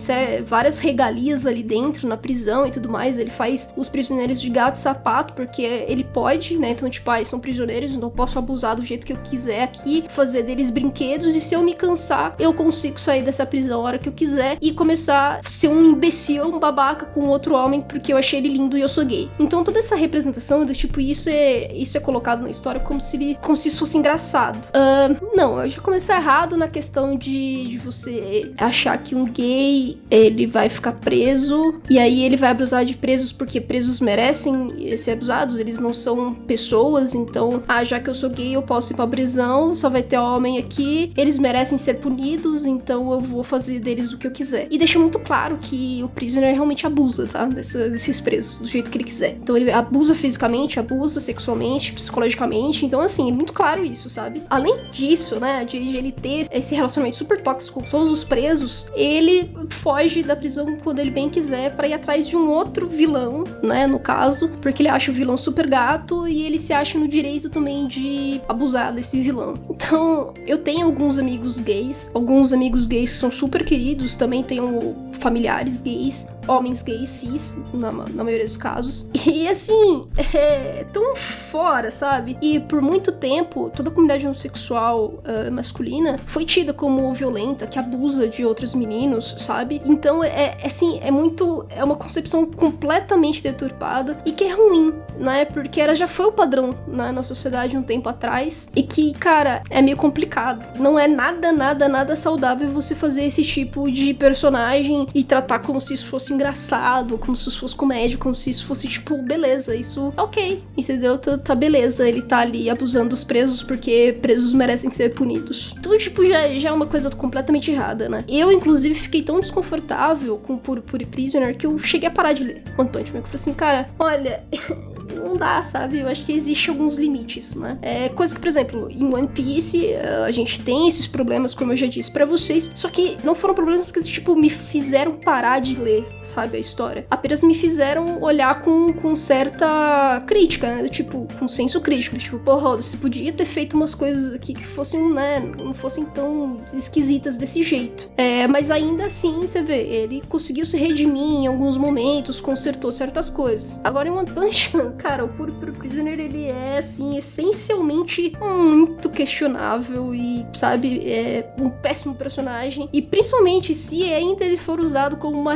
várias 0.45 0.79
regalias 0.79 1.45
ali 1.45 1.63
dentro 1.63 2.07
na 2.07 2.17
prisão 2.17 2.65
e 2.65 2.71
tudo 2.71 2.89
mais. 2.89 3.17
Ele 3.17 3.29
faz 3.29 3.73
os 3.75 3.89
prisioneiros 3.89 4.41
de 4.41 4.49
gato 4.49 4.75
e 4.75 4.77
sapato 4.77 5.33
porque 5.33 5.61
ele 5.61 6.03
pode, 6.03 6.57
né? 6.57 6.71
Então, 6.71 6.89
tipo, 6.89 7.09
ah, 7.09 7.23
são 7.23 7.39
prisioneiros, 7.39 7.91
então 7.91 8.09
eu 8.09 8.13
posso 8.13 8.37
abusar 8.39 8.75
do 8.75 8.83
jeito 8.83 9.05
que 9.05 9.13
eu 9.13 9.17
quiser 9.17 9.63
aqui, 9.63 10.03
fazer 10.09 10.43
deles 10.43 10.69
brinquedos 10.69 11.35
e 11.35 11.41
se 11.41 11.53
eu 11.53 11.61
me 11.61 11.73
cansar 11.73 12.35
eu 12.39 12.53
consigo 12.53 12.99
sair 12.99 13.23
dessa 13.23 13.45
prisão 13.45 13.81
a 13.81 13.83
hora 13.83 13.97
que 13.97 14.07
eu 14.07 14.13
quiser 14.13 14.57
e 14.61 14.71
começar 14.71 15.39
a 15.43 15.49
ser 15.49 15.67
um 15.67 15.83
imbecil, 15.83 16.45
um 16.45 16.59
babaca 16.59 17.05
com 17.07 17.27
outro 17.27 17.55
homem 17.55 17.81
porque 17.81 18.13
eu 18.13 18.17
achei 18.17 18.39
ele 18.39 18.49
lindo 18.49 18.77
e 18.77 18.81
eu 18.81 18.89
sou 18.89 19.05
gay. 19.05 19.29
Então 19.39 19.63
toda 19.63 19.79
essa 19.79 19.95
representação 19.95 20.65
do 20.65 20.73
tipo, 20.73 20.99
isso 20.99 21.29
é, 21.29 21.73
isso 21.73 21.97
é 21.97 21.99
colocado 21.99 22.41
na 22.41 22.49
história 22.49 22.79
como 22.79 22.99
se, 22.99 23.17
ele, 23.17 23.37
como 23.41 23.55
se 23.55 23.69
isso 23.69 23.79
fosse 23.79 23.97
engraçado. 23.97 24.57
Uh, 24.67 25.35
não, 25.35 25.61
eu 25.61 25.69
já 25.69 25.81
comecei 25.81 26.15
errado 26.15 26.57
na 26.57 26.67
questão 26.67 27.17
de, 27.17 27.67
de 27.67 27.77
você 27.77 28.51
achar 28.57 28.97
que 28.97 29.15
um 29.15 29.25
gay 29.25 29.97
ele 30.09 30.45
vai 30.45 30.69
ficar 30.69 30.93
preso 30.93 31.75
e 31.89 31.97
aí 31.97 32.21
ele 32.21 32.35
vai 32.35 32.51
abusar 32.51 32.85
de 32.85 32.95
presos 32.95 33.31
porque 33.31 33.61
presos 33.61 33.99
merecem 33.99 34.97
ser 34.97 35.11
abusados, 35.11 35.59
eles 35.59 35.79
não 35.79 35.93
são 35.93 36.33
pessoas, 36.33 37.15
então, 37.15 37.63
ah, 37.67 37.83
já 37.83 37.99
que 37.99 38.09
eu 38.09 38.13
sou 38.13 38.29
gay, 38.29 38.55
eu 38.55 38.61
posso 38.61 38.93
ir 38.93 38.95
pra 38.95 39.07
prisão, 39.07 39.73
só 39.73 39.89
vai 39.89 40.03
ter 40.03 40.17
homem 40.17 40.57
aqui, 40.57 41.13
eles 41.15 41.37
merecem 41.37 41.77
ser 41.77 41.95
punidos 41.95 42.19
Unidos, 42.19 42.65
então 42.65 43.11
eu 43.11 43.19
vou 43.19 43.43
fazer 43.43 43.79
deles 43.79 44.11
o 44.11 44.17
que 44.17 44.27
eu 44.27 44.31
quiser. 44.31 44.67
E 44.69 44.77
deixa 44.77 44.99
muito 44.99 45.19
claro 45.19 45.57
que 45.61 46.01
o 46.03 46.09
Prisoner 46.09 46.53
realmente 46.53 46.85
abusa, 46.85 47.27
tá? 47.27 47.45
Desses 47.45 48.19
presos, 48.19 48.55
do 48.57 48.65
jeito 48.65 48.89
que 48.89 48.97
ele 48.97 49.03
quiser. 49.03 49.18
Então 49.27 49.55
ele 49.57 49.71
abusa 49.71 50.15
fisicamente, 50.15 50.79
abusa 50.79 51.19
sexualmente, 51.19 51.93
psicologicamente. 51.93 52.85
Então, 52.85 53.01
assim, 53.01 53.29
é 53.29 53.33
muito 53.33 53.53
claro 53.53 53.83
isso, 53.83 54.09
sabe? 54.09 54.43
Além 54.49 54.83
disso, 54.91 55.39
né, 55.39 55.65
de, 55.65 55.79
de 55.79 55.97
ele 55.97 56.11
ter 56.11 56.47
esse 56.51 56.75
relacionamento 56.75 57.17
super 57.17 57.41
tóxico 57.41 57.81
com 57.81 57.89
todos 57.89 58.11
os 58.11 58.23
presos, 58.23 58.87
ele 58.95 59.51
foge 59.69 60.23
da 60.23 60.35
prisão 60.35 60.77
quando 60.83 60.99
ele 60.99 61.11
bem 61.11 61.29
quiser 61.29 61.75
para 61.75 61.87
ir 61.87 61.93
atrás 61.93 62.27
de 62.27 62.35
um 62.35 62.49
outro 62.49 62.87
vilão, 62.87 63.43
né, 63.61 63.87
no 63.87 63.99
caso, 63.99 64.49
porque 64.61 64.81
ele 64.81 64.89
acha 64.89 65.11
o 65.11 65.13
vilão 65.13 65.37
super 65.37 65.67
gato 65.67 66.27
e 66.27 66.43
ele 66.43 66.57
se 66.57 66.73
acha 66.73 66.97
no 66.97 67.07
direito 67.07 67.49
também 67.49 67.87
de 67.87 68.41
abusar 68.47 68.93
desse 68.93 69.19
vilão. 69.19 69.53
Então, 69.69 70.33
eu 70.45 70.57
tenho 70.57 70.85
alguns 70.85 71.17
amigos 71.17 71.59
gays, 71.59 72.11
alguns 72.13 72.53
amigos 72.53 72.85
gays 72.85 73.11
são 73.11 73.31
super 73.31 73.63
queridos, 73.63 74.15
também 74.15 74.43
tenho 74.43 74.95
familiares 75.13 75.79
gays, 75.79 76.27
homens 76.49 76.81
gays 76.81 77.09
cis, 77.09 77.57
na, 77.73 77.91
na 77.91 78.23
maioria 78.23 78.45
dos 78.45 78.57
casos. 78.57 79.07
E 79.29 79.47
assim, 79.47 80.07
é 80.33 80.85
tão 80.91 81.15
fora, 81.15 81.91
sabe? 81.91 82.37
E 82.41 82.59
por 82.59 82.81
muito 82.81 83.11
tempo, 83.11 83.69
toda 83.69 83.89
a 83.89 83.91
comunidade 83.91 84.25
homossexual 84.25 85.05
uh, 85.05 85.51
masculina 85.51 86.17
foi 86.25 86.45
tida 86.45 86.73
como 86.73 87.13
violenta, 87.13 87.67
que 87.67 87.77
abusa 87.77 88.27
de 88.27 88.43
outros 88.43 88.73
meninos, 88.73 89.35
sabe? 89.37 89.81
Então 89.85 90.23
é, 90.23 90.57
é 90.59 90.65
assim, 90.65 90.99
é 91.01 91.11
muito. 91.11 91.65
É 91.69 91.83
uma 91.83 91.95
concepção 91.95 92.45
completamente 92.45 93.43
deturpada 93.43 94.17
e 94.25 94.31
que 94.31 94.45
é 94.45 94.53
ruim, 94.53 94.93
né? 95.17 95.45
Porque 95.45 95.79
era 95.79 95.93
já 95.93 96.07
foi 96.07 96.25
o 96.27 96.31
padrão 96.31 96.71
né, 96.87 97.11
na 97.11 97.21
sociedade 97.21 97.77
um 97.77 97.83
tempo 97.83 98.09
atrás. 98.09 98.69
E 98.75 98.81
que, 98.81 99.13
cara, 99.13 99.61
é 99.69 99.81
meio 99.81 99.97
complicado. 99.97 100.79
Não 100.79 100.97
é 100.97 101.07
nada, 101.07 101.51
nada, 101.51 101.87
nada 101.87 102.15
saudável 102.15 102.67
você 102.69 102.95
fazer 102.95 103.25
esse 103.25 103.43
tipo 103.43 103.91
de 103.91 104.13
personagem 104.13 105.07
e 105.13 105.23
tratar 105.23 105.59
como 105.59 105.79
se 105.79 105.93
isso 105.93 106.07
fosse 106.07 106.33
engraçado, 106.39 107.17
como 107.17 107.35
se 107.35 107.49
isso 107.49 107.59
fosse 107.59 107.75
comédia, 107.75 108.17
como 108.17 108.33
se 108.33 108.49
isso 108.49 108.65
fosse 108.65 108.87
tipo, 108.87 109.17
beleza, 109.17 109.75
isso 109.75 110.13
é 110.15 110.21
ok, 110.21 110.63
entendeu? 110.77 111.17
Tá, 111.17 111.37
tá 111.37 111.53
beleza, 111.53 112.07
ele 112.07 112.21
tá 112.21 112.39
ali 112.39 112.69
abusando 112.69 113.09
dos 113.09 113.23
presos 113.25 113.61
porque 113.61 114.17
presos 114.21 114.53
merecem 114.53 114.89
ser 114.89 115.13
punidos. 115.13 115.75
Então, 115.77 115.97
tipo, 115.97 116.25
já, 116.25 116.47
já 116.57 116.69
é 116.69 116.71
uma 116.71 116.87
coisa 116.87 117.09
completamente 117.09 117.69
errada, 117.69 118.07
né? 118.07 118.23
Eu, 118.27 118.51
inclusive, 118.51 118.95
fiquei 118.95 119.21
tão 119.21 119.39
desconfortável 119.41 120.37
com 120.37 120.57
Puri 120.57 120.81
Puri 120.81 121.05
Prisoner 121.05 121.57
que 121.57 121.65
eu 121.65 121.77
cheguei 121.77 122.07
a 122.07 122.11
parar 122.11 122.31
de 122.31 122.43
ler 122.45 122.63
One 122.77 122.89
Punch 122.89 123.11
Man. 123.11 123.19
Eu 123.19 123.23
falei 123.23 123.35
assim, 123.35 123.53
cara, 123.53 123.89
olha. 123.99 124.43
não 125.15 125.35
dá, 125.35 125.61
sabe? 125.63 125.99
Eu 125.99 126.07
acho 126.07 126.25
que 126.25 126.31
existe 126.31 126.69
alguns 126.69 126.97
limites, 126.97 127.55
né? 127.55 127.77
É 127.81 128.09
coisa 128.09 128.33
que, 128.33 128.41
por 128.41 128.47
exemplo, 128.47 128.89
em 128.89 129.03
One 129.13 129.27
Piece 129.27 129.87
eh, 129.87 130.23
a 130.25 130.31
gente 130.31 130.61
tem 130.61 130.87
esses 130.87 131.07
problemas, 131.07 131.53
como 131.53 131.71
eu 131.73 131.77
já 131.77 131.87
disse 131.87 132.11
para 132.11 132.25
vocês, 132.25 132.71
só 132.73 132.89
que 132.89 133.17
não 133.23 133.35
foram 133.35 133.53
problemas 133.53 133.91
que, 133.91 134.01
tipo, 134.01 134.35
me 134.35 134.49
fizeram 134.49 135.13
parar 135.13 135.59
de 135.59 135.75
ler, 135.75 136.07
sabe, 136.29 136.57
a 136.57 136.59
história. 136.59 137.05
Apenas 137.09 137.43
me 137.43 137.53
fizeram 137.53 138.21
olhar 138.21 138.61
com, 138.61 138.93
com 138.93 139.15
certa 139.15 140.23
crítica, 140.25 140.67
né? 140.67 140.89
Tipo, 140.89 141.27
com 141.37 141.47
senso 141.47 141.81
crítico. 141.81 142.17
Tipo, 142.17 142.39
porra, 142.39 142.77
você 142.77 142.97
podia 142.97 143.33
ter 143.33 143.45
feito 143.45 143.75
umas 143.75 143.93
coisas 143.93 144.33
aqui 144.33 144.53
que 144.53 144.65
fossem, 144.65 145.11
né, 145.11 145.39
não 145.39 145.73
fossem 145.73 146.05
tão 146.05 146.57
esquisitas 146.73 147.37
desse 147.37 147.63
jeito. 147.63 148.09
É, 148.17 148.47
mas 148.47 148.71
ainda 148.71 149.05
assim, 149.05 149.41
você 149.41 149.61
vê, 149.61 149.81
ele 149.81 150.21
conseguiu 150.27 150.65
se 150.65 150.77
redimir 150.77 151.21
em 151.21 151.47
alguns 151.47 151.77
momentos, 151.77 152.39
consertou 152.41 152.91
certas 152.91 153.29
coisas. 153.29 153.79
Agora 153.83 154.07
em 154.07 154.11
One 154.11 154.29
Punch 154.29 154.75
Man, 154.75 154.91
cara, 154.97 155.25
o 155.25 155.29
Puro 155.29 155.53
Prisoner, 155.73 156.19
ele 156.19 156.45
é, 156.45 156.77
assim, 156.77 157.17
essencialmente 157.17 158.31
muito 158.39 159.09
questionável 159.09 160.13
e, 160.13 160.45
sabe, 160.53 160.99
é 161.09 161.53
um 161.59 161.69
péssimo 161.69 162.15
personagem. 162.15 162.89
E 162.91 163.01
principalmente 163.01 163.73
se 163.73 164.03
ainda 164.03 164.45
ele 164.45 164.57
for 164.57 164.79
usado 164.79 165.17
como 165.17 165.39
uma 165.39 165.55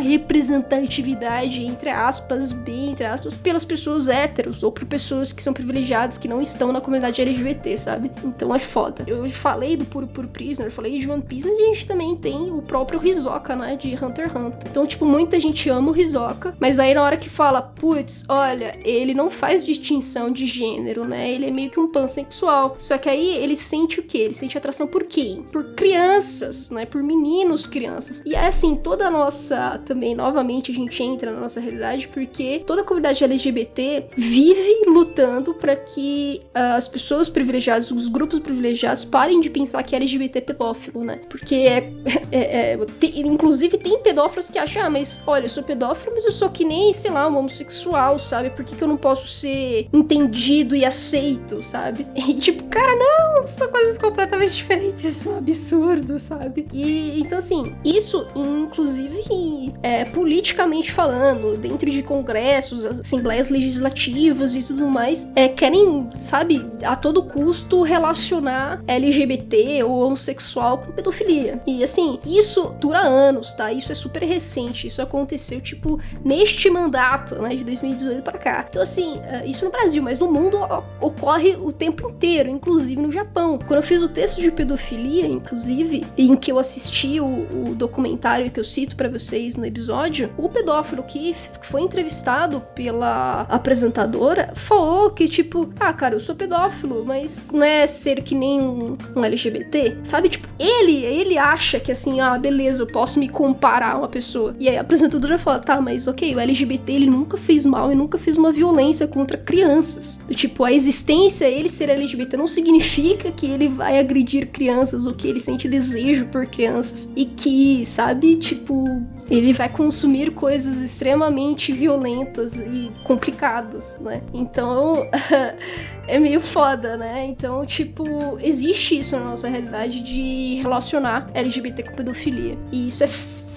representatividade, 0.54 1.62
entre 1.62 1.90
aspas, 1.90 2.52
bem 2.52 2.92
entre 2.92 3.06
aspas, 3.06 3.36
pelas 3.38 3.66
pessoas 3.66 4.08
héteros 4.08 4.64
ou 4.64 4.72
por 4.72 4.86
pessoas 4.86 5.34
que 5.34 5.42
são 5.42 5.54
privilegiadas, 5.54 6.18
que 6.18 6.28
não 6.28 6.42
estão 6.42 6.72
na 6.72 6.82
comunidade 6.82 7.22
LGBT, 7.22 7.78
sabe? 7.78 8.12
Então 8.24 8.54
é 8.54 8.60
foda. 8.60 9.04
Eu 9.08 9.28
falei 9.30 9.76
do 9.76 9.86
Puro 9.86 10.08
Puro 10.08 10.28
Prisoner, 10.28 10.72
falei 10.72 11.00
de 11.00 11.10
One 11.10 11.22
Piece, 11.22 11.48
mas 11.48 11.58
a 11.58 11.62
gente 11.62 11.88
também 11.88 12.16
tem 12.16 12.52
o 12.52 12.62
próprio 12.62 13.06
Hisoka, 13.06 13.56
né, 13.56 13.76
de 13.76 13.94
Hunter 13.96 14.26
x 14.26 14.36
Hunter. 14.36 14.68
Então, 14.70 14.86
tipo, 14.86 15.06
muita 15.06 15.40
gente 15.40 15.70
ama 15.70 15.92
o 15.92 15.98
Hisoka, 15.98 16.56
mas 16.60 16.80
aí 16.80 16.94
na 16.94 17.04
hora 17.04 17.18
que 17.18 17.30
fala, 17.30 17.62
putz, 17.62 18.26
olha, 18.30 18.78
ele 18.84 19.14
não 19.14 19.30
faz 19.30 19.66
distinção 19.66 20.32
de 20.32 20.46
gênero, 20.46 21.06
né? 21.06 21.32
Ele 21.32 21.48
é 21.48 21.52
meio 21.52 21.70
que 21.70 21.80
um 21.80 21.92
pansexual. 21.92 22.76
Só 22.78 22.98
que 22.98 23.10
aí 23.10 23.38
ele 23.38 23.56
sente 23.56 24.00
o 24.00 24.04
quê? 24.04 24.20
Ele 24.20 24.34
sente 24.34 24.58
atração 24.58 24.88
por 24.88 25.04
quem? 25.04 25.44
Por 25.44 25.74
crianças, 25.74 26.70
né? 26.70 26.86
Por 26.86 27.02
meninos, 27.02 27.66
crianças. 27.66 28.22
E 28.26 28.36
é 28.36 28.48
assim, 28.48 28.76
toda 28.76 29.08
a 29.08 29.12
nossa. 29.12 29.82
Também, 29.86 30.16
novamente, 30.44 30.72
a 30.72 30.76
gente 30.76 31.02
entra 31.02 31.32
na 31.32 31.40
nossa 31.40 31.60
realidade 31.60 32.08
porque 32.10 32.62
toda 32.68 32.82
a 32.82 32.84
comunidade 32.84 33.24
LGBT 33.24 34.08
vive 34.16 34.84
lutando 34.88 35.54
para 35.54 35.76
que 35.76 36.42
uh, 36.48 36.76
as 36.76 36.88
pessoas 36.88 37.30
privilegiadas, 37.30 37.90
os 37.90 38.10
grupos 38.10 38.40
privilegiados, 38.40 39.06
parem 39.06 39.40
de 39.40 39.50
pensar 39.50 39.82
que 39.84 39.96
LGBT 39.96 40.40
é 40.40 40.42
pedófilo, 40.42 41.04
né? 41.04 41.22
Porque 41.30 41.56
é. 41.56 41.92
é, 42.32 42.74
é 42.74 42.86
tem, 43.00 43.20
inclusive, 43.22 43.78
tem 43.78 44.00
pedófilos 44.00 44.50
que 44.50 44.60
acham, 44.60 44.84
ah, 44.84 44.90
mas 44.90 45.24
olha, 45.26 45.46
eu 45.46 45.50
sou 45.50 45.64
pedófilo, 45.64 46.12
mas 46.14 46.26
eu 46.26 46.32
sou 46.32 46.50
que 46.50 46.66
nem, 46.66 46.92
sei 46.92 47.12
lá, 47.12 47.28
um 47.28 47.38
homossexual, 47.38 48.20
sabe? 48.20 48.50
Por 48.50 48.66
que, 48.66 48.76
que 48.76 48.84
eu 48.84 48.88
não 48.88 48.98
posso 48.98 49.28
ser 49.28 49.88
entendido 49.94 50.76
e 50.76 50.84
aceito, 50.84 51.62
sabe? 51.62 52.06
E 52.34 52.36
tipo, 52.36 52.64
cara, 52.64 52.96
não, 52.96 53.48
são 53.48 53.70
coisas 53.70 53.98
completamente 53.98 54.56
diferentes, 54.56 55.04
isso 55.04 55.30
é 55.30 55.34
um 55.34 55.38
absurdo, 55.38 56.18
sabe? 56.18 56.66
E 56.74 57.20
então, 57.20 57.38
assim, 57.38 57.76
isso, 57.84 58.26
inclusive, 58.36 59.74
é, 59.84 60.06
politicamente 60.34 60.92
falando, 60.92 61.56
dentro 61.56 61.92
de 61.92 62.02
congressos, 62.02 62.84
assembleias 62.84 63.50
legislativas 63.50 64.56
e 64.56 64.64
tudo 64.64 64.88
mais, 64.88 65.30
é, 65.36 65.48
querem, 65.48 66.10
sabe, 66.20 66.66
a 66.84 66.96
todo 66.96 67.22
custo 67.22 67.84
relacionar 67.84 68.84
LGBT 68.88 69.84
ou 69.84 70.02
homossexual 70.02 70.80
com 70.80 70.92
pedofilia. 70.92 71.62
E 71.68 71.84
assim, 71.84 72.18
isso 72.26 72.74
dura 72.80 73.02
anos, 73.02 73.54
tá? 73.54 73.72
Isso 73.72 73.92
é 73.92 73.96
super 73.96 74.24
recente, 74.24 74.88
isso 74.88 75.04
aconteceu, 75.04 75.62
tipo, 75.62 76.00
neste 76.26 76.68
mandato, 76.68 77.40
né, 77.40 77.50
de 77.50 77.64
2018 77.64 78.24
para 78.24 78.40
cá. 78.40 78.66
Então, 78.68 78.82
assim, 78.82 79.20
é, 79.26 79.46
isso 79.46 79.64
no 79.64 79.70
Brasil, 79.70 80.02
mas 80.02 80.20
no 80.20 80.32
mundo 80.32 80.58
ocorre 81.00 81.56
o 81.58 81.72
tempo 81.72 82.10
inteiro, 82.10 82.50
inclusive 82.50 83.00
no 83.00 83.12
Japão. 83.12 83.60
Quando 83.60 83.78
eu 83.78 83.84
fiz 83.84 84.02
o 84.02 84.10
texto 84.10 84.42
de 84.42 84.50
pedofilia, 84.50 85.28
inclusive, 85.28 86.08
em 86.18 86.36
que 86.36 86.52
eu 86.52 86.58
assisti 86.58 87.20
o, 87.20 87.26
o 87.70 87.76
documentário 87.76 88.50
que 88.50 88.60
eu 88.60 88.64
cito 88.64 88.96
para 88.96 89.08
vocês 89.08 89.56
no 89.56 89.64
episódio, 89.64 90.23
o 90.38 90.50
pedófilo 90.50 91.04
que 91.04 91.36
foi 91.62 91.82
entrevistado 91.82 92.62
pela 92.76 93.42
apresentadora 93.50 94.54
falou 94.56 95.10
que, 95.12 95.28
tipo, 95.28 95.70
ah, 95.80 95.94
cara, 95.94 96.16
eu 96.16 96.20
sou 96.20 96.36
pedófilo, 96.36 97.04
mas 97.06 97.48
não 97.52 97.64
é 97.64 97.88
ser 97.88 98.22
que 98.22 98.36
nem 98.36 98.62
um, 98.62 98.98
um 99.16 99.24
LGBT, 99.24 99.98
sabe? 100.04 100.30
Tipo, 100.30 100.48
ele, 100.60 101.04
ele 101.04 101.38
acha 101.38 101.80
que 101.80 101.92
assim, 101.92 102.20
ah, 102.20 102.38
beleza, 102.38 102.84
eu 102.84 102.88
posso 102.88 103.20
me 103.20 103.28
comparar 103.28 103.94
a 103.94 103.98
uma 103.98 104.08
pessoa. 104.08 104.56
E 104.60 104.70
aí 104.70 104.78
a 104.78 104.82
apresentadora 104.82 105.38
fala, 105.38 105.60
tá, 105.60 105.82
mas 105.82 106.08
ok, 106.08 106.36
o 106.36 106.40
LGBT 106.40 106.94
ele 106.94 107.06
nunca 107.08 107.38
fez 107.38 107.66
mal 107.66 107.92
e 107.92 107.96
nunca 107.96 108.18
fez 108.18 108.38
uma 108.38 108.52
violência 108.52 109.08
contra 109.08 109.38
crianças. 109.38 110.22
Tipo, 110.32 110.64
a 110.64 110.72
existência, 110.72 111.46
ele 111.46 111.70
ser 111.70 111.90
LGBT 111.90 112.38
não 112.38 112.48
significa 112.48 113.32
que 113.32 113.46
ele 113.46 113.68
vai 113.68 114.00
agredir 114.00 114.48
crianças 114.48 115.06
ou 115.06 115.14
que 115.14 115.28
ele 115.28 115.40
sente 115.40 115.68
desejo 115.68 116.26
por 116.26 116.46
crianças. 116.46 117.12
E 117.16 117.26
que, 117.26 117.86
sabe, 117.86 118.36
tipo, 118.38 119.02
ele 119.30 119.54
vai 119.54 119.70
consumir 119.70 120.13
coisas 120.32 120.82
extremamente 120.82 121.72
violentas 121.72 122.56
e 122.58 122.92
complicadas, 123.04 123.98
né? 124.00 124.22
Então, 124.34 125.08
é 126.08 126.20
meio 126.20 126.40
foda, 126.40 126.98
né? 126.98 127.26
Então, 127.26 127.66
tipo, 127.66 128.38
existe 128.42 129.00
isso 129.00 129.18
na 129.18 129.26
nossa 129.26 129.48
realidade 129.48 130.02
de 130.02 130.56
relacionar 130.62 131.30
LGBT 131.34 131.84
com 131.84 131.96
pedofilia. 131.96 132.58
E 132.72 132.88
isso 132.88 133.04
é 133.04 133.08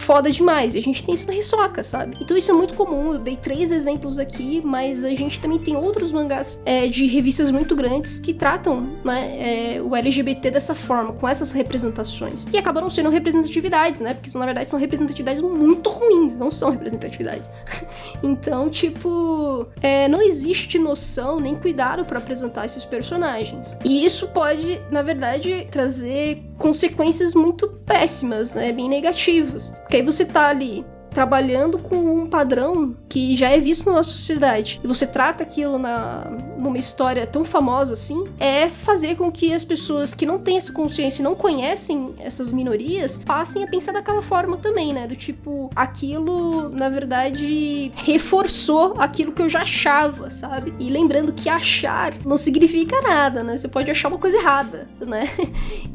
foda 0.06 0.30
demais. 0.30 0.76
E 0.76 0.78
a 0.78 0.82
gente 0.82 1.02
tem 1.02 1.14
isso 1.14 1.26
no 1.26 1.32
Hisoka, 1.32 1.82
sabe? 1.82 2.16
Então 2.20 2.36
isso 2.36 2.50
é 2.52 2.54
muito 2.54 2.74
comum. 2.74 3.12
Eu 3.12 3.18
dei 3.18 3.36
três 3.36 3.72
exemplos 3.72 4.20
aqui, 4.20 4.62
mas 4.64 5.04
a 5.04 5.12
gente 5.12 5.40
também 5.40 5.58
tem 5.58 5.76
outros 5.76 6.12
mangás 6.12 6.62
é, 6.64 6.86
de 6.86 7.06
revistas 7.08 7.50
muito 7.50 7.74
grandes 7.74 8.20
que 8.20 8.32
tratam 8.32 8.96
né, 9.04 9.74
é, 9.74 9.82
o 9.82 9.96
LGBT 9.96 10.52
dessa 10.52 10.76
forma, 10.76 11.12
com 11.12 11.28
essas 11.28 11.50
representações. 11.50 12.46
E 12.52 12.56
acabam 12.56 12.88
sendo 12.88 13.10
representatividades, 13.10 14.00
né? 14.00 14.14
Porque 14.14 14.36
na 14.38 14.44
verdade 14.44 14.68
são 14.68 14.78
representatividades 14.78 15.42
muito 15.42 15.90
ruins, 15.90 16.36
não 16.36 16.52
são 16.52 16.70
representatividades. 16.70 17.50
então, 18.22 18.70
tipo, 18.70 19.66
é, 19.82 20.06
não 20.06 20.22
existe 20.22 20.78
noção 20.78 21.40
nem 21.40 21.56
cuidado 21.56 22.04
para 22.04 22.18
apresentar 22.18 22.64
esses 22.64 22.84
personagens. 22.84 23.76
E 23.84 24.04
isso 24.04 24.28
pode, 24.28 24.80
na 24.88 25.02
verdade, 25.02 25.66
trazer 25.68 26.44
consequências 26.58 27.34
muito 27.34 27.68
péssimas, 27.84 28.54
né? 28.54 28.72
Bem 28.72 28.88
negativas. 28.88 29.72
Porque 29.82 29.95
aí 29.96 30.02
você 30.02 30.24
tá 30.24 30.48
ali 30.48 30.84
trabalhando 31.10 31.78
com 31.78 31.96
um 31.96 32.26
padrão 32.26 32.94
que 33.08 33.34
já 33.36 33.48
é 33.48 33.58
visto 33.58 33.86
na 33.86 33.92
nossa 33.92 34.10
sociedade, 34.10 34.80
e 34.84 34.86
você 34.86 35.06
trata 35.06 35.42
aquilo 35.42 35.78
na, 35.78 36.30
numa 36.58 36.78
história 36.78 37.26
tão 37.26 37.44
famosa 37.44 37.94
assim, 37.94 38.24
é 38.38 38.68
fazer 38.68 39.16
com 39.16 39.30
que 39.30 39.52
as 39.52 39.64
pessoas 39.64 40.14
que 40.14 40.26
não 40.26 40.38
têm 40.38 40.56
essa 40.56 40.72
consciência 40.72 41.20
e 41.20 41.24
não 41.24 41.34
conhecem 41.34 42.14
essas 42.18 42.50
minorias 42.52 43.18
passem 43.18 43.64
a 43.64 43.66
pensar 43.66 43.92
daquela 43.92 44.22
forma 44.22 44.56
também, 44.56 44.92
né? 44.92 45.06
Do 45.06 45.16
tipo, 45.16 45.70
aquilo, 45.74 46.68
na 46.70 46.88
verdade, 46.88 47.92
reforçou 47.94 48.94
aquilo 48.98 49.32
que 49.32 49.42
eu 49.42 49.48
já 49.48 49.62
achava, 49.62 50.30
sabe? 50.30 50.74
E 50.78 50.90
lembrando 50.90 51.32
que 51.32 51.48
achar 51.48 52.12
não 52.24 52.36
significa 52.36 53.00
nada, 53.02 53.42
né? 53.42 53.56
Você 53.56 53.68
pode 53.68 53.90
achar 53.90 54.08
uma 54.08 54.18
coisa 54.18 54.36
errada, 54.36 54.88
né? 55.00 55.24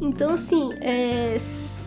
Então, 0.01 0.33
assim, 0.33 0.71
é 0.81 1.37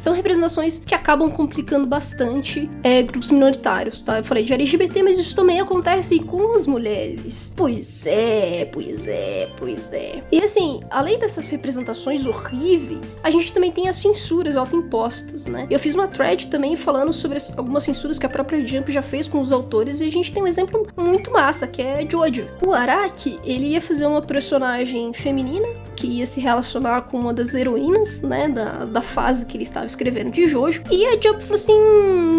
são 0.05 0.13
representações 0.13 0.79
que 0.79 0.95
acabam 0.95 1.31
complicando 1.31 1.87
bastante 1.87 2.69
é, 2.83 3.03
grupos 3.03 3.31
minoritários, 3.31 4.03
tá? 4.03 4.19
Eu 4.19 4.25
falei 4.25 4.45
de 4.45 4.53
LGBT, 4.53 5.03
mas 5.03 5.17
isso 5.17 5.35
também 5.35 5.59
acontece 5.59 6.21
com 6.21 6.53
as 6.53 6.67
mulheres. 6.67 7.55
Pois 7.57 8.05
é, 8.05 8.64
pois 8.65 9.07
é, 9.07 9.49
pois 9.57 9.93
é. 9.93 10.23
E 10.31 10.43
assim, 10.43 10.81
além 10.91 11.19
dessas 11.19 11.49
representações 11.51 12.27
horríveis, 12.27 13.19
a 13.23 13.31
gente 13.31 13.53
também 13.53 13.73
tem 13.73 13.89
as 13.89 13.97
censuras 13.97 14.57
autoimpostas, 14.57 15.47
né? 15.47 15.67
Eu 15.71 15.79
fiz 15.79 15.95
uma 15.95 16.09
thread 16.09 16.49
também 16.49 16.77
falando 16.77 17.13
sobre 17.13 17.39
algumas 17.57 17.85
censuras 17.85 18.19
que 18.19 18.27
a 18.27 18.29
própria 18.29 18.65
Jump 18.67 18.93
já 18.93 19.03
fez 19.03 19.29
com 19.29 19.41
os 19.41 19.53
autores 19.53 20.01
e 20.01 20.07
a 20.07 20.11
gente 20.11 20.33
tem 20.33 20.43
um 20.43 20.47
exemplo 20.47 20.87
muito 20.97 21.31
massa, 21.31 21.67
que 21.67 21.83
é 21.83 22.07
Jojo. 22.09 22.49
O 22.67 22.73
Araki, 22.73 23.39
ele 23.45 23.69
ia 23.69 23.81
fazer 23.81 24.07
uma 24.07 24.23
personagem 24.23 25.13
feminina 25.13 25.69
que 25.95 26.07
ia 26.07 26.27
se 26.27 26.41
relacionar 26.41 27.03
com 27.03 27.19
uma 27.19 27.33
das 27.33 27.55
heroínas, 27.55 28.23
né, 28.23 28.49
da, 28.49 28.85
da 28.85 29.01
fase 29.01 29.47
que 29.47 29.57
ele 29.57 29.63
estava 29.63 29.87
escrevendo 29.87 30.31
de 30.31 30.47
Jojo. 30.47 30.83
E 30.91 31.07
a 31.07 31.13
Jump 31.13 31.41
falou 31.43 31.55
assim: 31.55 31.75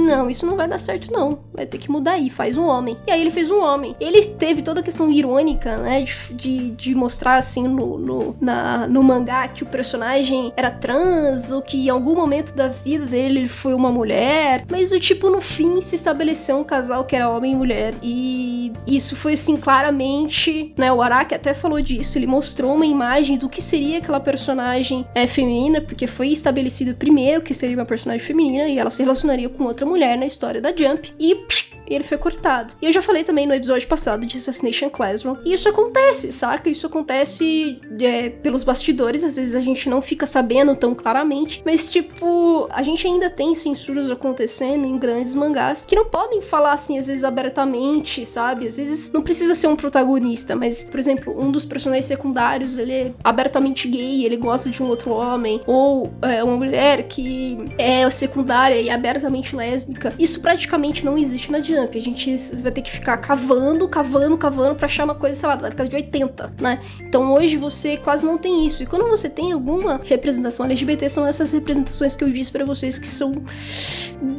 não, 0.05 0.29
isso 0.29 0.45
não 0.45 0.55
vai 0.55 0.67
dar 0.67 0.79
certo, 0.79 1.11
não. 1.11 1.39
Vai 1.53 1.65
ter 1.65 1.77
que 1.77 1.89
mudar 1.89 2.13
aí, 2.13 2.29
faz 2.29 2.57
um 2.57 2.65
homem. 2.65 2.97
E 3.07 3.11
aí 3.11 3.21
ele 3.21 3.31
fez 3.31 3.49
um 3.49 3.61
homem. 3.61 3.95
Ele 3.99 4.23
teve 4.23 4.61
toda 4.61 4.81
a 4.81 4.83
questão 4.83 5.09
irônica, 5.11 5.77
né, 5.77 6.01
de, 6.03 6.13
de, 6.31 6.71
de 6.71 6.95
mostrar 6.95 7.35
assim 7.35 7.67
no, 7.67 7.97
no, 7.97 8.35
na, 8.39 8.87
no 8.87 9.03
mangá 9.03 9.47
que 9.47 9.63
o 9.63 9.65
personagem 9.65 10.53
era 10.55 10.71
trans, 10.71 11.51
ou 11.51 11.61
que 11.61 11.87
em 11.87 11.89
algum 11.89 12.15
momento 12.15 12.53
da 12.53 12.67
vida 12.67 13.05
dele 13.05 13.39
ele 13.39 13.47
foi 13.47 13.73
uma 13.73 13.91
mulher. 13.91 14.63
Mas 14.69 14.91
o 14.91 14.99
tipo, 14.99 15.29
no 15.29 15.41
fim, 15.41 15.81
se 15.81 15.95
estabeleceu 15.95 16.57
um 16.57 16.63
casal 16.63 17.05
que 17.05 17.15
era 17.15 17.29
homem 17.29 17.53
e 17.53 17.55
mulher. 17.55 17.93
E 18.01 18.71
isso 18.87 19.15
foi 19.15 19.33
assim, 19.33 19.57
claramente, 19.57 20.73
né? 20.77 20.91
O 20.91 21.01
Araki 21.01 21.33
até 21.35 21.53
falou 21.53 21.81
disso. 21.81 22.17
Ele 22.17 22.27
mostrou 22.27 22.75
uma 22.75 22.85
imagem 22.85 23.37
do 23.37 23.49
que 23.49 23.61
seria 23.61 23.99
aquela 23.99 24.19
personagem 24.19 25.05
é, 25.13 25.27
feminina, 25.27 25.81
porque 25.81 26.07
foi 26.07 26.29
estabelecido 26.29 26.95
primeiro 26.95 27.41
que 27.41 27.53
seria 27.53 27.75
uma 27.75 27.85
personagem 27.85 28.25
feminina 28.25 28.67
e 28.67 28.77
ela 28.77 28.89
se 28.89 29.01
relacionaria 29.01 29.49
com 29.49 29.63
outra 29.63 29.85
mulher 29.85 30.17
na 30.17 30.25
história 30.25 30.61
da 30.61 30.69
Jump. 30.75 31.13
E 31.19 31.35
psh, 31.35 31.74
ele 31.87 32.03
foi 32.03 32.17
cortado. 32.17 32.73
E 32.81 32.85
eu 32.85 32.91
já 32.91 33.01
falei 33.01 33.23
também 33.23 33.45
no 33.45 33.53
episódio 33.53 33.87
passado 33.87 34.25
de 34.25 34.37
Assassination 34.37 34.89
Classroom. 34.89 35.37
E 35.45 35.53
isso 35.53 35.67
acontece, 35.69 36.31
saca? 36.31 36.69
Isso 36.69 36.87
acontece 36.87 37.79
é, 37.99 38.29
pelos 38.29 38.63
bastidores, 38.63 39.23
às 39.23 39.35
vezes 39.35 39.55
a 39.55 39.61
gente 39.61 39.89
não 39.89 40.01
fica 40.01 40.25
sabendo 40.25 40.75
tão 40.75 40.93
claramente. 40.95 41.61
Mas, 41.65 41.89
tipo, 41.91 42.67
a 42.71 42.81
gente 42.83 43.05
ainda 43.07 43.29
tem 43.29 43.53
censuras 43.55 44.09
acontecendo 44.09 44.85
em 44.85 44.97
grandes 44.97 45.35
mangás 45.35 45.85
que 45.85 45.95
não 45.95 46.05
podem 46.05 46.41
falar 46.41 46.73
assim, 46.73 46.97
às 46.97 47.07
vezes, 47.07 47.23
abertamente, 47.23 48.25
sabe? 48.25 48.67
Às 48.67 48.77
vezes 48.77 49.11
não 49.11 49.21
precisa 49.21 49.55
ser 49.55 49.67
um 49.67 49.75
protagonista, 49.75 50.55
mas, 50.55 50.83
por 50.83 50.99
exemplo, 50.99 51.35
um 51.37 51.51
dos 51.51 51.65
personagens 51.65 52.05
secundários, 52.05 52.77
ele 52.77 52.91
é 52.91 53.11
abertamente 53.23 53.87
gay, 53.87 54.25
ele 54.25 54.37
gosta 54.37 54.69
de 54.69 54.81
um 54.81 54.87
outro 54.87 55.11
homem, 55.11 55.61
ou 55.65 56.11
é, 56.21 56.43
uma 56.43 56.57
mulher 56.57 57.07
que 57.07 57.57
é 57.77 58.09
secundária 58.09 58.79
e 58.79 58.89
abertamente 58.89 59.55
lésbica. 59.55 60.13
Isso 60.17 60.41
praticamente 60.41 61.03
não 61.03 61.17
existe 61.17 61.51
na 61.51 61.59
Jump. 61.75 61.97
A 61.97 62.01
gente 62.01 62.35
vai 62.55 62.71
ter 62.71 62.81
que 62.81 62.91
ficar 62.91 63.17
cavando, 63.17 63.87
cavando, 63.87 64.37
cavando 64.37 64.75
para 64.75 64.85
achar 64.85 65.03
uma 65.03 65.15
coisa, 65.15 65.39
sei 65.39 65.49
lá, 65.49 65.55
da 65.55 65.69
década 65.69 65.89
de 65.89 65.95
80, 65.95 66.53
né? 66.59 66.81
Então 67.01 67.33
hoje 67.33 67.57
você 67.57 67.97
quase 67.97 68.25
não 68.25 68.37
tem 68.37 68.65
isso. 68.65 68.83
E 68.83 68.85
quando 68.85 69.07
você 69.07 69.29
tem 69.29 69.51
alguma 69.51 69.99
representação 70.03 70.65
LGBT, 70.65 71.09
são 71.09 71.27
essas 71.27 71.51
representações 71.51 72.15
que 72.15 72.23
eu 72.23 72.29
disse 72.29 72.51
para 72.51 72.65
vocês 72.65 72.97
que 72.97 73.07
são 73.07 73.43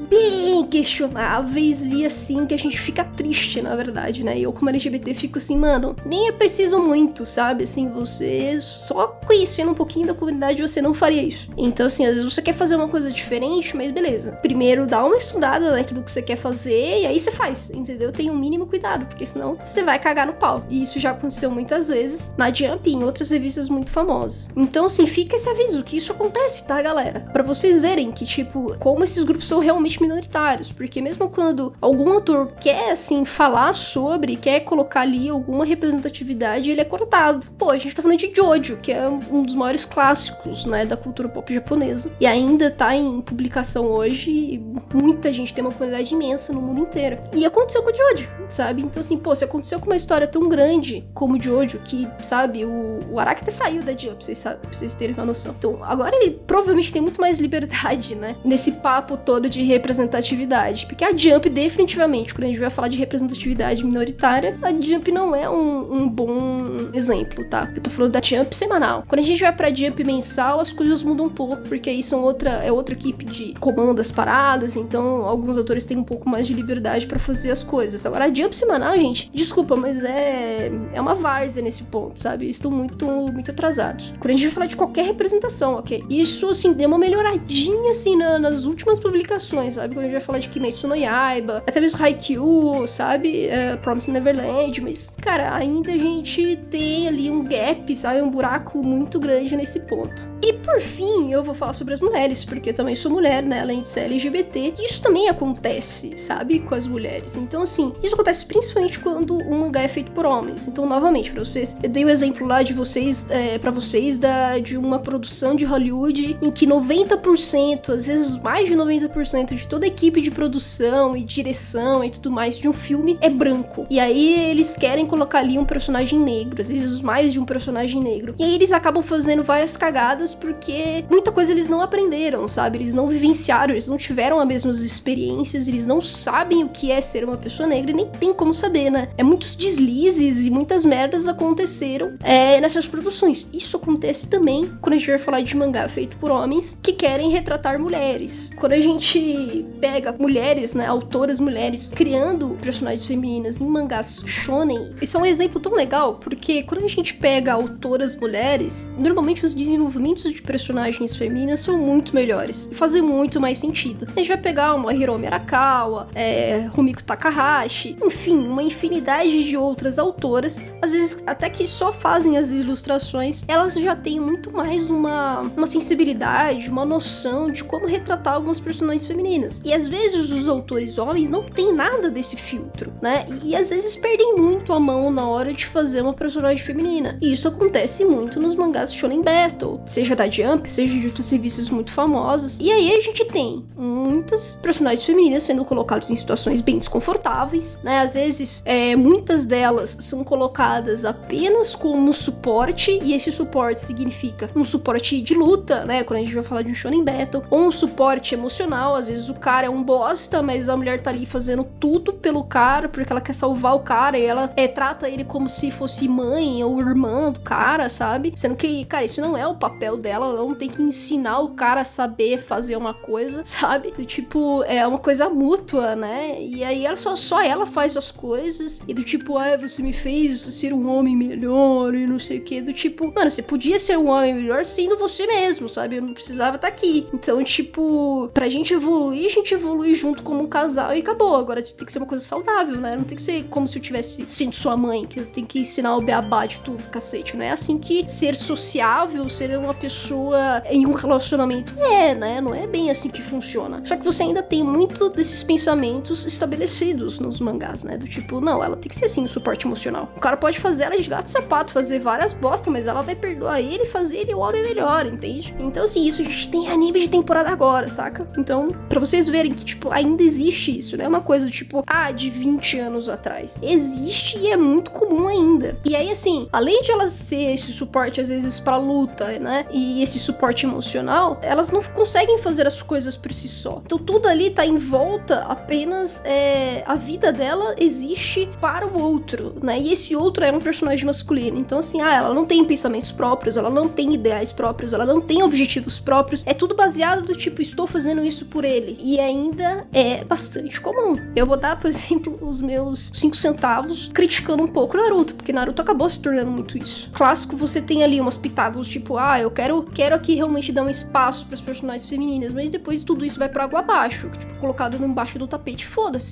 bem 0.09 0.65
questionáveis 0.67 1.91
e 1.91 2.07
assim 2.07 2.47
que 2.47 2.55
a 2.55 2.59
gente 2.59 2.79
fica 2.79 3.05
triste, 3.05 3.61
na 3.61 3.75
verdade, 3.75 4.25
né? 4.25 4.39
Eu 4.39 4.53
como 4.53 4.71
LGBT 4.71 5.15
fico 5.15 5.39
assim, 5.39 5.57
mano, 5.57 5.97
nem 6.05 6.29
é 6.29 6.33
preciso 6.33 6.79
muito, 6.79 7.27
sabe? 7.27 7.65
Assim, 7.65 7.89
você 7.89 8.59
só 8.61 9.09
conhecendo 9.27 9.73
um 9.73 9.75
pouquinho 9.75 10.07
da 10.07 10.15
comunidade 10.15 10.63
você 10.63 10.81
não 10.81 10.95
faria 10.95 11.23
isso. 11.23 11.51
Então, 11.57 11.87
assim, 11.87 12.07
às 12.07 12.15
vezes 12.15 12.33
você 12.33 12.41
quer 12.41 12.55
fazer 12.55 12.77
uma 12.77 12.89
coisa 12.89 13.11
diferente, 13.11 13.77
mas 13.77 13.91
beleza. 13.91 14.33
Primeiro 14.43 14.87
dá 14.87 15.05
uma 15.05 15.17
estudada 15.17 15.73
naquilo 15.73 16.03
que 16.03 16.11
você 16.11 16.23
quer 16.23 16.37
fazer 16.37 17.01
e 17.01 17.07
aí 17.07 17.19
você 17.27 17.31
faz, 17.33 17.71
entendeu? 17.71 18.13
Tem 18.13 18.31
um 18.31 18.37
mínimo 18.37 18.67
cuidado, 18.67 19.07
porque 19.07 19.27
senão 19.27 19.59
você 19.65 19.83
vai 19.83 19.99
cagar 19.99 20.27
no 20.27 20.35
pau. 20.35 20.65
E 20.71 20.83
isso 20.83 21.01
já 21.01 21.11
aconteceu 21.11 21.51
muitas 21.51 21.89
vezes 21.89 22.33
na 22.37 22.53
Jump 22.53 22.89
e 22.89 22.95
em 22.95 23.03
outras 23.03 23.31
revistas 23.31 23.69
muito 23.69 23.91
famosas. 23.91 24.51
Então, 24.57 24.87
assim, 24.87 25.07
fica 25.07 25.37
esse 25.37 25.49
aviso 25.49 25.83
que 25.83 25.97
isso 25.97 26.13
acontece, 26.13 26.67
tá, 26.67 26.81
galera? 26.81 27.29
Para 27.33 27.43
vocês 27.43 27.81
verem 27.81 28.13
que, 28.13 28.25
tipo, 28.25 28.77
como 28.79 29.03
esses 29.03 29.25
grupos 29.25 29.49
são 29.49 29.59
realmente 29.59 30.01
minoritários. 30.01 30.71
Porque 30.71 31.01
mesmo 31.01 31.29
quando 31.29 31.73
algum 31.81 32.13
autor 32.13 32.53
quer, 32.61 32.93
assim, 32.93 33.25
falar 33.25 33.75
sobre, 33.75 34.37
quer 34.37 34.61
colocar 34.61 35.01
ali 35.01 35.29
alguma 35.29 35.65
representatividade, 35.65 36.71
ele 36.71 36.81
é 36.81 36.85
cortado. 36.85 37.47
Pô, 37.59 37.71
a 37.71 37.79
gente 37.79 37.95
tá 37.95 38.03
falando 38.03 38.19
de 38.19 38.33
Jojo, 38.33 38.77
que 38.77 38.93
é 38.93 39.09
um 39.09 39.43
dos 39.43 39.55
maiores 39.55 39.85
clássicos, 39.85 40.65
né, 40.65 40.87
da 40.87 40.97
cultura 40.97 41.29
pop 41.29 41.53
japonesa. 41.53 42.13
E 42.21 42.27
ainda 42.27 42.71
tá 42.71 42.95
em 42.95 43.21
publicação 43.21 43.87
hoje 43.87 44.31
e 44.31 44.65
muita 44.95 45.33
gente 45.33 45.53
tem 45.53 45.65
uma 45.65 45.73
comunidade 45.73 46.15
imensa 46.15 46.53
no 46.53 46.61
mundo 46.61 46.83
inteiro. 46.83 47.16
E 47.33 47.45
aconteceu 47.45 47.83
com 47.83 47.91
o 47.91 47.95
Jojo, 47.95 48.29
sabe? 48.49 48.83
Então, 48.83 49.01
assim, 49.01 49.19
pô, 49.19 49.35
se 49.35 49.45
aconteceu 49.45 49.79
com 49.79 49.87
uma 49.87 49.97
história 49.97 50.27
tão 50.27 50.49
grande 50.49 51.05
como 51.15 51.41
Jojo, 51.41 51.79
que, 51.81 52.09
sabe, 52.23 52.65
o, 52.65 53.01
o 53.11 53.21
Araki 53.21 53.43
até 53.43 53.51
saiu 53.51 53.83
da 53.83 53.93
Jump, 53.93 54.25
vocês, 54.25 54.43
pra 54.43 54.59
vocês 54.73 54.95
terem 54.95 55.15
uma 55.15 55.25
noção. 55.25 55.55
Então, 55.59 55.79
agora 55.83 56.17
ele 56.17 56.41
provavelmente 56.47 56.93
tem 56.93 57.03
muito 57.03 57.21
mais 57.21 57.39
liberdade, 57.39 58.15
né? 58.15 58.37
Nesse 58.45 58.73
papo 58.73 59.17
todo 59.17 59.49
de 59.49 59.63
representatividade. 59.63 60.87
Porque 60.87 61.05
a 61.05 61.17
Jump, 61.17 61.49
definitivamente, 61.49 62.35
quando 62.35 62.45
a 62.45 62.49
gente 62.49 62.61
vai 62.61 62.71
falar 62.71 62.89
de 62.89 62.99
representatividade 62.99 63.85
minoritária, 63.85 64.57
a 64.63 64.73
Jump 64.73 65.11
não 65.13 65.35
é 65.35 65.49
um, 65.49 65.95
um 65.95 66.09
bom 66.09 66.77
exemplo, 66.93 67.45
tá? 67.45 67.71
Eu 67.75 67.83
tô 67.83 67.91
falando 67.91 68.13
da 68.13 68.23
Jump 68.23 68.55
semanal. 68.55 69.05
Quando 69.07 69.21
a 69.21 69.25
gente 69.25 69.41
vai 69.43 69.53
pra 69.53 69.75
Jump 69.75 70.03
mensal, 70.05 70.61
as 70.61 70.73
coisas 70.73 71.03
mudam 71.03 71.27
um 71.27 71.31
pouco, 71.31 71.63
porque 71.63 71.91
aí 71.91 72.03
são 72.03 72.23
outra, 72.23 72.51
é 72.51 72.73
outra 72.73 72.95
equipe 72.95 73.25
de 73.25 73.55
comando 73.61 73.95
das 73.95 74.11
paradas, 74.11 74.77
então 74.77 75.25
alguns 75.25 75.59
autores 75.59 75.85
têm 75.87 75.97
um 75.97 76.05
pouco 76.05 76.29
mais 76.29 76.47
de 76.47 76.55
liberdade 76.55 77.06
para 77.07 77.19
fazer 77.19 77.51
as 77.51 77.63
coisas. 77.63 78.05
Agora, 78.05 78.27
a 78.27 78.35
Jump 78.35 78.55
semanal, 78.55 78.97
gente, 78.97 79.31
desculpa, 79.33 79.77
mas 79.77 80.05
é, 80.05 80.71
é 80.93 81.01
uma 81.01 81.15
várzea 81.15 81.63
nesse 81.63 81.85
ponto, 81.85 82.19
sabe? 82.19 82.49
Estão 82.49 82.71
muito, 82.71 83.07
muito 83.07 83.51
atrasados. 83.51 84.13
Quando 84.19 84.31
a 84.31 84.33
gente 84.33 84.45
vai 84.45 84.53
falar 84.53 84.67
de 84.67 84.77
qualquer 84.77 85.05
representação, 85.05 85.75
ok? 85.75 86.05
Isso, 86.09 86.49
assim, 86.49 86.73
deu 86.73 86.89
uma 86.89 86.99
melhoradinha, 86.99 87.91
assim, 87.91 88.17
na, 88.17 88.39
nas 88.39 88.65
últimas 88.65 88.99
publicações, 88.99 89.75
sabe? 89.75 89.95
Quando 89.95 90.01
a 90.01 90.09
gente 90.09 90.13
vai 90.13 90.21
falar 90.21 90.39
de 90.39 90.49
Kimetsu 90.49 90.89
no 90.89 90.95
Yaiba, 90.95 91.63
até 91.67 91.81
mesmo 91.81 92.03
Haikyuu, 92.03 92.87
sabe? 92.87 93.47
É, 93.47 93.77
Promise 93.77 94.11
Neverland, 94.11 94.81
mas, 94.81 95.15
cara, 95.21 95.55
ainda 95.55 95.93
a 95.93 95.99
gente 95.99 96.57
tem 96.71 97.09
ali 97.09 97.31
um 97.31 97.45
gap, 97.45 97.95
sabe? 97.97 98.21
Um 98.21 98.31
buraco 98.31 98.87
muito 98.87 99.19
grande 99.19 99.57
nesse 99.57 99.81
ponto. 99.81 100.27
E 100.43 100.53
por 100.55 100.81
fim, 100.81 101.33
eu 101.33 101.43
vou 101.43 101.55
falar 101.55 101.73
sobre 101.73 101.95
as 101.95 102.01
mulheres, 102.01 102.45
porque 102.45 102.71
eu 102.71 102.75
também 102.75 102.95
sou 102.95 103.11
mulher, 103.11 103.43
né? 103.43 103.61
Além 103.61 103.83
de 103.83 103.89
ser 103.89 104.01
LGBT. 104.01 104.75
Isso 104.79 105.03
também 105.03 105.29
acontece, 105.29 106.17
sabe? 106.17 106.61
Com 106.61 106.75
as 106.75 106.87
mulheres. 106.87 106.96
Então, 107.37 107.63
assim, 107.63 107.93
isso 108.03 108.15
acontece 108.15 108.45
principalmente 108.47 108.99
quando 108.99 109.37
um 109.37 109.61
mangá 109.61 109.83
é 109.83 109.89
feito 109.89 110.11
por 110.13 110.25
homens. 110.25 110.69
Então, 110.69 110.87
novamente, 110.87 111.31
para 111.31 111.45
vocês, 111.45 111.77
eu 111.83 111.89
dei 111.89 112.05
o 112.05 112.07
um 112.07 112.11
exemplo 112.11 112.47
lá 112.47 112.63
de 112.63 112.73
vocês, 112.73 113.29
é, 113.31 113.59
para 113.59 113.71
vocês, 113.71 114.19
da, 114.19 114.59
de 114.59 114.77
uma 114.77 114.99
produção 114.99 115.55
de 115.55 115.65
Hollywood 115.65 116.39
em 116.41 116.51
que 116.51 116.67
90%, 116.67 117.91
às 117.91 118.07
vezes 118.07 118.37
mais 118.39 118.69
de 118.69 118.75
90% 118.75 119.55
de 119.55 119.67
toda 119.67 119.85
a 119.85 119.89
equipe 119.89 120.21
de 120.21 120.31
produção 120.31 121.17
e 121.17 121.25
direção 121.25 122.05
e 122.05 122.11
tudo 122.11 122.31
mais 122.31 122.59
de 122.59 122.69
um 122.69 122.73
filme 122.73 123.19
é 123.21 123.29
branco. 123.29 123.87
E 123.91 123.99
aí 123.99 124.51
eles 124.51 124.77
querem 124.77 125.07
colocar 125.07 125.41
ali 125.41 125.59
um 125.59 125.65
personagem 125.65 126.19
negro, 126.19 126.61
às 126.61 126.69
vezes 126.69 127.01
mais 127.01 127.33
de 127.33 127.41
um 127.41 127.45
personagem 127.45 128.01
negro. 128.01 128.35
E 128.39 128.45
aí 128.45 128.55
eles 128.55 128.73
acabam 128.73 129.03
fazendo 129.03 129.43
várias 129.43 129.77
cagadas 129.77 130.35
porque 130.35 131.05
muita 131.11 131.33
coisa 131.33 131.53
eles 131.53 131.69
não 131.69 131.81
aprenderam, 131.81 132.47
sabe? 132.49 132.79
Eles 132.79 132.95
não 132.95 133.07
vivenciaram, 133.07 133.75
eles 133.75 133.89
não 133.89 133.97
tiveram 133.97 134.41
as 134.41 134.47
mesmas 134.47 134.81
experiências, 134.81 135.69
eles 135.69 135.87
não 135.87 136.01
sabem 136.01 136.65
o 136.65 136.69
que 136.69 136.86
é 136.91 137.01
ser 137.01 137.25
uma 137.25 137.37
pessoa 137.37 137.69
negra 137.69 137.91
e 137.91 137.95
nem 137.95 138.07
tem 138.07 138.33
como 138.33 138.53
saber, 138.53 138.91
né? 138.91 139.09
É 139.17 139.23
muitos 139.23 139.55
deslizes 139.57 140.47
e 140.47 140.51
muitas 140.51 140.85
merdas 140.85 141.29
aconteceram 141.29 142.15
é, 142.23 142.61
nessas 142.61 142.87
produções. 142.87 143.49
Isso 143.53 143.77
acontece 143.77 144.29
também 144.29 144.71
quando 144.81 144.95
a 144.95 144.99
gente 144.99 145.11
vai 145.11 145.19
falar 145.19 145.41
de 145.41 145.57
mangá 145.57 145.89
feito 145.89 146.17
por 146.17 146.31
homens 146.31 146.79
que 146.83 146.93
querem 146.93 147.31
retratar 147.31 147.79
mulheres. 147.79 148.51
Quando 148.57 148.73
a 148.73 148.81
gente 148.81 149.67
pega 149.81 150.13
mulheres, 150.19 150.75
né, 150.75 150.87
autoras 150.87 151.41
mulheres 151.41 151.93
criando 151.95 152.57
personagens 152.61 153.05
femininas 153.07 153.61
em 153.61 153.67
mangás 153.67 154.23
shonen, 154.27 154.95
isso 155.01 155.17
é 155.17 155.21
um 155.21 155.27
exemplo 155.27 155.61
tão 155.61 155.75
legal 155.75 156.15
porque 156.15 156.63
quando 156.63 156.85
a 156.85 156.89
gente 156.89 157.15
pega 157.15 157.53
autoras 157.53 158.17
mulheres, 158.17 158.93
normalmente 158.99 159.45
os 159.45 159.55
desenvolvimentos 159.55 160.33
de 160.33 160.43
personagens 160.43 161.15
femininas 161.15 161.61
são 161.61 161.79
muito 161.79 162.15
melhores 162.15 162.69
e 162.71 162.75
fazem 162.75 163.03
muito 163.03 163.41
mais 163.41 163.59
sentido. 163.59 164.07
A 164.15 164.19
gente 164.19 164.29
vai 164.29 164.37
pegar 164.37 164.75
uma 164.75 164.93
Hiromi 164.93 165.27
Arakawa, 165.27 166.09
é, 166.15 166.69
Rumiko 166.77 167.03
Takahashi, 167.03 167.97
enfim, 168.03 168.39
uma 168.39 168.63
infinidade 168.63 169.45
de 169.45 169.57
outras 169.57 169.99
autoras, 169.99 170.63
às 170.83 170.93
vezes 170.93 171.23
até 171.27 171.49
que 171.49 171.67
só 171.67 171.91
fazem 171.91 172.37
as 172.37 172.51
ilustrações, 172.51 173.43
elas 173.49 173.75
já 173.75 173.97
têm 173.97 174.21
muito 174.21 174.53
mais 174.53 174.91
uma, 174.91 175.41
uma 175.41 175.67
sensibilidade, 175.67 176.69
uma 176.69 176.85
noção 176.85 177.51
de 177.51 177.65
como 177.65 177.87
retratar 177.87 178.35
algumas 178.35 178.61
personagens 178.61 179.07
femininas. 179.07 179.63
E 179.65 179.73
às 179.73 179.89
vezes 179.89 180.31
os 180.31 180.49
autores 180.49 180.99
homens 180.99 181.31
não 181.31 181.43
têm 181.43 181.73
nada 181.75 182.11
desse 182.11 182.37
filtro, 182.37 182.93
né? 183.01 183.27
E, 183.43 183.51
e 183.51 183.57
às 183.57 183.71
vezes 183.71 183.97
perdem 183.97 184.37
muito 184.37 184.73
a 184.73 184.79
mão 184.79 185.11
na 185.11 185.27
hora 185.27 185.53
de 185.53 185.65
fazer 185.67 186.03
uma 186.03 186.13
personagem 186.13 186.63
feminina. 186.63 187.19
E 187.23 187.33
isso 187.33 187.49
acontece 187.49 188.05
muito 188.05 188.39
nos 188.39 188.55
mangás 188.55 188.93
Shonen 188.93 189.23
Battle, 189.23 189.81
seja 189.87 190.15
da 190.15 190.29
Jump, 190.29 190.71
seja 190.71 190.99
de 190.99 191.07
outros 191.07 191.27
serviços 191.27 191.71
muito 191.71 191.91
famosos. 191.91 192.61
E 192.61 192.71
aí 192.71 192.93
a 192.93 193.01
gente 193.01 193.25
tem 193.25 193.65
muitas 193.77 194.59
personagens 194.63 195.05
femininas 195.05 195.43
sendo 195.43 195.65
colocadas 195.65 196.11
em 196.11 196.17
situações 196.17 196.56
bem 196.61 196.79
desconfortáveis, 196.79 197.79
né? 197.83 198.01
Às 198.01 198.15
vezes, 198.15 198.63
é, 198.65 198.95
muitas 198.97 199.47
delas 199.47 199.97
são 200.01 200.25
colocadas 200.25 201.05
apenas 201.05 201.75
como 201.75 202.13
suporte, 202.13 202.99
e 203.03 203.15
esse 203.15 203.31
suporte 203.33 203.81
significa 203.81 204.51
um 204.55 204.65
suporte 204.65 205.21
de 205.21 205.35
luta, 205.35 205.85
né? 205.85 206.05
Quando 206.05 206.21
a 206.21 206.23
gente 206.23 206.35
vai 206.35 206.45
falar 206.45 206.63
de 206.63 206.71
um 206.71 206.75
Shonen 206.75 207.05
Battle, 207.05 207.43
ou 207.51 207.61
um 207.61 207.73
suporte 207.73 208.35
emocional. 208.35 208.95
Às 208.95 209.09
vezes 209.09 209.29
o 209.29 209.35
cara 209.35 209.67
é 209.67 209.71
um 209.71 209.83
bosta, 209.83 210.43
mas 210.43 210.69
a 210.69 210.77
mulher 210.77 211.01
tá 211.01 211.11
ali 211.11 211.27
fazendo 211.27 211.65
tudo 211.79 212.13
pelo 212.13 212.45
cara, 212.45 212.89
porque 212.89 213.13
ela 213.13 213.21
quer 213.21 213.33
salvar 213.33 213.75
o 213.75 213.81
cara, 213.81 214.19
e 214.19 214.25
ela 214.25 214.53
é, 214.57 214.69
trata 214.69 215.09
ele 215.09 215.25
como 215.25 215.49
se 215.49 215.71
fosse 215.71 216.09
mãe 216.09 216.63
ou 216.63 216.81
irmã 216.81 217.31
do 217.31 217.41
cara, 217.41 217.89
sabe? 217.89 218.33
Sendo 218.37 218.57
que, 218.57 218.85
cara, 218.85 219.05
isso 219.05 219.21
não 219.21 219.37
é 219.37 219.47
o 219.47 219.55
papel 219.55 219.97
dela, 219.97 220.27
ela 220.27 220.37
não 220.37 220.55
tem 220.55 220.69
que 220.69 220.83
ensinar 220.83 221.41
o 221.41 221.51
cara 221.51 221.83
a 221.83 221.85
saber 221.85 222.39
fazer 222.39 222.77
uma 222.77 222.95
coisa, 222.95 223.43
sabe? 223.47 223.93
Do 223.93 224.05
tipo, 224.05 224.63
é 224.65 224.87
uma 224.87 224.99
coisa 224.99 225.29
mútua, 225.29 225.95
né? 225.97 226.41
E 226.47 226.63
aí 226.63 226.87
ela 226.87 226.97
só, 226.97 227.17
só 227.17 227.43
ela 227.43 227.67
faz 227.67 227.97
as 227.97 228.11
coisas, 228.11 228.81
e 228.87 228.95
do 228.95 229.03
tipo, 229.03 229.37
ah, 229.37 229.57
você 229.57 229.83
me 229.83 229.93
fez 229.93 230.39
ser 230.39 230.73
um 230.73 230.89
homem 230.89 231.17
melhor 231.17 231.95
e 231.95 232.07
não 232.07 232.19
sei 232.19 232.39
o 232.39 232.43
que. 232.43 232.61
Do 232.63 232.73
tipo, 232.73 233.13
mano, 233.13 233.31
você 233.31 233.43
podia 233.43 233.79
ser 233.79 233.99
um 233.99 234.09
homem 234.09 234.35
melhor 234.35 234.65
sendo 234.65 234.97
você 234.97 235.27
mesmo, 235.27 235.69
sabe? 235.69 235.97
Eu 235.97 236.03
não 236.03 236.15
precisava 236.15 236.57
estar 236.57 236.69
tá 236.69 236.73
aqui. 236.73 237.07
Então, 237.13 237.43
tipo, 237.43 238.31
pra 238.33 238.49
gente 238.49 238.73
evoluir, 238.73 239.27
a 239.27 239.31
gente 239.31 239.55
evolui 239.55 239.95
junto 239.95 240.23
como 240.23 240.43
um 240.43 240.47
casal 240.47 240.95
e 240.95 241.01
acabou. 241.01 241.35
Agora 241.35 241.63
tem 241.63 241.85
que 241.85 241.93
ser 241.93 241.99
uma 241.99 242.07
coisa 242.07 242.23
saudável, 242.23 242.77
né? 242.81 242.97
Não 242.97 243.05
tem 243.05 243.17
que 243.17 243.23
ser 243.23 243.45
como 243.49 243.67
se 243.67 243.79
eu 243.79 243.83
tivesse 243.83 244.25
sendo 244.29 244.55
sua 244.55 244.77
mãe, 244.77 245.05
que 245.05 245.19
eu 245.21 245.27
tenho 245.27 245.47
que 245.47 245.59
ensinar 245.59 245.97
o 245.97 246.01
beabá 246.01 246.47
de 246.47 246.61
tudo, 246.61 246.83
cacete, 246.91 247.37
né? 247.37 247.47
É 247.47 247.53
assim 247.53 247.79
que 247.79 248.07
ser 248.07 248.37
sociável, 248.37 249.29
ser 249.29 249.59
uma 249.59 249.75
pessoa 249.75 250.63
em 250.69 250.87
um 250.87 250.93
relacionamento 250.93 251.75
é, 251.81 252.15
né? 252.15 252.41
Não 252.41 252.55
é 252.55 252.67
bem 252.67 252.91
assim 252.91 253.09
que 253.09 253.23
funciona. 253.23 253.81
Só 253.85 253.97
que 253.97 254.05
você 254.05 254.23
ainda 254.23 254.43
tem 254.43 254.63
muito 254.63 255.09
desses 255.11 255.43
pensamentos 255.43 256.27
estabelecidos 256.37 257.19
nos 257.19 257.41
mangás, 257.41 257.83
né? 257.83 257.97
Do 257.97 258.07
tipo, 258.07 258.41
não, 258.41 258.63
ela 258.63 258.77
tem 258.77 258.89
que 258.89 258.97
ser 258.97 259.07
assim, 259.07 259.25
um 259.25 259.29
suporte 259.29 259.67
emocional. 259.67 260.13
O 260.17 260.21
cara 260.21 260.37
pode 260.37 260.59
fazer 260.59 260.85
ela 260.85 260.97
de 260.97 261.09
gato 261.09 261.31
sapato, 261.31 261.73
fazer 261.73 261.99
várias 261.99 262.33
bostas, 262.33 262.73
mas 262.73 262.87
ela 262.87 263.03
vai 263.03 263.15
perdoar 263.15 263.61
ele 263.61 263.83
e 263.83 263.87
fazer 263.87 264.19
ele 264.19 264.35
o 264.35 264.39
homem 264.39 264.63
melhor, 264.63 265.07
entende? 265.07 265.55
Então, 265.59 265.85
assim, 265.85 266.07
isso 266.07 266.23
a 266.23 266.25
gente 266.25 266.49
tem 266.49 266.69
anime 266.69 267.01
de 267.01 267.09
temporada 267.09 267.51
agora, 267.51 267.89
saca? 267.89 268.27
Então, 268.39 268.69
para 268.89 269.01
vocês 269.01 269.29
verem 269.29 269.53
que, 269.53 269.65
tipo, 269.65 269.91
ainda 269.91 270.23
existe 270.23 270.77
isso, 270.79 270.97
né? 270.97 271.07
Uma 271.09 271.21
coisa, 271.21 271.51
tipo, 271.51 271.83
ah, 271.87 272.11
de 272.11 272.31
20 272.31 272.79
anos 272.79 273.09
atrás. 273.09 273.59
Existe 273.63 274.39
e 274.39 274.51
é 274.51 274.57
muito 274.57 274.91
comum 274.91 275.29
ainda. 275.29 275.79
E 275.85 275.97
aí, 275.97 276.11
assim, 276.11 276.49
além 276.53 276.83
de 276.83 276.91
elas 276.91 277.13
ser 277.13 277.55
esse 277.55 277.73
suporte, 277.73 278.21
às 278.21 278.29
vezes, 278.29 278.61
pra 278.61 278.77
luta, 278.77 279.39
né? 279.39 279.67
E 279.71 280.03
esse 280.03 280.19
suporte 280.19 280.67
emocional, 280.67 281.39
elas 281.43 281.71
não 281.71 281.83
conseguem 281.83 282.39
fazer 282.39 282.67
as 282.67 282.83
coisas 282.83 283.17
por 283.17 283.33
si 283.33 283.49
só. 283.49 283.81
Então, 283.85 283.99
tudo 283.99 284.29
ali 284.29 284.51
tá 284.51 284.65
em 284.65 284.77
volta 284.77 285.43
apenas. 285.43 286.23
É, 286.27 286.83
a 286.87 286.97
vida 286.97 287.33
dela 287.33 287.75
existe 287.79 288.49
para 288.61 288.87
o 288.87 289.01
outro, 289.01 289.55
né? 289.63 289.79
E 289.79 289.93
esse 289.93 290.17
outro 290.17 290.45
é 290.45 290.51
um 290.51 290.61
personagem 290.61 291.07
masculino. 291.07 291.59
Então, 291.59 291.79
assim, 291.79 292.01
ah, 292.01 292.13
ela 292.13 292.35
não 292.35 292.45
tem 292.45 292.65
pensamentos 292.65 293.13
próprios, 293.13 293.57
ela 293.57 293.71
não 293.71 293.89
tem 293.89 294.13
ideais 294.15 294.53
próprios, 294.53 294.93
ela 294.93 295.07
não 295.07 295.21
tem 295.21 295.43
objetivos 295.43 296.01
próprios. 296.01 296.43
É 296.45 296.53
tudo 296.53 296.75
baseado 296.75 297.23
do 297.23 297.35
tipo, 297.35 297.63
estou 297.63 297.87
fazendo 297.87 298.25
isso 298.25 298.47
por 298.47 298.65
ele. 298.65 298.99
E 299.01 299.21
ainda 299.21 299.87
é 299.93 300.25
bastante 300.25 300.81
comum. 300.81 301.17
Eu 301.35 301.47
vou 301.47 301.57
dar, 301.57 301.79
por 301.79 301.89
exemplo, 301.91 302.37
os 302.41 302.61
meus 302.61 303.11
5 303.15 303.37
centavos 303.37 304.11
criticando 304.13 304.63
um 304.63 304.69
pouco 304.69 304.97
Naruto, 304.97 305.35
porque 305.35 305.53
Naruto 305.53 305.81
acabou 305.81 306.09
se 306.09 306.21
tornando 306.21 306.51
muito 306.51 306.77
isso. 306.77 307.09
Clássico, 307.13 307.57
você 307.57 307.81
tem 307.81 308.03
ali 308.03 308.21
umas 308.21 308.37
pitadas 308.37 308.87
tipo, 308.89 309.17
ah, 309.17 309.39
eu 309.39 309.51
quero, 309.51 309.83
quero 309.83 310.15
aqui 310.15 310.35
realmente 310.35 310.73
dar 310.73 310.83
um 310.83 310.89
espaço 310.89 311.47
para 311.47 311.55
as 311.55 311.61
personagens 311.61 312.09
femininas, 312.09 312.53
mas 312.53 312.71
depois 312.71 313.05
tudo 313.05 313.25
isso 313.25 313.39
vai 313.39 313.49
para 313.49 313.65
água 313.65 313.81
abaixo, 313.81 314.29
tipo, 314.31 314.55
colocado 314.57 315.03
embaixo 315.03 315.39
do 315.39 315.47
tapete, 315.47 315.87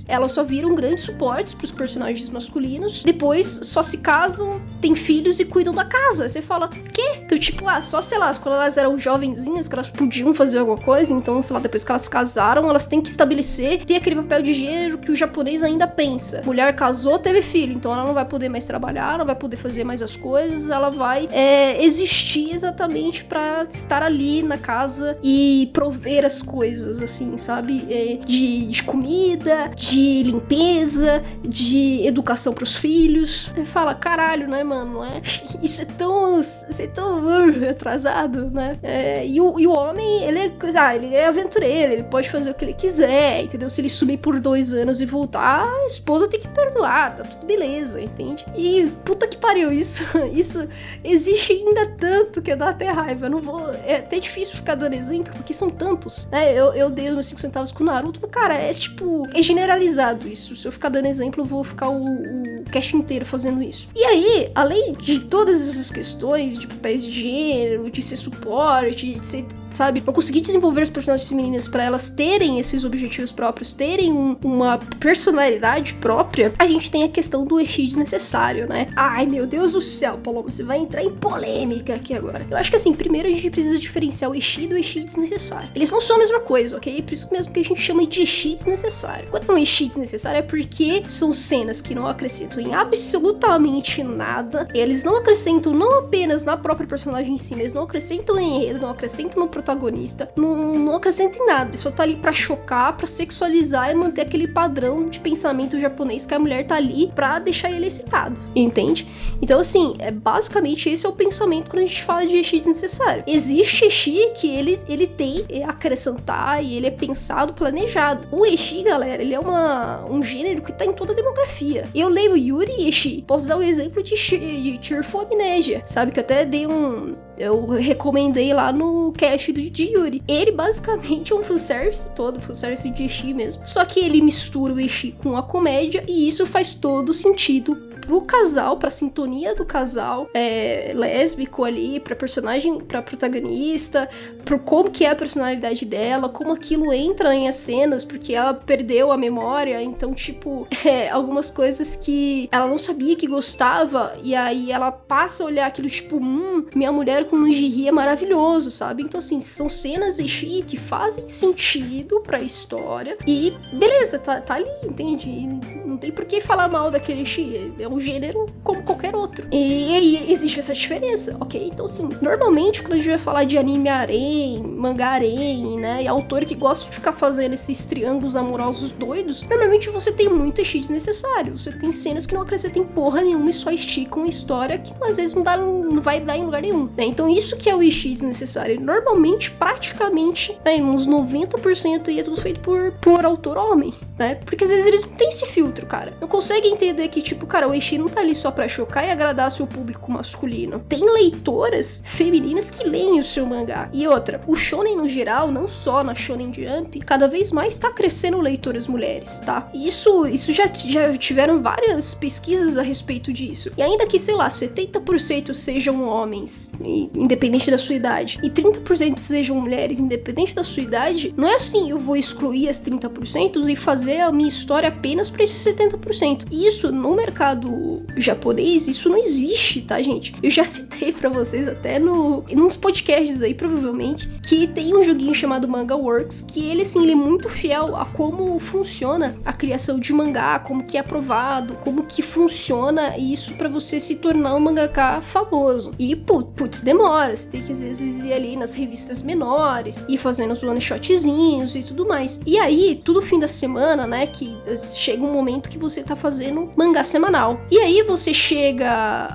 Elas 0.09 0.33
só 0.33 0.43
viram 0.43 0.75
grandes 0.75 1.05
suportes 1.05 1.55
para 1.55 1.65
os 1.65 1.73
personagens 1.73 2.29
masculinos, 2.29 3.03
depois 3.03 3.61
só 3.63 3.83
se 3.83 3.99
casam, 3.99 4.61
têm 4.81 4.95
filhos 4.95 5.41
e 5.41 5.45
cuidam 5.45 5.75
da 5.75 5.85
casa. 5.85 6.29
Você 6.29 6.43
fala, 6.43 6.69
quê? 6.69 7.21
Então, 7.25 7.39
tipo, 7.39 7.67
ah, 7.69 7.81
só 7.83 8.01
sei 8.03 8.19
lá, 8.19 8.35
quando 8.35 8.55
elas 8.57 8.77
eram 8.77 8.99
jovenzinhas, 8.99 9.69
que 9.69 9.75
elas 9.75 9.91
podiam 9.91 10.35
fazer 10.35 10.59
alguma 10.59 10.79
coisa, 10.79 11.13
então, 11.13 11.41
sei 11.43 11.55
lá, 11.55 11.61
depois 11.61 11.85
que 11.85 11.91
elas 11.91 12.09
casaram, 12.09 12.69
elas 12.69 12.87
têm 12.87 13.01
que 13.01 13.09
estabelecer, 13.09 13.85
ter 13.85 13.97
aquele 13.97 14.17
papel 14.17 14.43
de 14.43 14.55
gênero 14.55 14.99
que 14.99 15.11
o 15.11 15.17
japonês 15.17 15.63
ainda 15.63 15.87
pensa. 15.87 16.43
Mulher 16.45 16.75
casou, 16.75 17.19
teve 17.19 17.43
filho, 17.43 17.75
então 17.75 17.93
ela 17.93 18.05
não 18.05 18.15
vai 18.15 18.25
poder 18.25 18.49
mais 18.49 18.65
trabalhar, 18.65 19.19
não 19.19 19.27
vai 19.27 19.35
poder 19.35 19.57
fazer 19.57 19.85
mais 19.85 20.03
as 20.03 20.17
coisas, 20.17 20.71
ela 20.71 20.91
vai 20.91 21.29
é, 21.31 21.83
existir 21.83 22.53
exatamente 22.53 23.25
para 23.25 23.67
estar 23.71 24.03
ali 24.03 24.43
na 24.43 24.59
casa 24.59 25.17
e 25.23 25.71
prover 25.73 26.25
as 26.25 26.43
coisas, 26.43 27.01
assim, 27.01 27.37
sabe? 27.37 27.85
É, 27.91 28.19
de, 28.27 28.67
de, 28.67 28.83
comida, 28.83 29.71
de 29.77 30.23
limpeza, 30.23 31.23
de 31.43 32.07
educação 32.07 32.53
para 32.53 32.65
os 32.65 32.77
filhos. 32.77 33.51
Você 33.55 33.65
fala, 33.65 33.95
caralho, 33.95 34.49
né, 34.49 34.63
mano? 34.63 35.05
É? 35.05 35.21
Isso 35.63 35.83
é 35.83 35.85
tão, 35.85 36.41
isso 36.41 36.83
é 36.83 36.87
tão 36.87 37.25
uh, 37.25 37.71
atrasado, 37.71 38.51
né? 38.51 38.77
É, 38.83 39.27
e, 39.27 39.41
o, 39.41 39.59
e 39.59 39.67
o 39.67 39.73
homem, 39.73 40.25
ele 40.25 40.39
é, 40.39 40.53
ah, 40.79 40.95
ele 40.95 41.15
é 41.15 41.27
aventureiro, 41.27 41.93
ele 41.93 42.03
pode 42.03 42.29
fazer 42.29 42.51
o 42.51 42.55
que 42.55 42.65
ele 42.65 42.75
quiser, 42.75 43.43
entendeu? 43.43 43.71
Se 43.71 43.81
ele 43.81 43.89
sumir 43.89 44.19
por 44.19 44.39
dois 44.39 44.75
anos 44.75 45.01
e 45.01 45.07
voltar, 45.07 45.65
a 45.65 45.87
esposa 45.87 46.29
tem 46.29 46.39
que 46.39 46.49
perdoar, 46.49 47.15
tá 47.15 47.25
tudo 47.25 47.47
beleza, 47.47 48.01
entende? 48.01 48.45
E 48.55 48.91
puta 49.05 49.27
que 49.27 49.37
pariu, 49.37 49.73
isso, 49.73 50.03
isso 50.33 50.69
existe 51.03 51.53
ainda 51.53 51.87
tanto 51.99 52.43
que 52.43 52.55
dá 52.55 52.71
até 52.71 52.91
raiva. 52.91 53.27
Eu 53.27 53.31
não 53.31 53.41
vou. 53.41 53.73
É 53.85 53.97
até 53.97 54.19
difícil 54.19 54.57
ficar 54.57 54.75
dando 54.75 54.95
exemplo, 54.95 55.33
porque 55.35 55.53
são 55.53 55.71
tantos. 55.71 56.27
Né? 56.31 56.53
Eu, 56.53 56.73
eu 56.75 56.91
dei 56.91 57.11
meus 57.11 57.27
5 57.27 57.41
centavos 57.41 57.73
com 57.73 57.83
o 57.83 57.87
Naruto, 57.87 58.19
mas, 58.21 58.31
cara, 58.31 58.55
é 58.55 58.73
tipo. 58.73 59.27
É 59.33 59.43
generalizado 59.65 60.29
isso. 60.29 60.55
Se 60.55 60.67
eu 60.67 60.73
ficar 60.73 60.89
dando 60.89 61.07
exemplo, 61.07 61.43
eu 61.43 61.45
vou 61.47 61.65
ficar 61.65 61.89
o, 61.89 62.61
o 62.61 62.65
cast 62.71 62.97
inteiro 62.97 63.25
fazendo 63.25 63.63
isso. 63.63 63.89
E 63.95 64.05
aí, 64.05 64.51
além 64.55 64.93
de 64.93 65.21
todas 65.21 65.69
essas 65.69 65.91
questões 65.91 66.59
de 66.59 66.67
papéis 66.67 67.05
de 67.05 67.11
gênero, 67.11 67.91
de 67.91 68.03
ser 68.03 68.17
suporte, 68.17 69.15
de 69.15 69.27
ser 69.27 69.47
sabe? 69.75 70.03
Eu 70.07 70.13
consegui 70.13 70.41
desenvolver 70.41 70.83
as 70.83 70.91
personagens 70.91 71.29
femininas 71.29 71.69
para 71.69 71.83
elas 71.83 72.09
terem 72.09 72.59
esses 72.59 72.85
objetivos 72.85 73.33
próprios, 73.33 73.75
terem 73.75 74.13
um, 74.13 74.37
uma 74.43 74.79
personalidade 74.99 75.95
própria. 75.95 76.53
A 76.59 76.67
gente 76.67 76.91
tem 76.91 77.03
a 77.03 77.09
questão 77.09 77.45
do 77.45 77.59
eixi 77.61 77.87
desnecessário, 77.87 78.69
né? 78.69 78.89
Ai, 78.97 79.27
meu 79.27 79.47
Deus 79.47 79.73
do 79.73 79.81
céu, 79.81 80.19
Paloma, 80.19 80.51
você 80.51 80.63
vai 80.63 80.79
entrar 80.79 81.03
em 81.03 81.11
polêmica 81.11 81.95
aqui 81.95 82.15
agora. 82.15 82.47
Eu 82.51 82.57
acho 82.57 82.71
que 82.71 82.77
assim, 82.77 82.95
primeiro 82.95 83.29
a 83.29 83.33
gente 83.33 83.51
precisa 83.51 83.79
diferenciar 83.79 84.31
o 84.31 84.35
eixi 84.35 84.67
do 84.67 84.77
eixi 84.77 85.01
desnecessário. 85.01 85.71
Eles 85.75 85.91
não 85.91 86.01
são 86.01 86.17
a 86.17 86.19
mesma 86.21 86.41
coisa, 86.41 86.77
ok? 86.77 87.03
Por 87.03 87.13
isso 87.13 87.29
mesmo 87.33 87.53
que 87.53 87.61
a 87.61 87.65
gente 87.65 87.81
chama 87.81 88.07
de 88.07 88.21
eixi 88.21 88.55
desnecessário. 88.55 89.29
Quando 89.31 89.51
é 89.51 89.53
um 89.53 89.59
eixi 89.59 89.87
desnecessário 89.87 90.39
é 90.39 90.43
porque 90.43 91.03
são 91.09 91.33
cenas 91.33 91.81
que 91.81 91.95
não 91.95 92.07
acrescentam 92.07 92.61
em 92.61 92.73
absolutamente 92.73 94.03
nada. 94.03 94.69
Eles 94.73 95.03
não 95.03 95.17
acrescentam 95.17 95.73
não 95.73 95.99
apenas 95.99 96.45
na 96.45 96.57
própria 96.57 96.87
personagem 96.87 97.35
em 97.35 97.39
si, 97.39 97.57
mas 97.57 97.75
não 97.75 97.83
acrescentam 97.83 98.39
em 98.39 98.57
enredo, 98.57 98.81
não 98.81 98.91
acrescentam 98.91 99.43
no 99.43 99.49
protagonista 99.65 100.31
não, 100.37 100.75
não 100.77 100.97
acrescenta 100.97 101.39
em 101.39 101.47
nada. 101.47 101.77
Só 101.77 101.91
tá 101.91 102.03
ali 102.03 102.17
pra 102.17 102.33
chocar, 102.33 102.97
pra 102.97 103.07
sexualizar 103.07 103.91
e 103.91 103.95
manter 103.95 104.21
aquele 104.21 104.47
padrão 104.47 105.09
de 105.09 105.19
pensamento 105.19 105.79
japonês 105.79 106.27
que 106.27 106.35
a 106.35 106.39
mulher 106.39 106.67
tá 106.67 106.77
ali 106.77 107.11
pra 107.15 107.39
deixar 107.39 107.71
ele 107.71 107.87
excitado, 107.87 108.39
entende? 108.55 109.09
Então, 109.41 109.59
assim, 109.59 109.95
é 109.99 110.11
basicamente 110.11 110.89
esse 110.89 111.07
é 111.07 111.09
o 111.09 111.13
pensamento 111.13 111.71
quando 111.71 111.83
a 111.83 111.87
gente 111.87 112.03
fala 112.03 112.27
de 112.27 112.37
Eshi 112.37 112.59
desnecessário. 112.59 113.25
Existe 113.27 113.87
Eshi 113.87 114.33
que 114.35 114.49
ele, 114.49 114.79
ele 114.87 115.07
tem 115.07 115.47
acrescentar 115.67 116.63
e 116.63 116.75
ele 116.75 116.87
é 116.87 116.91
pensado, 116.91 117.55
planejado. 117.55 118.29
O 118.31 118.45
Eshi, 118.45 118.83
galera, 118.83 119.23
ele 119.23 119.35
é 119.35 119.41
uma, 119.41 120.05
um 120.11 120.23
gênero 120.23 120.63
que 120.63 120.73
tá 120.73 120.85
em 120.85 120.93
toda 120.93 121.13
a 121.13 121.17
demografia. 121.17 121.89
Eu 121.95 122.09
leio 122.09 122.37
Yuri 122.37 122.89
Eshi. 122.89 123.25
Posso 123.27 123.49
dar 123.49 123.57
o 123.57 123.61
um 123.61 123.63
exemplo 123.63 124.03
de, 124.03 124.15
de 124.15 124.79
Cheerful 124.83 125.23
Amnesia, 125.23 125.83
sabe? 125.87 126.13
Que 126.13 126.21
eu 126.21 126.25
até 126.25 126.45
dei 126.45 126.67
um, 126.67 127.13
eu 127.37 127.67
recomendei 127.67 128.53
lá 128.53 128.73
no 128.73 129.13
cast 129.13 129.53
do 129.53 129.61
de 129.61 129.85
Yuri. 129.85 130.23
Ele 130.29 130.53
basicamente 130.53 131.33
é 131.33 131.37
um 131.37 131.43
fanservice 131.43 132.11
todo, 132.13 132.41
fanservice 132.41 132.89
de 132.91 133.05
Eshi 133.05 133.35
mesmo. 133.35 133.67
Só 133.67 133.85
que 133.85 134.01
ele 134.01 134.21
mistura 134.21 134.73
o 134.73 134.81
Eshi 134.81 135.13
com 135.23 135.37
a 135.37 135.43
comédia 135.43 136.05
e 136.07 136.27
isso 136.27 136.47
faz 136.47 136.75
todo 136.75 137.13
sentido 137.13 137.94
pro 138.07 138.21
casal, 138.23 138.77
pra 138.77 138.91
sintonia 138.91 139.55
do 139.55 139.65
casal 139.65 140.29
é, 140.35 140.93
lésbico 140.95 141.65
ali, 141.65 141.99
pra 142.01 142.15
personagem, 142.15 142.79
pra 142.81 143.03
protagonista, 143.03 144.09
pro 144.45 144.59
como 144.59 144.91
que 144.91 145.05
é 145.05 145.11
a 145.11 145.17
personalidade 145.17 145.85
dela, 145.85 146.29
como 146.29 146.53
aquilo 146.53 146.93
entra 146.93 147.35
em 147.35 147.49
as 147.49 147.57
cenas, 147.57 148.05
porque 148.05 148.35
ela 148.35 148.53
perdeu 148.53 149.11
a 149.11 149.17
memória, 149.17 149.83
então, 149.83 150.15
tipo, 150.15 150.67
é, 150.85 151.09
algumas 151.11 151.51
coisas 151.51 151.97
que 151.97 152.49
ela 152.53 152.67
não 152.67 152.79
sabia 152.79 153.17
que 153.17 153.27
gostava, 153.27 154.15
e 154.23 154.35
aí 154.35 154.71
ela 154.71 154.93
passa 154.93 155.43
a 155.43 155.47
olhar 155.47 155.67
aquilo, 155.67 155.89
tipo, 155.89 156.17
hum, 156.17 156.67
minha 156.75 156.93
mulher 156.93 157.25
com 157.25 157.37
lingerie 157.37 157.89
é 157.89 157.93
maravilhoso, 157.93 158.71
sabe? 158.71 159.03
Então, 159.03 159.19
assim, 159.19 159.41
são 159.41 159.69
cenas 159.69 160.17
de 160.17 160.35
que 160.67 160.77
fazem 160.77 161.29
sentido 161.29 162.21
pra 162.21 162.39
história, 162.41 163.17
e 163.27 163.53
beleza, 163.73 164.19
tá, 164.19 164.41
tá 164.41 164.55
ali, 164.55 164.69
entende? 164.85 165.29
E 165.29 165.47
não 165.87 165.97
tem 165.97 166.13
por 166.13 166.25
que 166.25 166.41
falar 166.41 166.69
mal 166.69 166.91
daquele 166.91 167.25
Xi, 167.25 167.73
é 167.79 167.89
um 167.89 167.94
gênero 168.01 168.47
como 168.63 168.83
qualquer 168.83 169.15
outro. 169.15 169.47
E 169.51 169.95
aí 169.95 170.33
existe 170.33 170.59
essa 170.59 170.75
diferença, 170.75 171.37
ok? 171.41 171.71
Então, 171.73 171.87
assim, 171.87 172.09
normalmente 172.21 172.83
quando 172.83 172.95
a 172.95 172.97
gente 172.97 173.09
vai 173.09 173.19
falar 173.19 173.45
de 173.45 173.59
anime 173.59 173.89
harem, 173.89 174.63
mangá 174.63 175.11
harem, 175.11 175.79
né, 175.79 176.03
e 176.03 176.09
autor 176.09 176.45
que 176.45 176.55
gosta 176.55 176.89
de 176.89 176.97
ficar 176.97 177.13
fazendo 177.13 177.55
esses 177.55 177.85
triângulos 177.85 178.37
amorosos 178.37 178.93
doidos, 178.93 179.43
normalmente 179.43 179.91
você 179.91 180.13
tem 180.13 180.29
muito 180.29 180.65
Xi 180.65 180.79
desnecessário. 180.79 181.59
Você 181.59 181.73
tem 181.73 181.93
cenas 181.93 182.27
que 182.27 182.35
não 182.35 182.43
acrescentam 182.43 182.85
porra 182.85 183.23
nenhuma 183.23 183.51
e 183.51 183.53
só 183.53 183.71
esticam 183.71 184.25
a 184.25 184.27
história 184.27 184.79
que 184.79 184.93
às 185.03 185.17
vezes 185.17 185.35
não, 185.35 185.43
dá, 185.43 185.57
não 185.57 186.01
vai 186.01 186.21
dar 186.21 186.37
em 186.37 186.45
lugar 186.45 186.63
nenhum, 186.63 186.89
né? 186.97 187.05
Então 187.05 187.29
isso 187.29 187.57
que 187.57 187.69
é 187.69 187.75
o 187.75 187.83
Xi 187.91 188.11
desnecessário. 188.11 188.81
Normalmente, 188.81 189.51
praticamente, 189.51 190.59
né, 190.65 190.77
uns 190.77 191.07
90% 191.07 192.09
aí 192.09 192.21
é 192.21 192.23
tudo 192.23 192.41
feito 192.41 192.61
por, 192.61 192.93
por 193.01 193.25
autor 193.25 193.57
homem, 193.57 193.93
né? 194.19 194.37
Porque 194.37 194.65
às 194.65 194.71
vezes 194.71 194.87
eles 194.87 195.05
não 195.05 195.13
têm 195.13 195.29
esse 195.29 195.47
filtro, 195.47 195.87
cara. 195.87 196.15
Não 196.21 196.29
conseguem 196.29 196.73
entender 196.73 197.09
que, 197.09 197.23
tipo, 197.23 197.47
cara, 197.47 197.69
o 197.69 197.75
Não 197.93 198.09
tá 198.09 198.21
ali 198.21 198.35
só 198.35 198.51
pra 198.51 198.69
chocar 198.69 199.05
e 199.07 199.11
agradar 199.11 199.51
seu 199.51 199.67
público 199.67 200.11
masculino. 200.11 200.81
Tem 200.89 201.01
leitoras 201.01 202.03
femininas 202.05 202.71
que 202.71 202.89
leem 202.89 203.21
o 203.21 203.25
seu 203.25 203.47
mangá. 203.47 203.89
E 203.93 204.07
outra, 204.07 204.41
o 204.47 204.57
shonen 204.57 204.97
no 204.97 205.09
geral, 205.09 205.51
não 205.51 205.69
só 205.69 206.03
na 206.03 206.15
Shonen 206.15 206.53
Jump, 206.53 206.99
cada 207.01 207.29
vez 207.29 207.53
mais 207.53 207.79
tá 207.79 207.91
crescendo 207.91 208.41
leitoras 208.41 208.87
mulheres, 208.87 209.39
tá? 209.41 209.69
Isso, 209.75 210.27
isso 210.27 210.53
já, 210.53 210.67
já 210.67 211.17
tiveram 211.17 211.63
várias 211.63 212.15
pesquisas 212.15 212.77
a 212.77 212.83
respeito 212.83 213.33
disso. 213.33 213.71
E 213.77 213.83
ainda 213.83 214.07
que, 214.07 214.19
sei 214.19 214.35
lá, 214.35 214.49
70% 214.49 215.55
sejam 215.55 216.07
homens, 216.07 216.71
independente 217.15 217.71
da 217.71 217.79
sua 217.79 217.95
idade, 217.95 218.39
e 218.43 218.51
30% 218.51 219.19
sejam 219.19 219.61
mulheres, 219.61 219.99
independente 219.99 220.55
da 220.55 220.65
sua 220.65 220.83
idade, 220.83 221.35
não 221.37 221.49
é 221.49 221.57
assim, 221.57 221.91
eu 221.91 221.99
vou 221.99 222.17
excluir 222.17 222.69
as 222.69 222.81
30% 222.81 223.69
e 223.69 223.77
fazer 223.77 224.21
a 224.21 224.33
minha 224.33 224.49
história 224.49 224.89
apenas 224.89 225.31
para 225.31 225.45
esses 225.45 225.65
70%. 225.65 226.47
Isso 226.51 226.91
no 226.93 227.15
mercado 227.15 227.74
japonês, 228.17 228.89
isso 228.89 229.09
não 229.09 229.17
existe, 229.17 229.83
tá, 229.83 230.01
gente? 230.03 230.35
Eu 230.43 230.51
já 230.51 230.65
citei 230.67 231.13
para 231.13 231.29
vocês 231.29 231.67
até 231.69 231.99
no 231.99 232.45
nos 232.55 232.77
podcasts 232.77 233.43
aí, 233.43 233.55
provavelmente, 233.55 234.29
que 234.47 234.67
tem 234.67 234.97
um 234.97 235.03
joguinho 235.03 235.35
chamado 235.35 235.69
Manga 235.69 235.97
Works, 235.97 236.45
que 236.49 236.65
ele 236.65 236.83
assim, 236.83 237.03
ele 237.03 237.13
é 237.13 237.17
muito 237.17 237.49
fiel 237.49 237.97
a 237.97 238.05
como 238.05 238.59
funciona 238.59 239.37
a 239.45 239.53
criação 239.53 239.99
de 239.99 240.13
mangá, 240.13 240.59
como 240.59 240.85
que 240.85 240.97
é 240.97 241.01
aprovado, 241.01 241.75
como 241.83 242.05
que 242.05 242.23
funciona 242.23 243.17
isso 243.19 243.55
para 243.55 243.69
você 243.69 243.99
se 243.99 244.17
tornar 244.17 244.55
um 244.55 244.61
mangaka 244.61 245.21
famoso. 245.21 245.93
E 245.99 246.15
putz, 246.17 246.81
demora, 246.81 247.35
você 247.35 247.49
tem 247.49 247.63
que 247.63 247.73
às 247.73 247.81
vezes 247.81 248.23
ir 248.23 248.33
ali 248.33 248.57
nas 248.57 248.75
revistas 248.75 249.23
menores, 249.23 250.05
ir 250.09 250.19
fazendo 250.19 250.53
os 250.53 250.63
one 250.63 250.81
shotzinhos 250.81 251.75
e 251.75 251.81
tudo 251.81 252.07
mais. 252.07 252.41
E 252.47 252.59
aí, 252.59 253.01
tudo 253.05 253.23
fim 253.23 253.39
da 253.39 253.49
semana, 253.49 254.07
né, 254.07 254.27
que 254.27 254.57
chega 254.95 255.23
um 255.23 255.33
momento 255.33 255.69
que 255.69 255.79
você 255.79 256.03
tá 256.03 256.17
fazendo 256.17 256.71
mangá 256.77 257.03
semanal. 257.03 257.61
E 257.71 257.79
aí 257.79 258.03
você 258.03 258.33
chega 258.33 259.29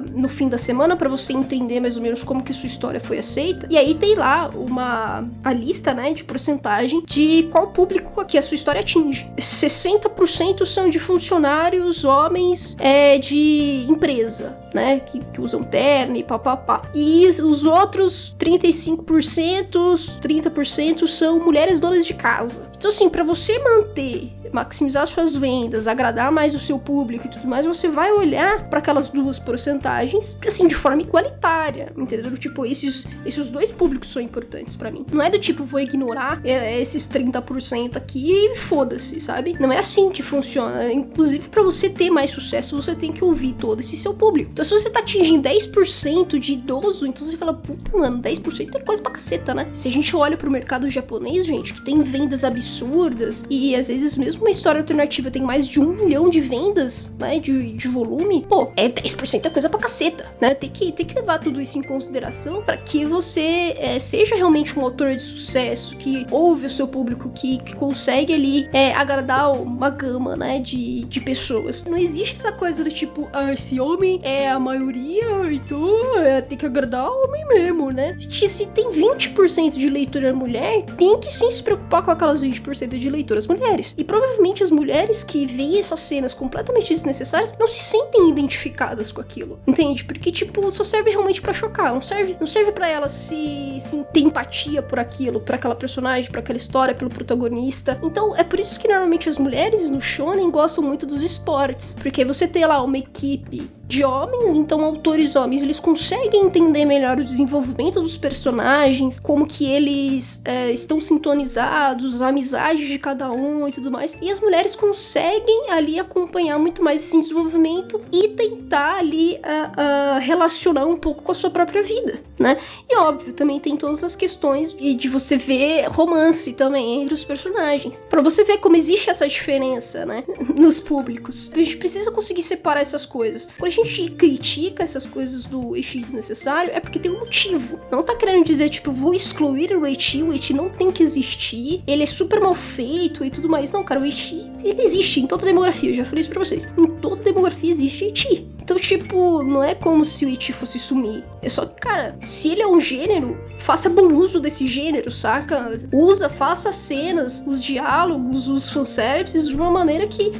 uh, 0.00 0.20
no 0.20 0.28
fim 0.28 0.48
da 0.48 0.58
semana 0.58 0.96
para 0.96 1.08
você 1.08 1.32
entender 1.32 1.80
mais 1.80 1.96
ou 1.96 2.02
menos 2.02 2.22
como 2.22 2.42
que 2.42 2.52
sua 2.52 2.66
história 2.66 3.00
foi 3.00 3.18
aceita. 3.18 3.66
E 3.70 3.76
aí 3.76 3.94
tem 3.94 4.14
lá 4.14 4.48
uma 4.48 5.28
a 5.42 5.52
lista, 5.52 5.92
né, 5.92 6.12
de 6.12 6.24
porcentagem 6.24 7.02
de 7.06 7.48
qual 7.50 7.68
público 7.68 8.24
que 8.24 8.38
a 8.38 8.42
sua 8.42 8.54
história 8.54 8.80
atinge. 8.80 9.28
60% 9.36 10.64
são 10.66 10.88
de 10.88 10.98
funcionários 10.98 12.04
homens 12.04 12.76
é, 12.78 13.18
de 13.18 13.86
empresa, 13.88 14.58
né, 14.72 15.00
que, 15.00 15.18
que 15.18 15.40
usam 15.40 15.62
terno 15.62 16.16
e 16.16 16.22
papapá. 16.22 16.82
E 16.94 17.26
os 17.26 17.64
outros 17.64 18.34
35%, 18.38 20.20
30% 20.20 21.06
são 21.06 21.38
mulheres 21.38 21.80
donas 21.80 22.06
de 22.06 22.14
casa. 22.14 22.68
Então 22.76 22.90
assim, 22.90 23.08
para 23.08 23.24
você 23.24 23.58
manter 23.58 24.32
maximizar 24.54 25.04
suas 25.06 25.34
vendas, 25.34 25.88
agradar 25.88 26.30
mais 26.30 26.54
o 26.54 26.60
seu 26.60 26.78
público 26.78 27.26
e 27.26 27.30
tudo 27.30 27.48
mais, 27.48 27.66
você 27.66 27.88
vai 27.88 28.12
olhar 28.12 28.68
para 28.70 28.78
aquelas 28.78 29.08
duas 29.08 29.36
porcentagens, 29.36 30.38
assim, 30.46 30.68
de 30.68 30.76
forma 30.76 31.02
igualitária, 31.02 31.92
entendeu? 31.96 32.36
Tipo, 32.38 32.64
esses, 32.64 33.04
esses 33.26 33.50
dois 33.50 33.72
públicos 33.72 34.10
são 34.10 34.22
importantes 34.22 34.76
para 34.76 34.92
mim. 34.92 35.04
Não 35.12 35.20
é 35.20 35.28
do 35.28 35.38
tipo, 35.38 35.64
vou 35.64 35.80
ignorar 35.80 36.40
é, 36.44 36.80
esses 36.80 37.08
30% 37.08 37.96
aqui 37.96 38.30
e 38.30 38.54
foda-se, 38.54 39.18
sabe? 39.18 39.56
Não 39.58 39.72
é 39.72 39.78
assim 39.78 40.10
que 40.10 40.22
funciona. 40.22 40.92
Inclusive, 40.92 41.48
para 41.48 41.62
você 41.62 41.90
ter 41.90 42.08
mais 42.08 42.30
sucesso, 42.30 42.80
você 42.80 42.94
tem 42.94 43.12
que 43.12 43.24
ouvir 43.24 43.54
todo 43.54 43.80
esse 43.80 43.96
seu 43.96 44.14
público. 44.14 44.50
Então, 44.52 44.64
se 44.64 44.70
você 44.70 44.88
tá 44.88 45.00
atingindo 45.00 45.48
10% 45.48 46.38
de 46.38 46.52
idoso, 46.52 47.06
então 47.08 47.26
você 47.26 47.36
fala, 47.36 47.54
puta, 47.54 47.96
mano, 47.98 48.22
10% 48.22 48.76
é 48.76 48.78
coisa 48.78 49.02
pra 49.02 49.10
caceta, 49.10 49.52
né? 49.52 49.68
Se 49.72 49.88
a 49.88 49.90
gente 49.90 50.14
olha 50.14 50.36
pro 50.36 50.50
mercado 50.50 50.88
japonês, 50.88 51.44
gente, 51.44 51.74
que 51.74 51.82
tem 51.82 52.00
vendas 52.02 52.44
absurdas 52.44 53.44
e 53.50 53.74
às 53.74 53.88
vezes 53.88 54.16
mesmo 54.16 54.43
uma 54.44 54.50
história 54.50 54.78
alternativa 54.78 55.30
tem 55.30 55.40
mais 55.40 55.66
de 55.66 55.80
um 55.80 55.94
milhão 55.94 56.28
de 56.28 56.38
vendas, 56.38 57.16
né, 57.18 57.38
de, 57.38 57.72
de 57.72 57.88
volume, 57.88 58.44
pô, 58.46 58.70
é 58.76 58.90
10% 58.90 59.46
é 59.46 59.48
coisa 59.48 59.70
pra 59.70 59.80
caceta, 59.80 60.26
né? 60.38 60.54
Tem 60.54 60.68
que, 60.68 60.92
tem 60.92 61.06
que 61.06 61.14
levar 61.14 61.38
tudo 61.38 61.60
isso 61.60 61.78
em 61.78 61.82
consideração 61.82 62.62
para 62.62 62.76
que 62.76 63.06
você 63.06 63.74
é, 63.78 63.98
seja 63.98 64.36
realmente 64.36 64.78
um 64.78 64.82
autor 64.82 65.16
de 65.16 65.22
sucesso, 65.22 65.96
que 65.96 66.26
ouve 66.30 66.66
o 66.66 66.70
seu 66.70 66.86
público, 66.86 67.30
que, 67.30 67.56
que 67.58 67.74
consegue 67.74 68.34
ali 68.34 68.68
é, 68.70 68.92
agradar 68.92 69.52
uma 69.52 69.88
gama, 69.88 70.36
né, 70.36 70.60
de, 70.60 71.04
de 71.04 71.20
pessoas. 71.22 71.82
Não 71.84 71.96
existe 71.96 72.34
essa 72.34 72.52
coisa 72.52 72.84
do 72.84 72.90
tipo, 72.90 73.26
ah, 73.32 73.50
esse 73.54 73.80
homem 73.80 74.20
é 74.22 74.50
a 74.50 74.60
maioria, 74.60 75.24
então 75.50 76.18
é, 76.18 76.42
tem 76.42 76.58
que 76.58 76.66
agradar 76.66 77.08
o 77.08 77.24
homem 77.24 77.46
mesmo, 77.48 77.90
né? 77.90 78.14
Que 78.28 78.46
se 78.46 78.66
tem 78.66 78.90
20% 78.90 79.78
de 79.78 79.88
leitura 79.88 80.34
mulher, 80.34 80.84
tem 80.98 81.18
que 81.18 81.32
sim 81.32 81.48
se 81.48 81.62
preocupar 81.62 82.02
com 82.02 82.10
aquelas 82.10 82.44
20% 82.44 82.98
de 82.98 83.08
leitoras 83.08 83.46
mulheres. 83.46 83.94
E 83.96 84.04
provavelmente 84.04 84.33
provavelmente 84.34 84.62
as 84.62 84.70
mulheres 84.70 85.22
que 85.22 85.46
veem 85.46 85.78
essas 85.78 86.00
cenas 86.00 86.34
completamente 86.34 86.88
desnecessárias 86.92 87.54
não 87.58 87.68
se 87.68 87.80
sentem 87.80 88.28
identificadas 88.28 89.12
com 89.12 89.20
aquilo, 89.20 89.58
entende? 89.66 90.04
Porque, 90.04 90.30
tipo, 90.32 90.70
só 90.70 90.82
serve 90.82 91.10
realmente 91.10 91.40
para 91.40 91.52
chocar, 91.52 91.92
não 91.92 92.02
serve, 92.02 92.36
não 92.38 92.46
serve 92.46 92.72
para 92.72 92.88
elas 92.88 93.12
se, 93.12 93.76
se 93.80 94.04
ter 94.12 94.20
empatia 94.20 94.82
por 94.82 94.98
aquilo, 94.98 95.40
por 95.40 95.54
aquela 95.54 95.74
personagem, 95.74 96.30
por 96.30 96.38
aquela 96.38 96.56
história, 96.56 96.94
pelo 96.94 97.10
protagonista. 97.10 97.98
Então, 98.02 98.36
é 98.36 98.42
por 98.42 98.58
isso 98.58 98.78
que 98.78 98.88
normalmente 98.88 99.28
as 99.28 99.38
mulheres 99.38 99.88
no 99.88 100.00
shonen 100.00 100.50
gostam 100.50 100.84
muito 100.84 101.06
dos 101.06 101.22
esportes, 101.22 101.94
porque 101.94 102.24
você 102.24 102.48
tem 102.48 102.66
lá 102.66 102.82
uma 102.82 102.98
equipe 102.98 103.70
de 103.86 104.02
homens, 104.02 104.54
então 104.54 104.82
autores 104.82 105.36
homens, 105.36 105.62
eles 105.62 105.78
conseguem 105.78 106.46
entender 106.46 106.84
melhor 106.84 107.18
o 107.18 107.24
desenvolvimento 107.24 108.00
dos 108.00 108.16
personagens, 108.16 109.20
como 109.20 109.46
que 109.46 109.66
eles 109.66 110.40
é, 110.44 110.72
estão 110.72 111.00
sintonizados, 111.00 112.22
a 112.22 112.28
amizade 112.28 112.86
de 112.86 112.98
cada 112.98 113.30
um 113.30 113.68
e 113.68 113.72
tudo 113.72 113.90
mais. 113.90 114.13
E 114.20 114.30
as 114.30 114.40
mulheres 114.40 114.76
conseguem 114.76 115.70
ali 115.70 115.98
acompanhar 115.98 116.58
muito 116.58 116.82
mais 116.82 117.02
esse 117.02 117.20
desenvolvimento 117.20 118.00
e 118.12 118.28
tentar 118.28 118.96
ali 118.98 119.34
uh, 119.34 120.16
uh, 120.16 120.20
relacionar 120.20 120.86
um 120.86 120.96
pouco 120.96 121.22
com 121.22 121.32
a 121.32 121.34
sua 121.34 121.50
própria 121.50 121.82
vida, 121.82 122.20
né? 122.38 122.58
E 122.88 122.96
óbvio, 122.96 123.32
também 123.32 123.60
tem 123.60 123.76
todas 123.76 124.02
as 124.04 124.16
questões 124.16 124.72
de, 124.72 124.94
de 124.94 125.08
você 125.08 125.36
ver 125.36 125.86
romance 125.88 126.52
também 126.52 127.02
entre 127.02 127.14
os 127.14 127.24
personagens, 127.24 128.04
para 128.08 128.22
você 128.22 128.44
ver 128.44 128.58
como 128.58 128.76
existe 128.76 129.10
essa 129.10 129.26
diferença, 129.26 130.04
né, 130.04 130.24
nos 130.58 130.80
públicos. 130.80 131.50
A 131.52 131.58
gente 131.58 131.76
precisa 131.76 132.10
conseguir 132.10 132.42
separar 132.42 132.80
essas 132.80 133.06
coisas. 133.06 133.48
Quando 133.58 133.72
a 133.72 133.74
gente 133.74 134.10
critica 134.12 134.82
essas 134.82 135.06
coisas 135.06 135.44
do 135.44 135.76
eixo 135.76 135.98
desnecessário, 135.98 136.70
é 136.74 136.80
porque 136.80 136.98
tem 136.98 137.10
um 137.10 137.20
motivo. 137.20 137.80
Não 137.90 138.02
tá 138.02 138.16
querendo 138.16 138.44
dizer, 138.44 138.68
tipo, 138.68 138.92
vou 138.92 139.14
excluir 139.14 139.74
o 139.76 139.86
Eti, 139.86 140.22
o 140.22 140.34
não 140.54 140.68
tem 140.68 140.90
que 140.90 141.02
existir, 141.02 141.82
ele 141.86 142.02
é 142.02 142.06
super 142.06 142.40
mal 142.40 142.54
feito 142.54 143.24
e 143.24 143.30
tudo 143.30 143.48
mais. 143.48 143.72
Não, 143.72 143.82
cara, 143.82 144.00
ele 144.04 144.82
existe 144.82 145.20
em 145.20 145.26
toda 145.26 145.44
demografia, 145.44 145.90
eu 145.90 145.94
já 145.94 146.04
falei 146.04 146.20
isso 146.20 146.30
pra 146.30 146.44
vocês. 146.44 146.70
Em 146.76 146.86
toda 146.86 147.22
demografia 147.22 147.70
existe 147.70 148.06
Eti. 148.06 148.48
Então, 148.62 148.78
tipo, 148.78 149.42
não 149.42 149.62
é 149.62 149.74
como 149.74 150.06
se 150.06 150.24
o 150.24 150.28
Eti 150.28 150.50
fosse 150.50 150.78
sumir. 150.78 151.22
É 151.42 151.50
só 151.50 151.66
que, 151.66 151.78
cara, 151.78 152.16
se 152.18 152.48
ele 152.48 152.62
é 152.62 152.66
um 152.66 152.80
gênero, 152.80 153.38
faça 153.58 153.90
bom 153.90 154.14
uso 154.14 154.40
desse 154.40 154.66
gênero, 154.66 155.10
saca? 155.10 155.78
Usa, 155.92 156.30
faça 156.30 156.72
cenas, 156.72 157.44
os 157.46 157.62
diálogos, 157.62 158.48
os 158.48 158.70
fanservices 158.70 159.48
de 159.48 159.54
uma 159.54 159.70
maneira 159.70 160.06
que, 160.06 160.32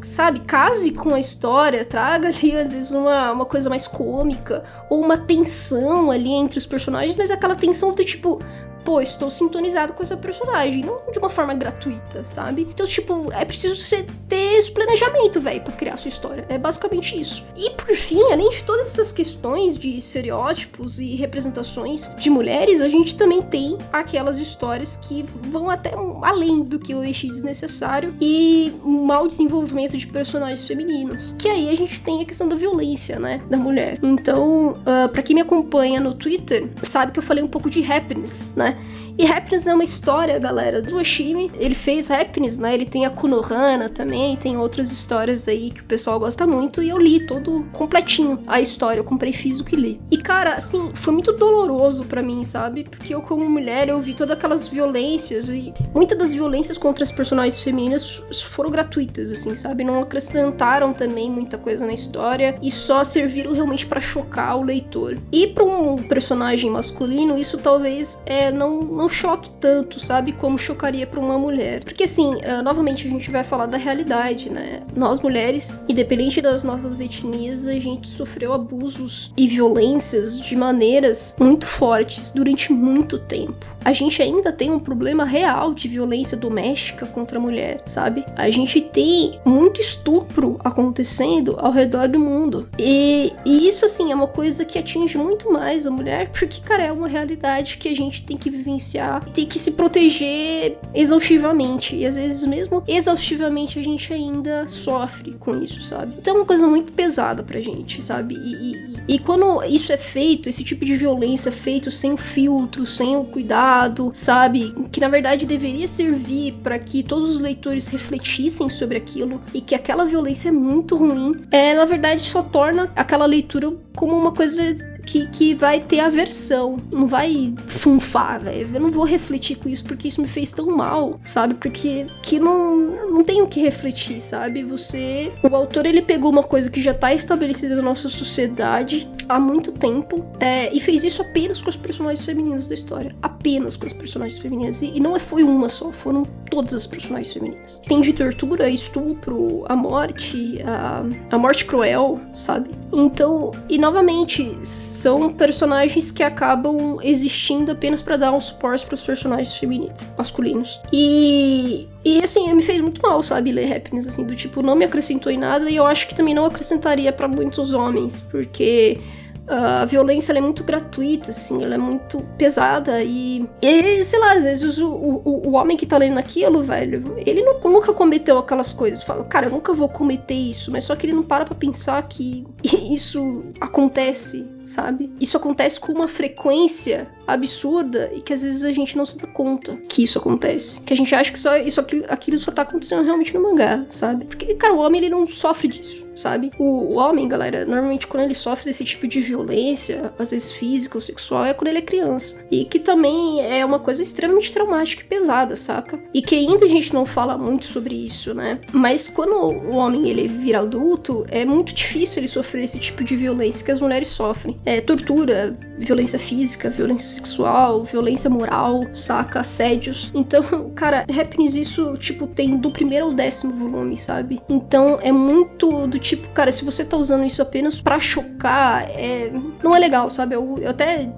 sabe, 0.00 0.40
case 0.40 0.92
com 0.92 1.14
a 1.14 1.20
história, 1.20 1.84
traga 1.84 2.28
ali, 2.28 2.56
às 2.56 2.72
vezes, 2.72 2.92
uma, 2.92 3.32
uma 3.32 3.44
coisa 3.44 3.68
mais 3.68 3.86
cômica, 3.86 4.64
ou 4.88 5.02
uma 5.04 5.18
tensão 5.18 6.10
ali 6.10 6.30
entre 6.30 6.58
os 6.58 6.64
personagens, 6.64 7.14
mas 7.14 7.30
aquela 7.30 7.54
tensão 7.54 7.94
do 7.94 8.02
tipo, 8.02 8.40
pô, 8.86 9.00
estou 9.00 9.28
sintonizado 9.28 9.92
com 9.92 10.02
essa 10.04 10.16
personagem, 10.16 10.84
não 10.84 11.10
de 11.10 11.18
uma 11.18 11.28
forma 11.28 11.52
gratuita, 11.52 12.24
sabe? 12.24 12.68
Então, 12.70 12.86
tipo, 12.86 13.32
é 13.32 13.44
preciso 13.44 13.76
você 13.76 14.06
ter 14.28 14.58
esse 14.58 14.70
planejamento, 14.70 15.40
velho, 15.40 15.60
pra 15.60 15.72
criar 15.72 15.96
sua 15.96 16.08
história. 16.08 16.46
É 16.48 16.56
basicamente 16.56 17.20
isso. 17.20 17.44
E 17.56 17.70
por 17.70 17.92
fim, 17.96 18.22
além 18.30 18.48
de 18.48 18.62
todas 18.62 18.86
essas 18.86 19.10
questões 19.10 19.76
de 19.76 19.96
estereótipos 19.96 21.00
e 21.00 21.16
representações 21.16 22.08
de 22.16 22.30
mulheres, 22.30 22.80
a 22.80 22.88
gente 22.88 23.16
também 23.16 23.42
tem 23.42 23.76
aquelas 23.92 24.38
histórias 24.38 24.96
que 24.96 25.24
vão 25.50 25.68
até 25.68 25.92
além 26.22 26.62
do 26.62 26.78
que 26.78 26.92
eu 26.92 27.00
achei 27.00 27.28
desnecessário 27.28 28.14
e 28.20 28.72
um 28.84 29.04
mau 29.04 29.26
desenvolvimento 29.26 29.96
de 29.96 30.06
personagens 30.06 30.62
femininos. 30.64 31.34
Que 31.36 31.48
aí 31.48 31.68
a 31.68 31.74
gente 31.74 32.00
tem 32.02 32.22
a 32.22 32.24
questão 32.24 32.48
da 32.48 32.54
violência, 32.54 33.18
né, 33.18 33.42
da 33.50 33.56
mulher. 33.56 33.98
Então, 34.00 34.78
uh, 34.82 35.08
para 35.08 35.22
quem 35.22 35.34
me 35.34 35.42
acompanha 35.42 36.00
no 36.00 36.14
Twitter, 36.14 36.68
sabe 36.82 37.10
que 37.10 37.18
eu 37.18 37.22
falei 37.22 37.42
um 37.42 37.48
pouco 37.48 37.68
de 37.68 37.82
happiness, 37.90 38.52
né? 38.54 38.75
E 39.18 39.24
Happiness 39.26 39.66
é 39.66 39.72
uma 39.72 39.84
história, 39.84 40.38
galera, 40.38 40.82
do 40.82 40.96
Oshimi. 40.96 41.50
Ele 41.58 41.74
fez 41.74 42.10
Happiness, 42.10 42.58
né? 42.58 42.74
Ele 42.74 42.84
tem 42.84 43.06
a 43.06 43.10
Konohana 43.10 43.88
também, 43.88 44.36
tem 44.36 44.58
outras 44.58 44.92
histórias 44.92 45.48
aí 45.48 45.70
que 45.70 45.80
o 45.80 45.84
pessoal 45.84 46.18
gosta 46.20 46.46
muito. 46.46 46.82
E 46.82 46.90
eu 46.90 46.98
li 46.98 47.26
todo 47.26 47.64
completinho 47.72 48.42
a 48.46 48.60
história, 48.60 49.00
eu 49.00 49.04
comprei 49.04 49.32
físico 49.32 49.74
e 49.74 49.76
li. 49.76 50.00
E, 50.10 50.18
cara, 50.18 50.54
assim, 50.54 50.90
foi 50.92 51.14
muito 51.14 51.32
doloroso 51.32 52.04
para 52.04 52.22
mim, 52.22 52.44
sabe? 52.44 52.84
Porque 52.84 53.14
eu, 53.14 53.22
como 53.22 53.48
mulher, 53.48 53.88
eu 53.88 53.98
vi 54.00 54.12
todas 54.12 54.36
aquelas 54.36 54.68
violências 54.68 55.48
e 55.48 55.72
muitas 55.94 56.18
das 56.18 56.34
violências 56.34 56.76
contra 56.76 57.02
as 57.02 57.10
personagens 57.10 57.62
femininas 57.62 58.22
foram 58.44 58.70
gratuitas, 58.70 59.30
assim, 59.30 59.56
sabe? 59.56 59.82
Não 59.82 60.02
acrescentaram 60.02 60.92
também 60.92 61.30
muita 61.30 61.56
coisa 61.56 61.86
na 61.86 61.92
história 61.92 62.56
e 62.60 62.70
só 62.70 63.02
serviram 63.02 63.52
realmente 63.52 63.86
para 63.86 64.00
chocar 64.00 64.58
o 64.58 64.62
leitor. 64.62 65.16
E 65.32 65.46
para 65.46 65.64
um 65.64 65.96
personagem 65.96 66.70
masculino, 66.70 67.38
isso 67.38 67.56
talvez 67.56 68.20
é, 68.26 68.50
não, 68.50 68.65
não 68.70 69.06
não 69.06 69.08
choque 69.08 69.50
tanto, 69.60 70.00
sabe? 70.00 70.32
Como 70.32 70.58
chocaria 70.58 71.06
para 71.06 71.20
uma 71.20 71.38
mulher. 71.38 71.84
Porque 71.84 72.04
assim, 72.04 72.34
uh, 72.34 72.62
novamente 72.62 73.06
a 73.06 73.10
gente 73.10 73.30
vai 73.30 73.44
falar 73.44 73.66
da 73.66 73.76
realidade, 73.76 74.50
né? 74.50 74.82
Nós 74.96 75.20
mulheres, 75.20 75.80
independente 75.88 76.40
das 76.40 76.64
nossas 76.64 77.00
etnias, 77.00 77.66
a 77.66 77.78
gente 77.78 78.08
sofreu 78.08 78.52
abusos 78.52 79.32
e 79.36 79.46
violências 79.46 80.40
de 80.40 80.56
maneiras 80.56 81.36
muito 81.38 81.66
fortes 81.66 82.30
durante 82.30 82.72
muito 82.72 83.18
tempo 83.18 83.76
a 83.86 83.92
gente 83.92 84.20
ainda 84.20 84.52
tem 84.52 84.72
um 84.72 84.80
problema 84.80 85.24
real 85.24 85.72
de 85.72 85.86
violência 85.86 86.36
doméstica 86.36 87.06
contra 87.06 87.38
a 87.38 87.40
mulher, 87.40 87.82
sabe? 87.86 88.26
A 88.34 88.50
gente 88.50 88.80
tem 88.80 89.38
muito 89.44 89.80
estupro 89.80 90.58
acontecendo 90.64 91.54
ao 91.56 91.70
redor 91.70 92.08
do 92.08 92.18
mundo. 92.18 92.68
E, 92.76 93.32
e 93.44 93.68
isso, 93.68 93.84
assim, 93.84 94.10
é 94.10 94.14
uma 94.16 94.26
coisa 94.26 94.64
que 94.64 94.76
atinge 94.76 95.16
muito 95.16 95.52
mais 95.52 95.86
a 95.86 95.90
mulher, 95.92 96.30
porque, 96.36 96.60
cara, 96.62 96.82
é 96.82 96.90
uma 96.90 97.06
realidade 97.06 97.78
que 97.78 97.88
a 97.88 97.94
gente 97.94 98.24
tem 98.24 98.36
que 98.36 98.50
vivenciar, 98.56 99.24
tem 99.30 99.46
que 99.46 99.58
se 99.58 99.72
proteger 99.72 100.78
exaustivamente. 100.94 101.94
E 101.94 102.06
às 102.06 102.16
vezes, 102.16 102.44
mesmo 102.46 102.82
exaustivamente, 102.86 103.78
a 103.78 103.82
gente 103.82 104.12
ainda 104.12 104.66
sofre 104.68 105.32
com 105.38 105.62
isso, 105.62 105.80
sabe? 105.82 106.14
Então 106.18 106.34
é 106.34 106.38
uma 106.38 106.46
coisa 106.46 106.66
muito 106.66 106.92
pesada 106.92 107.42
pra 107.42 107.60
gente, 107.60 108.02
sabe? 108.02 108.34
E, 108.34 108.72
e, 108.72 109.16
e 109.16 109.18
quando 109.18 109.62
isso 109.64 109.92
é 109.92 109.96
feito, 109.96 110.48
esse 110.48 110.64
tipo 110.64 110.84
de 110.84 110.96
violência 110.96 111.48
é 111.48 111.52
feito 111.52 111.90
sem 111.90 112.16
filtro, 112.16 112.86
sem 112.86 113.16
o 113.16 113.24
cuidado 113.24 114.06
sabe? 114.12 114.74
Que 114.90 115.00
na 115.00 115.08
verdade 115.08 115.46
deveria 115.46 115.86
servir 115.86 116.52
para 116.62 116.78
que 116.78 117.02
todos 117.02 117.28
os 117.30 117.40
leitores 117.40 117.86
refletissem 117.88 118.68
sobre 118.68 118.96
aquilo 118.96 119.40
e 119.52 119.60
que 119.60 119.74
aquela 119.74 120.04
violência 120.04 120.48
é 120.48 120.52
muito 120.52 120.96
ruim, 120.96 121.44
é 121.50 121.74
na 121.74 121.84
verdade 121.84 122.22
só 122.22 122.42
torna 122.42 122.90
aquela 122.96 123.26
leitura 123.26 123.72
como 123.94 124.16
uma 124.16 124.32
coisa 124.32 124.74
que, 125.06 125.26
que 125.28 125.54
vai 125.54 125.80
ter 125.80 126.00
aversão, 126.00 126.76
não 126.92 127.06
vai 127.06 127.54
funfar, 127.66 128.35
velho. 128.38 128.68
Eu 128.74 128.80
não 128.80 128.90
vou 128.90 129.04
refletir 129.04 129.56
com 129.56 129.68
isso 129.68 129.84
porque 129.84 130.08
isso 130.08 130.20
me 130.20 130.28
fez 130.28 130.52
tão 130.52 130.66
mal, 130.66 131.20
sabe? 131.24 131.54
Porque 131.54 132.06
que 132.22 132.38
não, 132.38 132.76
não 133.10 133.24
tem 133.24 133.42
o 133.42 133.46
que 133.46 133.60
refletir, 133.60 134.20
sabe? 134.20 134.64
Você. 134.64 135.32
O 135.42 135.54
autor 135.54 135.86
ele 135.86 136.02
pegou 136.02 136.30
uma 136.30 136.42
coisa 136.42 136.70
que 136.70 136.80
já 136.80 136.94
tá 136.94 137.12
estabelecida 137.14 137.76
na 137.76 137.82
nossa 137.82 138.08
sociedade 138.08 139.08
há 139.28 139.40
muito 139.40 139.72
tempo 139.72 140.24
é, 140.40 140.74
e 140.74 140.80
fez 140.80 141.04
isso 141.04 141.22
apenas 141.22 141.60
com 141.60 141.68
as 141.68 141.76
personagens 141.76 142.24
femininas 142.24 142.68
da 142.68 142.74
história. 142.74 143.14
Apenas 143.22 143.76
com 143.76 143.86
as 143.86 143.92
personagens 143.92 144.40
femininas. 144.40 144.82
E, 144.82 144.92
e 144.94 145.00
não 145.00 145.16
é, 145.16 145.18
foi 145.18 145.42
uma 145.42 145.68
só, 145.68 145.90
foram 145.92 146.22
todas 146.50 146.74
as 146.74 146.86
personagens 146.86 147.32
femininas. 147.32 147.80
Tem 147.86 148.00
de 148.00 148.12
tortura, 148.12 148.68
estupro, 148.68 149.64
a 149.68 149.74
morte, 149.74 150.60
a, 150.62 151.02
a 151.30 151.38
morte 151.38 151.64
cruel, 151.64 152.20
sabe? 152.34 152.70
Então, 152.92 153.50
e 153.68 153.78
novamente, 153.78 154.56
são 154.62 155.28
personagens 155.28 156.10
que 156.10 156.22
acabam 156.22 156.98
existindo 157.02 157.72
apenas 157.72 158.00
para 158.00 158.16
dar 158.16 158.25
um 158.30 158.40
suporte 158.40 158.86
para 158.86 158.94
os 158.94 159.02
personagens 159.02 159.56
femininos, 159.56 159.96
masculinos. 160.16 160.80
E 160.92 161.88
e 162.04 162.22
assim, 162.22 162.52
me 162.54 162.62
fez 162.62 162.80
muito 162.80 163.02
mal, 163.02 163.20
sabe, 163.20 163.50
ler 163.50 163.72
Happiness, 163.74 164.06
assim, 164.06 164.24
do 164.24 164.36
tipo, 164.36 164.62
não 164.62 164.76
me 164.76 164.84
acrescentou 164.84 165.30
em 165.32 165.36
nada 165.36 165.68
e 165.68 165.74
eu 165.74 165.84
acho 165.84 166.06
que 166.06 166.14
também 166.14 166.34
não 166.34 166.44
acrescentaria 166.44 167.12
para 167.12 167.26
muitos 167.26 167.74
homens, 167.74 168.20
porque 168.30 169.00
a 169.48 169.84
violência 169.84 170.32
é 170.32 170.40
muito 170.40 170.64
gratuita, 170.64 171.30
assim, 171.30 171.62
ela 171.62 171.74
é 171.74 171.78
muito 171.78 172.18
pesada 172.36 173.02
e, 173.02 173.48
e 173.62 174.04
sei 174.04 174.18
lá, 174.18 174.32
às 174.32 174.44
vezes 174.44 174.78
o, 174.78 174.88
o, 174.88 175.48
o 175.48 175.52
homem 175.52 175.76
que 175.76 175.86
tá 175.86 175.96
lendo 175.98 176.18
aquilo, 176.18 176.62
velho, 176.62 177.14
ele 177.18 177.42
não, 177.42 177.60
nunca 177.60 177.92
cometeu 177.92 178.38
aquelas 178.38 178.72
coisas. 178.72 179.02
Fala, 179.02 179.24
cara, 179.24 179.46
eu 179.46 179.52
nunca 179.52 179.72
vou 179.72 179.88
cometer 179.88 180.34
isso, 180.34 180.72
mas 180.72 180.84
só 180.84 180.96
que 180.96 181.06
ele 181.06 181.12
não 181.12 181.22
para 181.22 181.44
pra 181.44 181.54
pensar 181.54 182.02
que 182.08 182.44
isso 182.90 183.44
acontece, 183.60 184.44
sabe? 184.66 185.10
Isso 185.20 185.36
acontece 185.36 185.80
com 185.80 185.92
uma 185.92 186.08
frequência 186.08 187.08
absurda 187.26 188.10
e 188.14 188.20
que 188.20 188.32
às 188.32 188.42
vezes 188.42 188.64
a 188.64 188.72
gente 188.72 188.96
não 188.96 189.06
se 189.06 189.18
dá 189.18 189.26
conta 189.26 189.76
que 189.88 190.02
isso 190.02 190.18
acontece. 190.18 190.82
Que 190.82 190.92
a 190.92 190.96
gente 190.96 191.14
acha 191.14 191.32
que 191.32 191.38
só 191.38 191.56
isso 191.56 191.80
aquilo, 191.80 192.04
aquilo 192.08 192.38
só 192.38 192.52
tá 192.52 192.62
acontecendo 192.62 193.02
realmente 193.02 193.32
no 193.34 193.42
mangá, 193.42 193.84
sabe? 193.88 194.26
Porque, 194.26 194.54
cara, 194.54 194.74
o 194.74 194.78
homem 194.78 195.00
ele 195.00 195.10
não 195.10 195.26
sofre 195.26 195.68
disso 195.68 196.06
sabe? 196.16 196.50
O, 196.58 196.64
o, 196.64 196.94
homem, 196.94 197.28
galera, 197.28 197.64
normalmente 197.64 198.06
quando 198.06 198.24
ele 198.24 198.34
sofre 198.34 198.64
desse 198.64 198.84
tipo 198.84 199.06
de 199.06 199.20
violência, 199.20 200.12
às 200.18 200.30
vezes 200.30 200.50
física 200.50 200.96
ou 200.96 201.00
sexual, 201.00 201.44
é 201.44 201.54
quando 201.54 201.68
ele 201.68 201.78
é 201.78 201.82
criança. 201.82 202.36
E 202.50 202.64
que 202.64 202.78
também 202.78 203.40
é 203.44 203.64
uma 203.64 203.78
coisa 203.78 204.02
extremamente 204.02 204.50
traumática 204.50 205.02
e 205.02 205.06
pesada, 205.06 205.54
saca? 205.54 206.00
E 206.12 206.22
que 206.22 206.34
ainda 206.34 206.64
a 206.64 206.68
gente 206.68 206.92
não 206.92 207.04
fala 207.04 207.36
muito 207.36 207.66
sobre 207.66 207.94
isso, 207.94 208.34
né? 208.34 208.60
Mas 208.72 209.08
quando 209.08 209.34
o 209.34 209.72
homem 209.72 210.08
ele 210.08 210.26
vira 210.26 210.60
adulto, 210.60 211.24
é 211.28 211.44
muito 211.44 211.74
difícil 211.74 212.20
ele 212.20 212.28
sofrer 212.28 212.64
esse 212.64 212.78
tipo 212.78 213.04
de 213.04 213.14
violência 213.14 213.64
que 213.64 213.70
as 213.70 213.80
mulheres 213.80 214.08
sofrem. 214.08 214.55
É 214.64 214.80
tortura, 214.80 215.54
violência 215.78 216.18
física, 216.18 216.70
violência 216.70 217.14
sexual, 217.14 217.84
violência 217.84 218.30
moral, 218.30 218.86
saca? 218.94 219.40
Assédios. 219.40 220.10
Então, 220.14 220.70
cara, 220.74 221.04
Happiness 221.08 221.54
isso, 221.54 221.96
tipo, 221.98 222.26
tem 222.26 222.56
do 222.56 222.70
primeiro 222.70 223.06
ao 223.06 223.12
décimo 223.12 223.54
volume, 223.54 223.96
sabe? 223.96 224.40
Então 224.48 224.98
é 225.00 225.12
muito 225.12 225.86
do 225.86 225.98
tipo, 225.98 226.28
cara, 226.30 226.50
se 226.50 226.64
você 226.64 226.84
tá 226.84 226.96
usando 226.96 227.24
isso 227.24 227.42
apenas 227.42 227.80
para 227.80 227.98
chocar, 227.98 228.88
é... 228.90 229.32
não 229.62 229.74
é 229.74 229.78
legal, 229.78 230.10
sabe? 230.10 230.34
Eu, 230.34 230.56
eu 230.58 230.70
até 230.70 231.08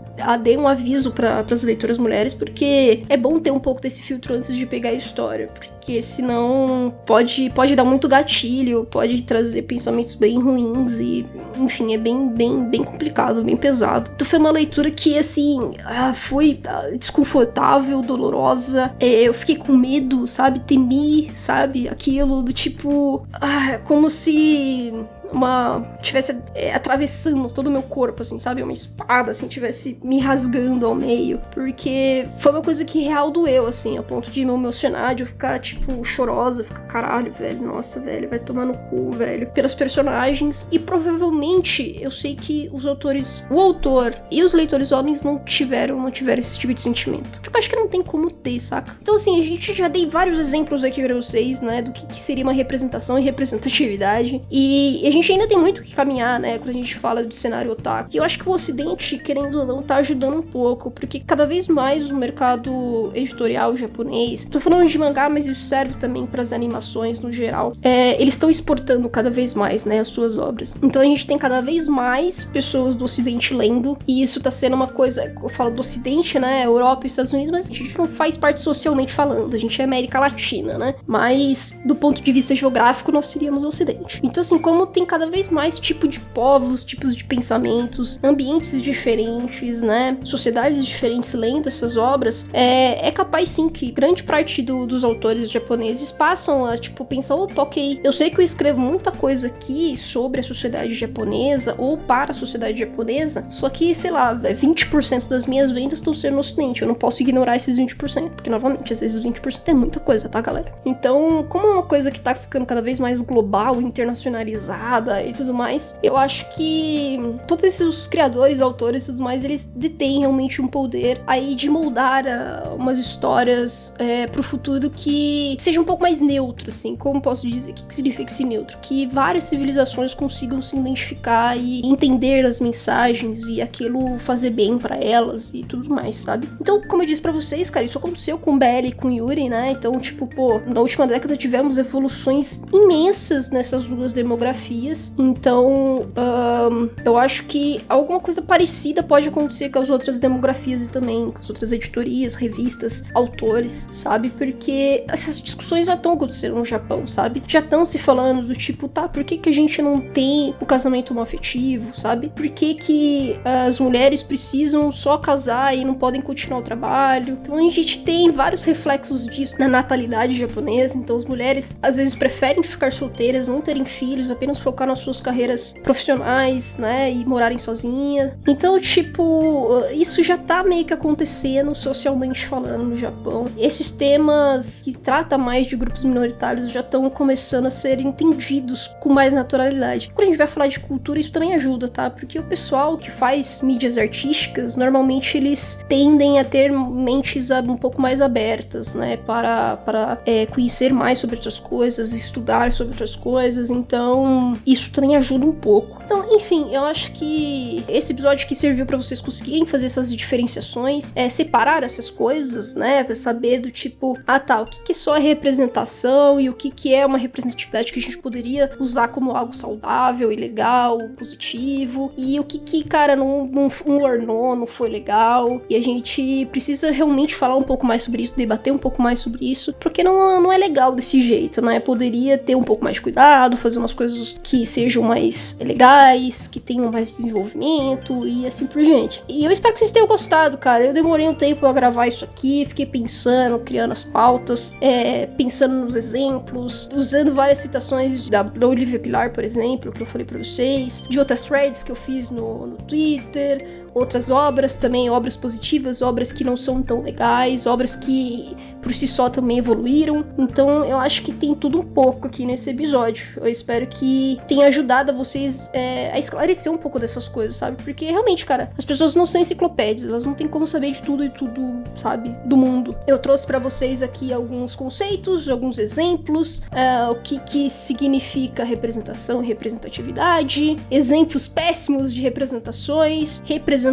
dei 0.42 0.56
um 0.56 0.66
aviso 0.66 1.12
para 1.12 1.44
as 1.50 1.62
leitoras 1.62 1.98
mulheres, 1.98 2.34
porque 2.34 3.04
é 3.08 3.16
bom 3.16 3.38
ter 3.38 3.50
um 3.50 3.60
pouco 3.60 3.80
desse 3.80 4.02
filtro 4.02 4.34
antes 4.34 4.54
de 4.56 4.66
pegar 4.66 4.90
a 4.90 4.94
história, 4.94 5.48
porque 5.48 6.02
senão 6.02 6.92
pode, 7.06 7.50
pode 7.50 7.76
dar 7.76 7.84
muito 7.84 8.08
gatilho, 8.08 8.86
pode 8.90 9.22
trazer 9.22 9.62
pensamentos 9.62 10.14
bem 10.14 10.38
ruins 10.40 11.00
e, 11.00 11.26
enfim, 11.56 11.94
é 11.94 11.98
bem, 11.98 12.28
bem, 12.28 12.64
bem 12.64 12.82
complicado, 12.82 13.42
bem 13.44 13.56
pesado. 13.56 14.10
Então 14.14 14.26
foi 14.26 14.38
uma 14.38 14.47
leitura 14.50 14.90
que, 14.90 15.18
assim, 15.18 15.72
ah, 15.84 16.14
foi 16.14 16.60
ah, 16.66 16.90
desconfortável, 16.98 18.00
dolorosa, 18.02 18.94
é, 19.00 19.22
eu 19.22 19.34
fiquei 19.34 19.56
com 19.56 19.72
medo, 19.72 20.26
sabe? 20.26 20.60
Temi, 20.60 21.30
sabe? 21.34 21.88
Aquilo 21.88 22.42
do 22.42 22.52
tipo, 22.52 23.26
ah, 23.32 23.78
como 23.84 24.10
se 24.10 24.92
uma. 25.32 25.82
tivesse 26.02 26.36
é, 26.54 26.74
atravessando 26.74 27.48
todo 27.48 27.68
o 27.68 27.70
meu 27.70 27.82
corpo, 27.82 28.22
assim, 28.22 28.38
sabe? 28.38 28.62
Uma 28.62 28.72
espada, 28.72 29.30
assim, 29.30 29.48
tivesse 29.48 29.98
me 30.02 30.18
rasgando 30.18 30.86
ao 30.86 30.94
meio. 30.94 31.40
Porque 31.52 32.26
foi 32.38 32.52
uma 32.52 32.62
coisa 32.62 32.84
que 32.84 33.00
real 33.00 33.30
doeu, 33.30 33.66
assim, 33.66 33.98
a 33.98 34.02
ponto 34.02 34.30
de 34.30 34.44
me 34.44 34.52
emocionar, 34.52 35.14
de 35.14 35.22
eu 35.22 35.26
ficar, 35.26 35.58
tipo, 35.60 36.04
chorosa, 36.04 36.64
ficar, 36.64 36.86
caralho, 36.86 37.32
velho, 37.32 37.62
nossa, 37.62 38.00
velho, 38.00 38.28
vai 38.28 38.38
tomar 38.38 38.64
no 38.64 38.76
cu, 38.76 39.10
velho. 39.10 39.48
Pelas 39.48 39.74
personagens. 39.74 40.66
E 40.70 40.78
provavelmente 40.78 41.96
eu 42.00 42.10
sei 42.10 42.34
que 42.34 42.68
os 42.72 42.86
autores. 42.86 43.42
O 43.50 43.60
autor 43.60 44.14
e 44.30 44.42
os 44.42 44.52
leitores 44.52 44.92
homens 44.92 45.22
não 45.22 45.38
tiveram, 45.38 46.00
não 46.00 46.10
tiveram 46.10 46.40
esse 46.40 46.58
tipo 46.58 46.72
de 46.74 46.80
sentimento. 46.80 47.40
Porque 47.40 47.56
eu 47.56 47.58
acho 47.58 47.70
que 47.70 47.76
não 47.76 47.88
tem 47.88 48.02
como 48.02 48.30
ter, 48.30 48.58
saca? 48.60 48.96
Então, 49.00 49.14
assim, 49.14 49.38
a 49.38 49.42
gente 49.42 49.74
já 49.74 49.88
dei 49.88 50.06
vários 50.06 50.38
exemplos 50.38 50.84
aqui 50.84 51.02
pra 51.02 51.14
vocês, 51.14 51.60
né? 51.60 51.82
Do 51.82 51.92
que, 51.92 52.06
que 52.06 52.20
seria 52.20 52.44
uma 52.44 52.52
representação 52.52 53.18
e 53.18 53.22
representatividade. 53.22 54.42
E 54.50 55.06
a 55.06 55.10
gente 55.10 55.17
gente 55.20 55.32
ainda 55.32 55.46
tem 55.46 55.58
muito 55.58 55.82
que 55.82 55.94
caminhar, 55.94 56.38
né, 56.40 56.58
quando 56.58 56.70
a 56.70 56.72
gente 56.72 56.96
fala 56.96 57.24
do 57.24 57.34
cenário 57.34 57.70
otaku. 57.72 58.10
E 58.12 58.16
eu 58.16 58.24
acho 58.24 58.38
que 58.38 58.48
o 58.48 58.52
Ocidente, 58.52 59.18
querendo 59.18 59.60
ou 59.60 59.66
não, 59.66 59.82
tá 59.82 59.96
ajudando 59.96 60.38
um 60.38 60.42
pouco, 60.42 60.90
porque 60.90 61.20
cada 61.20 61.46
vez 61.46 61.68
mais 61.68 62.10
o 62.10 62.16
mercado 62.16 63.10
editorial 63.14 63.76
japonês, 63.76 64.46
tô 64.50 64.60
falando 64.60 64.86
de 64.88 64.98
mangá, 64.98 65.28
mas 65.28 65.46
isso 65.46 65.62
serve 65.62 65.94
também 65.94 66.26
para 66.26 66.42
as 66.42 66.52
animações 66.52 67.20
no 67.20 67.30
geral, 67.30 67.74
é, 67.82 68.20
eles 68.20 68.34
estão 68.34 68.50
exportando 68.50 69.08
cada 69.08 69.30
vez 69.30 69.54
mais, 69.54 69.84
né, 69.84 69.98
as 70.00 70.08
suas 70.08 70.38
obras. 70.38 70.78
Então 70.82 71.02
a 71.02 71.04
gente 71.04 71.26
tem 71.26 71.38
cada 71.38 71.60
vez 71.60 71.88
mais 71.88 72.44
pessoas 72.44 72.96
do 72.96 73.04
Ocidente 73.04 73.54
lendo, 73.54 73.96
e 74.06 74.22
isso 74.22 74.40
tá 74.40 74.50
sendo 74.50 74.74
uma 74.74 74.88
coisa, 74.88 75.32
eu 75.42 75.48
falo 75.48 75.70
do 75.70 75.80
Ocidente, 75.80 76.38
né, 76.38 76.64
Europa 76.64 77.04
e 77.04 77.06
Estados 77.06 77.32
Unidos, 77.32 77.50
mas 77.50 77.70
a 77.70 77.74
gente 77.74 77.96
não 77.96 78.06
faz 78.06 78.36
parte 78.36 78.60
socialmente 78.60 79.12
falando, 79.12 79.54
a 79.54 79.58
gente 79.58 79.80
é 79.80 79.84
América 79.84 80.20
Latina, 80.20 80.78
né? 80.78 80.94
Mas 81.06 81.78
do 81.84 81.94
ponto 81.94 82.22
de 82.22 82.32
vista 82.32 82.54
geográfico, 82.54 83.10
nós 83.10 83.26
seríamos 83.26 83.64
o 83.64 83.68
Ocidente. 83.68 84.20
Então, 84.22 84.40
assim, 84.40 84.58
como 84.58 84.86
tem 84.86 85.04
cada 85.08 85.26
vez 85.26 85.48
mais 85.48 85.80
tipo 85.80 86.06
de 86.06 86.20
povos, 86.20 86.84
tipos 86.84 87.16
de 87.16 87.24
pensamentos, 87.24 88.20
ambientes 88.22 88.80
diferentes, 88.80 89.82
né? 89.82 90.16
Sociedades 90.22 90.84
diferentes 90.84 91.34
lendo 91.34 91.66
essas 91.66 91.96
obras, 91.96 92.48
é, 92.52 93.08
é 93.08 93.10
capaz 93.10 93.48
sim 93.48 93.68
que 93.68 93.90
grande 93.90 94.22
parte 94.22 94.62
do, 94.62 94.86
dos 94.86 95.02
autores 95.02 95.50
japoneses 95.50 96.12
passam 96.12 96.64
a, 96.64 96.76
tipo, 96.76 97.04
pensar, 97.04 97.34
opa, 97.34 97.62
ok, 97.62 98.00
eu 98.04 98.12
sei 98.12 98.30
que 98.30 98.38
eu 98.38 98.44
escrevo 98.44 98.80
muita 98.80 99.10
coisa 99.10 99.48
aqui 99.48 99.96
sobre 99.96 100.40
a 100.40 100.44
sociedade 100.44 100.94
japonesa 100.94 101.74
ou 101.78 101.96
para 101.96 102.32
a 102.32 102.34
sociedade 102.34 102.78
japonesa, 102.78 103.46
só 103.50 103.68
que, 103.68 103.94
sei 103.94 104.10
lá, 104.10 104.34
20% 104.36 105.28
das 105.28 105.46
minhas 105.46 105.70
vendas 105.70 105.98
estão 105.98 106.12
sendo 106.12 106.34
no 106.34 106.40
ocidente, 106.40 106.82
eu 106.82 106.88
não 106.88 106.94
posso 106.94 107.22
ignorar 107.22 107.56
esses 107.56 107.78
20%, 107.78 108.30
porque, 108.30 108.50
novamente, 108.50 108.92
às 108.92 109.00
vezes 109.00 109.24
20% 109.24 109.62
é 109.66 109.74
muita 109.74 109.98
coisa, 109.98 110.28
tá, 110.28 110.40
galera? 110.40 110.72
Então, 110.84 111.46
como 111.48 111.66
é 111.66 111.70
uma 111.70 111.82
coisa 111.82 112.10
que 112.10 112.20
tá 112.20 112.34
ficando 112.34 112.66
cada 112.66 112.82
vez 112.82 113.00
mais 113.00 113.22
global, 113.22 113.80
internacionalizada 113.80 114.97
e 115.24 115.32
tudo 115.32 115.54
mais, 115.54 115.98
eu 116.02 116.16
acho 116.16 116.48
que 116.54 117.18
todos 117.46 117.64
esses 117.64 118.06
criadores, 118.06 118.60
autores 118.60 119.04
e 119.04 119.06
tudo 119.06 119.22
mais, 119.22 119.44
eles 119.44 119.64
detêm 119.64 120.20
realmente 120.20 120.60
um 120.60 120.66
poder 120.66 121.20
aí 121.26 121.54
de 121.54 121.68
moldar 121.68 122.24
uh, 122.24 122.74
umas 122.76 122.98
histórias 122.98 123.94
é, 123.98 124.26
pro 124.26 124.42
futuro 124.42 124.90
que 124.90 125.56
seja 125.58 125.80
um 125.80 125.84
pouco 125.84 126.02
mais 126.02 126.20
neutro, 126.20 126.68
assim. 126.68 126.96
Como 126.96 127.20
posso 127.20 127.48
dizer? 127.48 127.72
O 127.72 127.74
que, 127.74 127.86
que 127.86 127.94
significa 127.94 128.30
esse 128.30 128.44
neutro? 128.44 128.78
Que 128.80 129.06
várias 129.06 129.44
civilizações 129.44 130.14
consigam 130.14 130.60
se 130.60 130.76
identificar 130.76 131.56
e 131.56 131.86
entender 131.86 132.44
as 132.44 132.60
mensagens 132.60 133.46
e 133.48 133.60
aquilo 133.60 134.18
fazer 134.18 134.50
bem 134.50 134.78
para 134.78 134.96
elas 134.96 135.52
e 135.54 135.62
tudo 135.62 135.88
mais, 135.88 136.16
sabe? 136.16 136.48
Então, 136.60 136.80
como 136.82 137.02
eu 137.02 137.06
disse 137.06 137.20
para 137.20 137.32
vocês, 137.32 137.70
cara, 137.70 137.84
isso 137.84 137.98
aconteceu 137.98 138.38
com 138.38 138.58
Belly 138.58 138.88
e 138.88 138.92
com 138.92 139.10
Yuri, 139.10 139.48
né? 139.48 139.70
Então, 139.70 139.98
tipo, 139.98 140.26
pô, 140.26 140.60
na 140.66 140.80
última 140.80 141.06
década 141.06 141.36
tivemos 141.36 141.78
evoluções 141.78 142.62
imensas 142.72 143.50
nessas 143.50 143.84
duas 143.84 144.12
demografias. 144.12 144.87
Então, 145.16 146.06
um, 146.16 146.88
eu 147.04 147.16
acho 147.16 147.44
que 147.44 147.80
alguma 147.88 148.20
coisa 148.20 148.42
parecida 148.42 149.02
pode 149.02 149.28
acontecer 149.28 149.70
com 149.70 149.78
as 149.78 149.90
outras 149.90 150.18
demografias 150.18 150.86
e 150.86 150.90
também 150.90 151.30
com 151.30 151.38
as 151.38 151.48
outras 151.48 151.72
editorias, 151.72 152.34
revistas, 152.34 153.04
autores, 153.14 153.88
sabe? 153.90 154.30
Porque 154.30 155.04
essas 155.08 155.40
discussões 155.40 155.86
já 155.86 155.94
estão 155.94 156.12
acontecendo 156.12 156.56
no 156.56 156.64
Japão, 156.64 157.06
sabe? 157.06 157.42
Já 157.46 157.60
estão 157.60 157.84
se 157.84 157.98
falando 157.98 158.46
do 158.46 158.54
tipo, 158.54 158.88
tá, 158.88 159.08
por 159.08 159.24
que, 159.24 159.38
que 159.38 159.48
a 159.48 159.52
gente 159.52 159.80
não 159.82 160.00
tem 160.00 160.54
o 160.60 160.66
casamento 160.66 161.10
homoafetivo, 161.10 161.98
sabe? 161.98 162.30
Por 162.34 162.48
que, 162.48 162.74
que 162.74 163.36
as 163.44 163.78
mulheres 163.80 164.22
precisam 164.22 164.90
só 164.92 165.18
casar 165.18 165.76
e 165.76 165.84
não 165.84 165.94
podem 165.94 166.20
continuar 166.20 166.60
o 166.60 166.62
trabalho? 166.62 167.38
Então 167.40 167.56
a 167.56 167.70
gente 167.70 168.02
tem 168.02 168.30
vários 168.30 168.64
reflexos 168.64 169.26
disso 169.26 169.56
na 169.58 169.68
natalidade 169.68 170.34
japonesa. 170.34 170.96
Então 170.96 171.16
as 171.16 171.24
mulheres 171.24 171.78
às 171.82 171.96
vezes 171.96 172.14
preferem 172.14 172.62
ficar 172.62 172.92
solteiras, 172.92 173.48
não 173.48 173.60
terem 173.60 173.84
filhos, 173.84 174.30
apenas 174.30 174.58
focar 174.68 174.86
nas 174.86 174.98
suas 174.98 175.20
carreiras 175.20 175.74
profissionais, 175.82 176.76
né? 176.76 177.10
E 177.10 177.24
morarem 177.24 177.56
sozinhas. 177.58 178.34
Então, 178.46 178.78
tipo, 178.78 179.70
isso 179.92 180.22
já 180.22 180.36
tá 180.36 180.62
meio 180.62 180.84
que 180.84 180.92
acontecendo 180.92 181.74
socialmente 181.74 182.46
falando 182.46 182.84
no 182.84 182.96
Japão. 182.96 183.46
Esses 183.56 183.90
temas 183.90 184.82
que 184.82 184.92
tratam 184.92 185.38
mais 185.38 185.66
de 185.66 185.76
grupos 185.76 186.04
minoritários 186.04 186.70
já 186.70 186.80
estão 186.80 187.08
começando 187.08 187.66
a 187.66 187.70
ser 187.70 188.00
entendidos 188.00 188.88
com 189.00 189.08
mais 189.08 189.32
naturalidade. 189.32 190.10
Quando 190.14 190.28
a 190.28 190.30
gente 190.30 190.38
vai 190.38 190.46
falar 190.46 190.66
de 190.66 190.80
cultura, 190.80 191.18
isso 191.18 191.32
também 191.32 191.54
ajuda, 191.54 191.88
tá? 191.88 192.10
Porque 192.10 192.38
o 192.38 192.42
pessoal 192.42 192.98
que 192.98 193.10
faz 193.10 193.62
mídias 193.62 193.96
artísticas, 193.96 194.76
normalmente 194.76 195.38
eles 195.38 195.82
tendem 195.88 196.38
a 196.38 196.44
ter 196.44 196.70
mentes 196.70 197.50
um 197.50 197.76
pouco 197.76 198.00
mais 198.00 198.20
abertas, 198.20 198.94
né? 198.94 199.16
Para, 199.16 199.76
para 199.78 200.20
é, 200.26 200.44
conhecer 200.46 200.92
mais 200.92 201.18
sobre 201.18 201.36
outras 201.36 201.58
coisas, 201.58 202.12
estudar 202.12 202.70
sobre 202.72 202.92
outras 202.92 203.16
coisas. 203.16 203.70
Então, 203.70 204.57
isso 204.66 204.92
também 204.92 205.16
ajuda 205.16 205.46
um 205.46 205.52
pouco. 205.52 206.00
Então, 206.04 206.26
enfim, 206.34 206.72
eu 206.72 206.84
acho 206.84 207.12
que 207.12 207.84
esse 207.88 208.12
episódio 208.12 208.46
que 208.46 208.54
serviu 208.54 208.86
para 208.86 208.96
vocês 208.96 209.20
conseguirem 209.20 209.64
fazer 209.64 209.86
essas 209.86 210.14
diferenciações, 210.14 211.12
é, 211.14 211.28
separar 211.28 211.82
essas 211.82 212.10
coisas, 212.10 212.74
né? 212.74 213.04
Pra 213.04 213.14
saber 213.14 213.58
do 213.60 213.70
tipo, 213.70 214.18
ah 214.26 214.40
tá, 214.40 214.60
o 214.60 214.66
que, 214.66 214.82
que 214.82 214.94
só 214.94 215.16
é 215.16 215.20
representação 215.20 216.40
e 216.40 216.48
o 216.48 216.54
que, 216.54 216.70
que 216.70 216.94
é 216.94 217.04
uma 217.04 217.18
representatividade 217.18 217.92
que 217.92 217.98
a 217.98 218.02
gente 218.02 218.18
poderia 218.18 218.70
usar 218.78 219.08
como 219.08 219.32
algo 219.32 219.54
saudável 219.54 220.30
e 220.32 220.36
legal, 220.36 220.98
positivo, 221.16 222.12
e 222.16 222.38
o 222.38 222.44
que 222.44 222.58
que, 222.58 222.84
cara, 222.84 223.14
não, 223.16 223.46
não, 223.46 223.68
não 223.86 224.02
ornou, 224.02 224.56
não 224.56 224.66
foi 224.66 224.88
legal, 224.88 225.62
e 225.68 225.76
a 225.76 225.82
gente 225.82 226.46
precisa 226.50 226.90
realmente 226.90 227.34
falar 227.34 227.56
um 227.56 227.62
pouco 227.62 227.86
mais 227.86 228.02
sobre 228.02 228.22
isso, 228.22 228.36
debater 228.36 228.72
um 228.72 228.78
pouco 228.78 229.02
mais 229.02 229.18
sobre 229.18 229.50
isso, 229.50 229.72
porque 229.74 230.02
não, 230.02 230.40
não 230.40 230.52
é 230.52 230.58
legal 230.58 230.94
desse 230.94 231.22
jeito, 231.22 231.62
né? 231.62 231.80
Poderia 231.80 232.38
ter 232.38 232.54
um 232.54 232.62
pouco 232.62 232.84
mais 232.84 232.96
de 232.96 233.02
cuidado, 233.02 233.56
fazer 233.56 233.78
umas 233.78 233.94
coisas 233.94 234.36
que 234.48 234.64
sejam 234.64 235.02
mais 235.02 235.58
legais, 235.60 236.48
que 236.48 236.58
tenham 236.58 236.90
mais 236.90 237.12
desenvolvimento 237.12 238.26
e 238.26 238.46
assim 238.46 238.66
por 238.66 238.80
diante. 238.80 239.22
E 239.28 239.44
eu 239.44 239.50
espero 239.50 239.74
que 239.74 239.80
vocês 239.80 239.92
tenham 239.92 240.06
gostado, 240.06 240.56
cara. 240.56 240.86
Eu 240.86 240.94
demorei 240.94 241.28
um 241.28 241.34
tempo 241.34 241.66
a 241.66 241.72
gravar 241.72 242.06
isso 242.06 242.24
aqui, 242.24 242.64
fiquei 242.64 242.86
pensando, 242.86 243.58
criando 243.58 243.92
as 243.92 244.04
pautas, 244.04 244.72
é, 244.80 245.26
pensando 245.26 245.74
nos 245.74 245.94
exemplos, 245.94 246.88
usando 246.96 247.34
várias 247.34 247.58
citações 247.58 248.30
da, 248.30 248.50
Olivia 248.66 248.98
Pilar, 248.98 249.34
por 249.34 249.44
exemplo, 249.44 249.92
que 249.92 250.00
eu 250.00 250.06
falei 250.06 250.26
pra 250.26 250.38
vocês, 250.38 251.04
de 251.06 251.18
outras 251.18 251.44
threads 251.44 251.82
que 251.82 251.92
eu 251.92 251.96
fiz 251.96 252.30
no, 252.30 252.68
no 252.68 252.76
Twitter, 252.76 253.86
outras 253.98 254.30
obras 254.30 254.76
também, 254.76 255.10
obras 255.10 255.36
positivas, 255.36 256.02
obras 256.02 256.32
que 256.32 256.44
não 256.44 256.56
são 256.56 256.82
tão 256.82 257.02
legais, 257.02 257.66
obras 257.66 257.96
que 257.96 258.56
por 258.80 258.94
si 258.94 259.06
só 259.06 259.28
também 259.28 259.58
evoluíram. 259.58 260.24
Então 260.38 260.84
eu 260.84 260.98
acho 260.98 261.22
que 261.22 261.32
tem 261.32 261.54
tudo 261.54 261.80
um 261.80 261.84
pouco 261.84 262.26
aqui 262.26 262.46
nesse 262.46 262.70
episódio. 262.70 263.26
Eu 263.36 263.48
espero 263.48 263.86
que 263.86 264.38
tenha 264.46 264.66
ajudado 264.66 265.10
a 265.10 265.14
vocês 265.14 265.70
é, 265.72 266.12
a 266.12 266.18
esclarecer 266.18 266.72
um 266.72 266.78
pouco 266.78 266.98
dessas 266.98 267.28
coisas, 267.28 267.56
sabe? 267.56 267.82
Porque 267.82 268.06
realmente, 268.06 268.46
cara, 268.46 268.70
as 268.76 268.84
pessoas 268.84 269.14
não 269.14 269.26
são 269.26 269.40
enciclopédias, 269.40 270.08
elas 270.08 270.24
não 270.24 270.34
têm 270.34 270.46
como 270.46 270.66
saber 270.66 270.92
de 270.92 271.02
tudo 271.02 271.24
e 271.24 271.30
tudo, 271.30 271.82
sabe? 271.96 272.30
Do 272.44 272.56
mundo. 272.56 272.96
Eu 273.06 273.18
trouxe 273.18 273.46
para 273.46 273.58
vocês 273.58 274.02
aqui 274.02 274.32
alguns 274.32 274.74
conceitos, 274.74 275.48
alguns 275.48 275.78
exemplos, 275.78 276.58
uh, 276.58 277.12
o 277.12 277.16
que 277.16 277.38
que 277.40 277.70
significa 277.70 278.64
representação 278.64 279.42
e 279.42 279.46
representatividade, 279.46 280.76
exemplos 280.90 281.48
péssimos 281.48 282.12
de 282.14 282.20
representações, 282.20 283.42
representações 283.44 283.87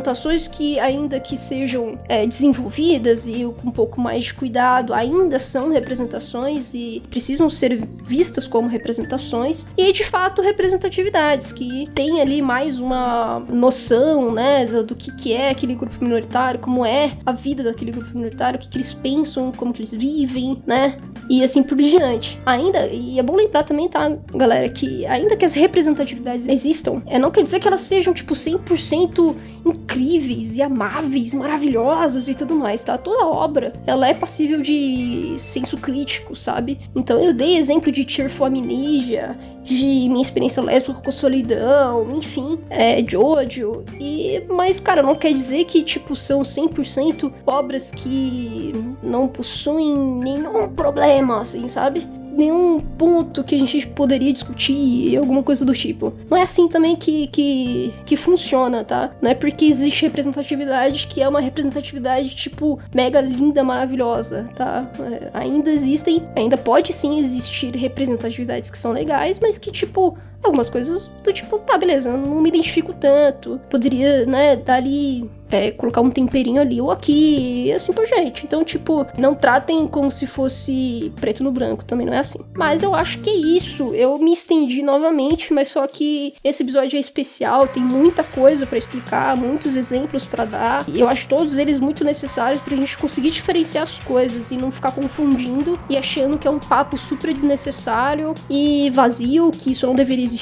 que 0.52 0.80
ainda 0.80 1.20
que 1.20 1.38
sejam 1.38 1.98
é, 2.08 2.26
desenvolvidas 2.26 3.28
e 3.28 3.44
com 3.62 3.70
um 3.70 3.72
pouco 3.72 4.00
mais 4.00 4.26
de 4.26 4.34
cuidado, 4.34 4.94
ainda 4.94 5.40
são 5.40 5.70
representações 5.70 6.74
e 6.74 7.02
precisam 7.10 7.50
ser 7.50 7.84
vistas 8.06 8.48
como 8.48 8.68
representações, 8.68 9.66
e 9.78 9.92
de 9.92 10.04
fato 10.04 10.42
representatividades 10.42 11.52
que 11.52 11.90
tem 11.94 12.22
ali 12.22 12.42
mais 12.42 12.80
uma 12.80 13.40
noção, 13.50 14.32
né, 14.32 14.66
do, 14.66 14.84
do 14.84 14.96
que 14.96 15.12
que 15.16 15.34
é 15.34 15.50
aquele 15.50 15.76
grupo 15.76 15.96
minoritário, 16.02 16.60
como 16.60 16.86
é 16.86 17.18
a 17.26 17.32
vida 17.32 17.64
daquele 17.64 17.92
grupo 17.92 18.10
minoritário, 18.14 18.58
o 18.58 18.62
que, 18.62 18.70
que 18.70 18.78
eles 18.78 18.94
pensam, 18.94 19.52
como 19.52 19.74
que 19.74 19.80
eles 19.80 19.94
vivem, 19.94 20.62
né? 20.66 20.98
E 21.30 21.44
assim 21.44 21.64
por 21.64 21.78
diante. 21.78 22.40
Ainda, 22.46 22.88
e 22.88 23.18
é 23.18 23.24
bom 23.24 23.36
lembrar 23.36 23.64
também, 23.64 23.90
tá, 23.90 24.10
galera, 24.34 24.70
que 24.70 25.06
ainda 25.06 25.36
que 25.36 25.46
as 25.46 25.54
representatividades 25.54 26.48
existam, 26.48 27.02
é, 27.06 27.18
não 27.18 27.32
quer 27.32 27.44
dizer 27.44 27.60
que 27.60 27.68
elas 27.68 27.82
sejam, 27.82 28.14
tipo, 28.14 28.34
100% 28.34 29.36
incríveis 29.86 30.58
e 30.58 30.62
amáveis, 30.62 31.34
maravilhosas 31.34 32.28
e 32.28 32.34
tudo 32.34 32.56
mais, 32.56 32.84
tá? 32.84 32.98
Toda 32.98 33.28
obra, 33.28 33.72
ela 33.86 34.08
é 34.08 34.14
passível 34.14 34.62
de 34.62 35.36
senso 35.38 35.78
crítico, 35.78 36.36
sabe? 36.36 36.80
Então 36.96 37.22
eu 37.22 37.34
dei 37.34 37.58
exemplo 37.58 37.92
de 37.92 38.04
Tearful 38.04 38.48
Amnesia, 38.48 39.38
de 39.64 40.10
minha 40.10 40.22
experiência 40.22 40.62
lésbica 40.62 41.02
com 41.02 41.12
solidão, 41.12 42.12
enfim, 42.16 42.60
é, 42.70 43.04
Jojo. 43.08 43.84
E, 44.00 44.44
mas, 44.50 44.80
cara, 44.80 45.02
não 45.02 45.16
quer 45.16 45.34
dizer 45.34 45.66
que, 45.66 45.82
tipo, 45.84 46.16
são 46.16 46.42
100% 46.42 47.32
obras 47.46 47.92
que 47.92 48.74
não 49.02 49.28
possuem 49.28 49.96
nenhum 49.96 50.70
problema, 50.70 51.42
assim, 51.42 51.68
sabe? 51.68 52.08
Nenhum 52.36 52.80
ponto 52.80 53.44
que 53.44 53.56
a 53.56 53.58
gente 53.58 53.88
poderia 53.88 54.32
discutir, 54.32 55.18
alguma 55.18 55.42
coisa 55.44 55.66
do 55.66 55.74
tipo. 55.74 56.14
Não 56.30 56.38
é 56.38 56.44
assim 56.44 56.68
também 56.68 56.96
que, 56.96 57.28
que, 57.28 57.94
que 58.06 58.18
funciona, 58.18 58.84
tá? 58.84 59.12
Não 59.22 59.32
é 59.32 59.36
porque 59.36 59.66
existe 59.66 60.04
representatividade 60.04 61.08
que 61.08 61.22
é 61.22 61.28
uma 61.28 61.42
representatividade, 61.42 62.36
tipo, 62.36 62.80
mega 62.94 63.22
linda, 63.22 63.64
maravilhosa, 63.64 64.50
tá? 64.56 64.90
É, 65.00 65.30
ainda 65.34 65.70
existem, 65.72 66.24
ainda 66.36 66.58
pode 66.58 66.94
sim 66.94 67.20
existir 67.20 67.76
representatividades 67.76 68.70
que 68.70 68.78
são 68.78 68.92
legais, 68.92 69.40
mas 69.40 69.58
que, 69.58 69.72
tipo, 69.72 70.18
algumas 70.44 70.70
coisas 70.70 71.12
do 71.24 71.34
tipo, 71.34 71.60
tá, 71.60 71.78
beleza, 71.78 72.16
não 72.16 72.42
me 72.42 72.50
identifico 72.50 72.94
tanto. 72.94 73.60
Poderia, 73.70 74.26
né, 74.26 74.56
dar 74.56 74.76
ali 74.76 75.30
é, 75.52 75.72
colocar 75.72 76.02
um 76.02 76.10
temperinho 76.10 76.62
ali 76.62 76.82
ou 76.82 76.92
aqui, 76.92 77.66
e 77.66 77.74
assim 77.74 77.94
por 77.94 78.06
gente. 78.06 78.46
Então, 78.46 78.64
tipo, 78.64 79.06
não 79.18 79.36
tratem 79.36 79.88
como 79.88 80.12
se 80.12 80.26
fosse 80.26 81.12
preto 81.20 81.44
no 81.44 81.52
branco, 81.52 81.86
também 81.86 82.06
não 82.06 82.14
é 82.14 82.20
assim. 82.20 82.40
Mas 82.54 82.84
eu 82.84 82.94
acho 82.94 83.20
que 83.20 83.30
é 83.30 83.36
isso. 83.36 83.94
Eu 83.94 84.18
me 84.18 84.34
estendi 84.34 84.82
novamente, 84.82 85.54
mas 85.54 85.70
só 85.70 85.88
que 85.88 86.34
esse 86.44 86.64
episódio 86.64 86.98
é 86.98 87.00
especial, 87.00 87.68
tem 87.68 87.84
muita 87.84 88.24
coisa 88.24 88.66
para 88.66 88.78
explicar, 88.78 89.36
muitos 89.38 89.76
exemplos 89.76 90.26
para 90.26 90.46
dar. 90.46 90.86
E 90.88 91.00
eu 91.00 91.08
acho 91.08 91.28
todos 91.28 91.58
eles 91.58 91.80
muito 91.80 92.04
necessários 92.04 92.62
pra 92.62 92.76
gente 92.76 92.98
conseguir 92.98 93.32
diferenciar 93.32 93.84
as 93.84 93.98
coisas 94.00 94.52
e 94.52 94.58
não 94.58 94.72
ficar 94.72 94.92
confundindo 94.92 95.80
e 95.90 95.98
achando 95.98 96.38
que 96.38 96.48
é 96.48 96.52
um 96.52 96.60
papo 96.60 96.98
super 96.98 97.34
desnecessário 97.34 98.34
e 98.50 98.90
vazio, 98.92 99.52
que 99.52 99.72
isso 99.72 99.86
não 99.86 99.96
deveria 99.96 100.24
existir, 100.24 100.35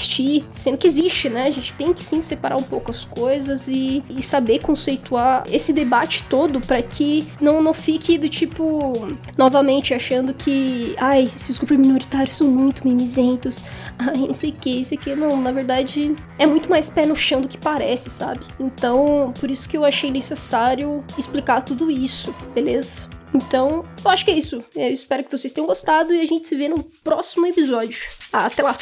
sendo 0.52 0.78
que 0.78 0.88
existe, 0.88 1.30
né? 1.30 1.48
A 1.48 1.52
gente 1.52 1.74
tem 1.74 1.94
que 1.94 2.04
sim 2.04 2.22
separar 2.22 2.58
um 2.58 2.64
pouco 2.64 2.92
as 2.92 3.06
coisas 3.06 3.68
e, 3.68 4.04
e 4.10 4.22
saber 4.22 4.60
conceituar 4.60 5.44
esse 5.52 5.74
debate 5.74 6.24
todo 6.30 6.62
para 6.62 6.82
que 6.82 7.26
não, 7.40 7.62
não 7.62 7.74
fique 7.74 8.18
do 8.18 8.30
tipo, 8.30 9.08
novamente 9.38 9.94
achando 9.94 10.34
que, 10.34 10.96
ai, 10.98 11.30
esses 11.36 11.58
grupos 11.58 11.78
minoritários 11.78 12.36
são 12.36 12.48
muito 12.48 12.88
mimizentos, 12.88 13.64
ai, 14.00 14.18
não 14.18 14.34
sei 14.34 14.52
o 14.52 14.54
que, 14.54 14.82
isso 14.82 14.94
aqui. 14.94 15.16
Não, 15.16 15.42
na 15.42 15.52
verdade, 15.52 16.16
é 16.38 16.46
muito 16.46 16.70
mais 16.70 16.90
pé 16.90 17.06
no 17.06 17.16
chão 17.16 17.42
do 17.42 17.48
que 17.48 17.58
parece, 17.58 18.10
sabe? 18.10 18.42
Então, 18.60 19.34
por 19.40 19.50
isso 19.50 19.68
que 19.68 19.78
eu 19.78 19.86
achei 19.86 20.12
necessário 20.12 21.04
explicar 21.18 21.62
tudo 21.62 21.90
isso, 21.90 22.34
beleza? 22.54 23.14
Então, 23.34 23.84
eu 24.04 24.12
acho 24.12 24.24
que 24.24 24.32
é 24.32 24.38
isso. 24.38 24.64
Eu 24.76 24.90
espero 24.90 25.24
que 25.24 25.32
vocês 25.32 25.52
tenham 25.52 25.66
gostado 25.66 26.14
e 26.14 26.22
a 26.22 26.26
gente 26.26 26.48
se 26.48 26.56
vê 26.56 26.70
no 26.70 26.84
próximo 27.04 27.48
episódio. 27.48 27.98
Ah, 28.32 28.46
até 28.46 28.62
lá! 28.62 28.78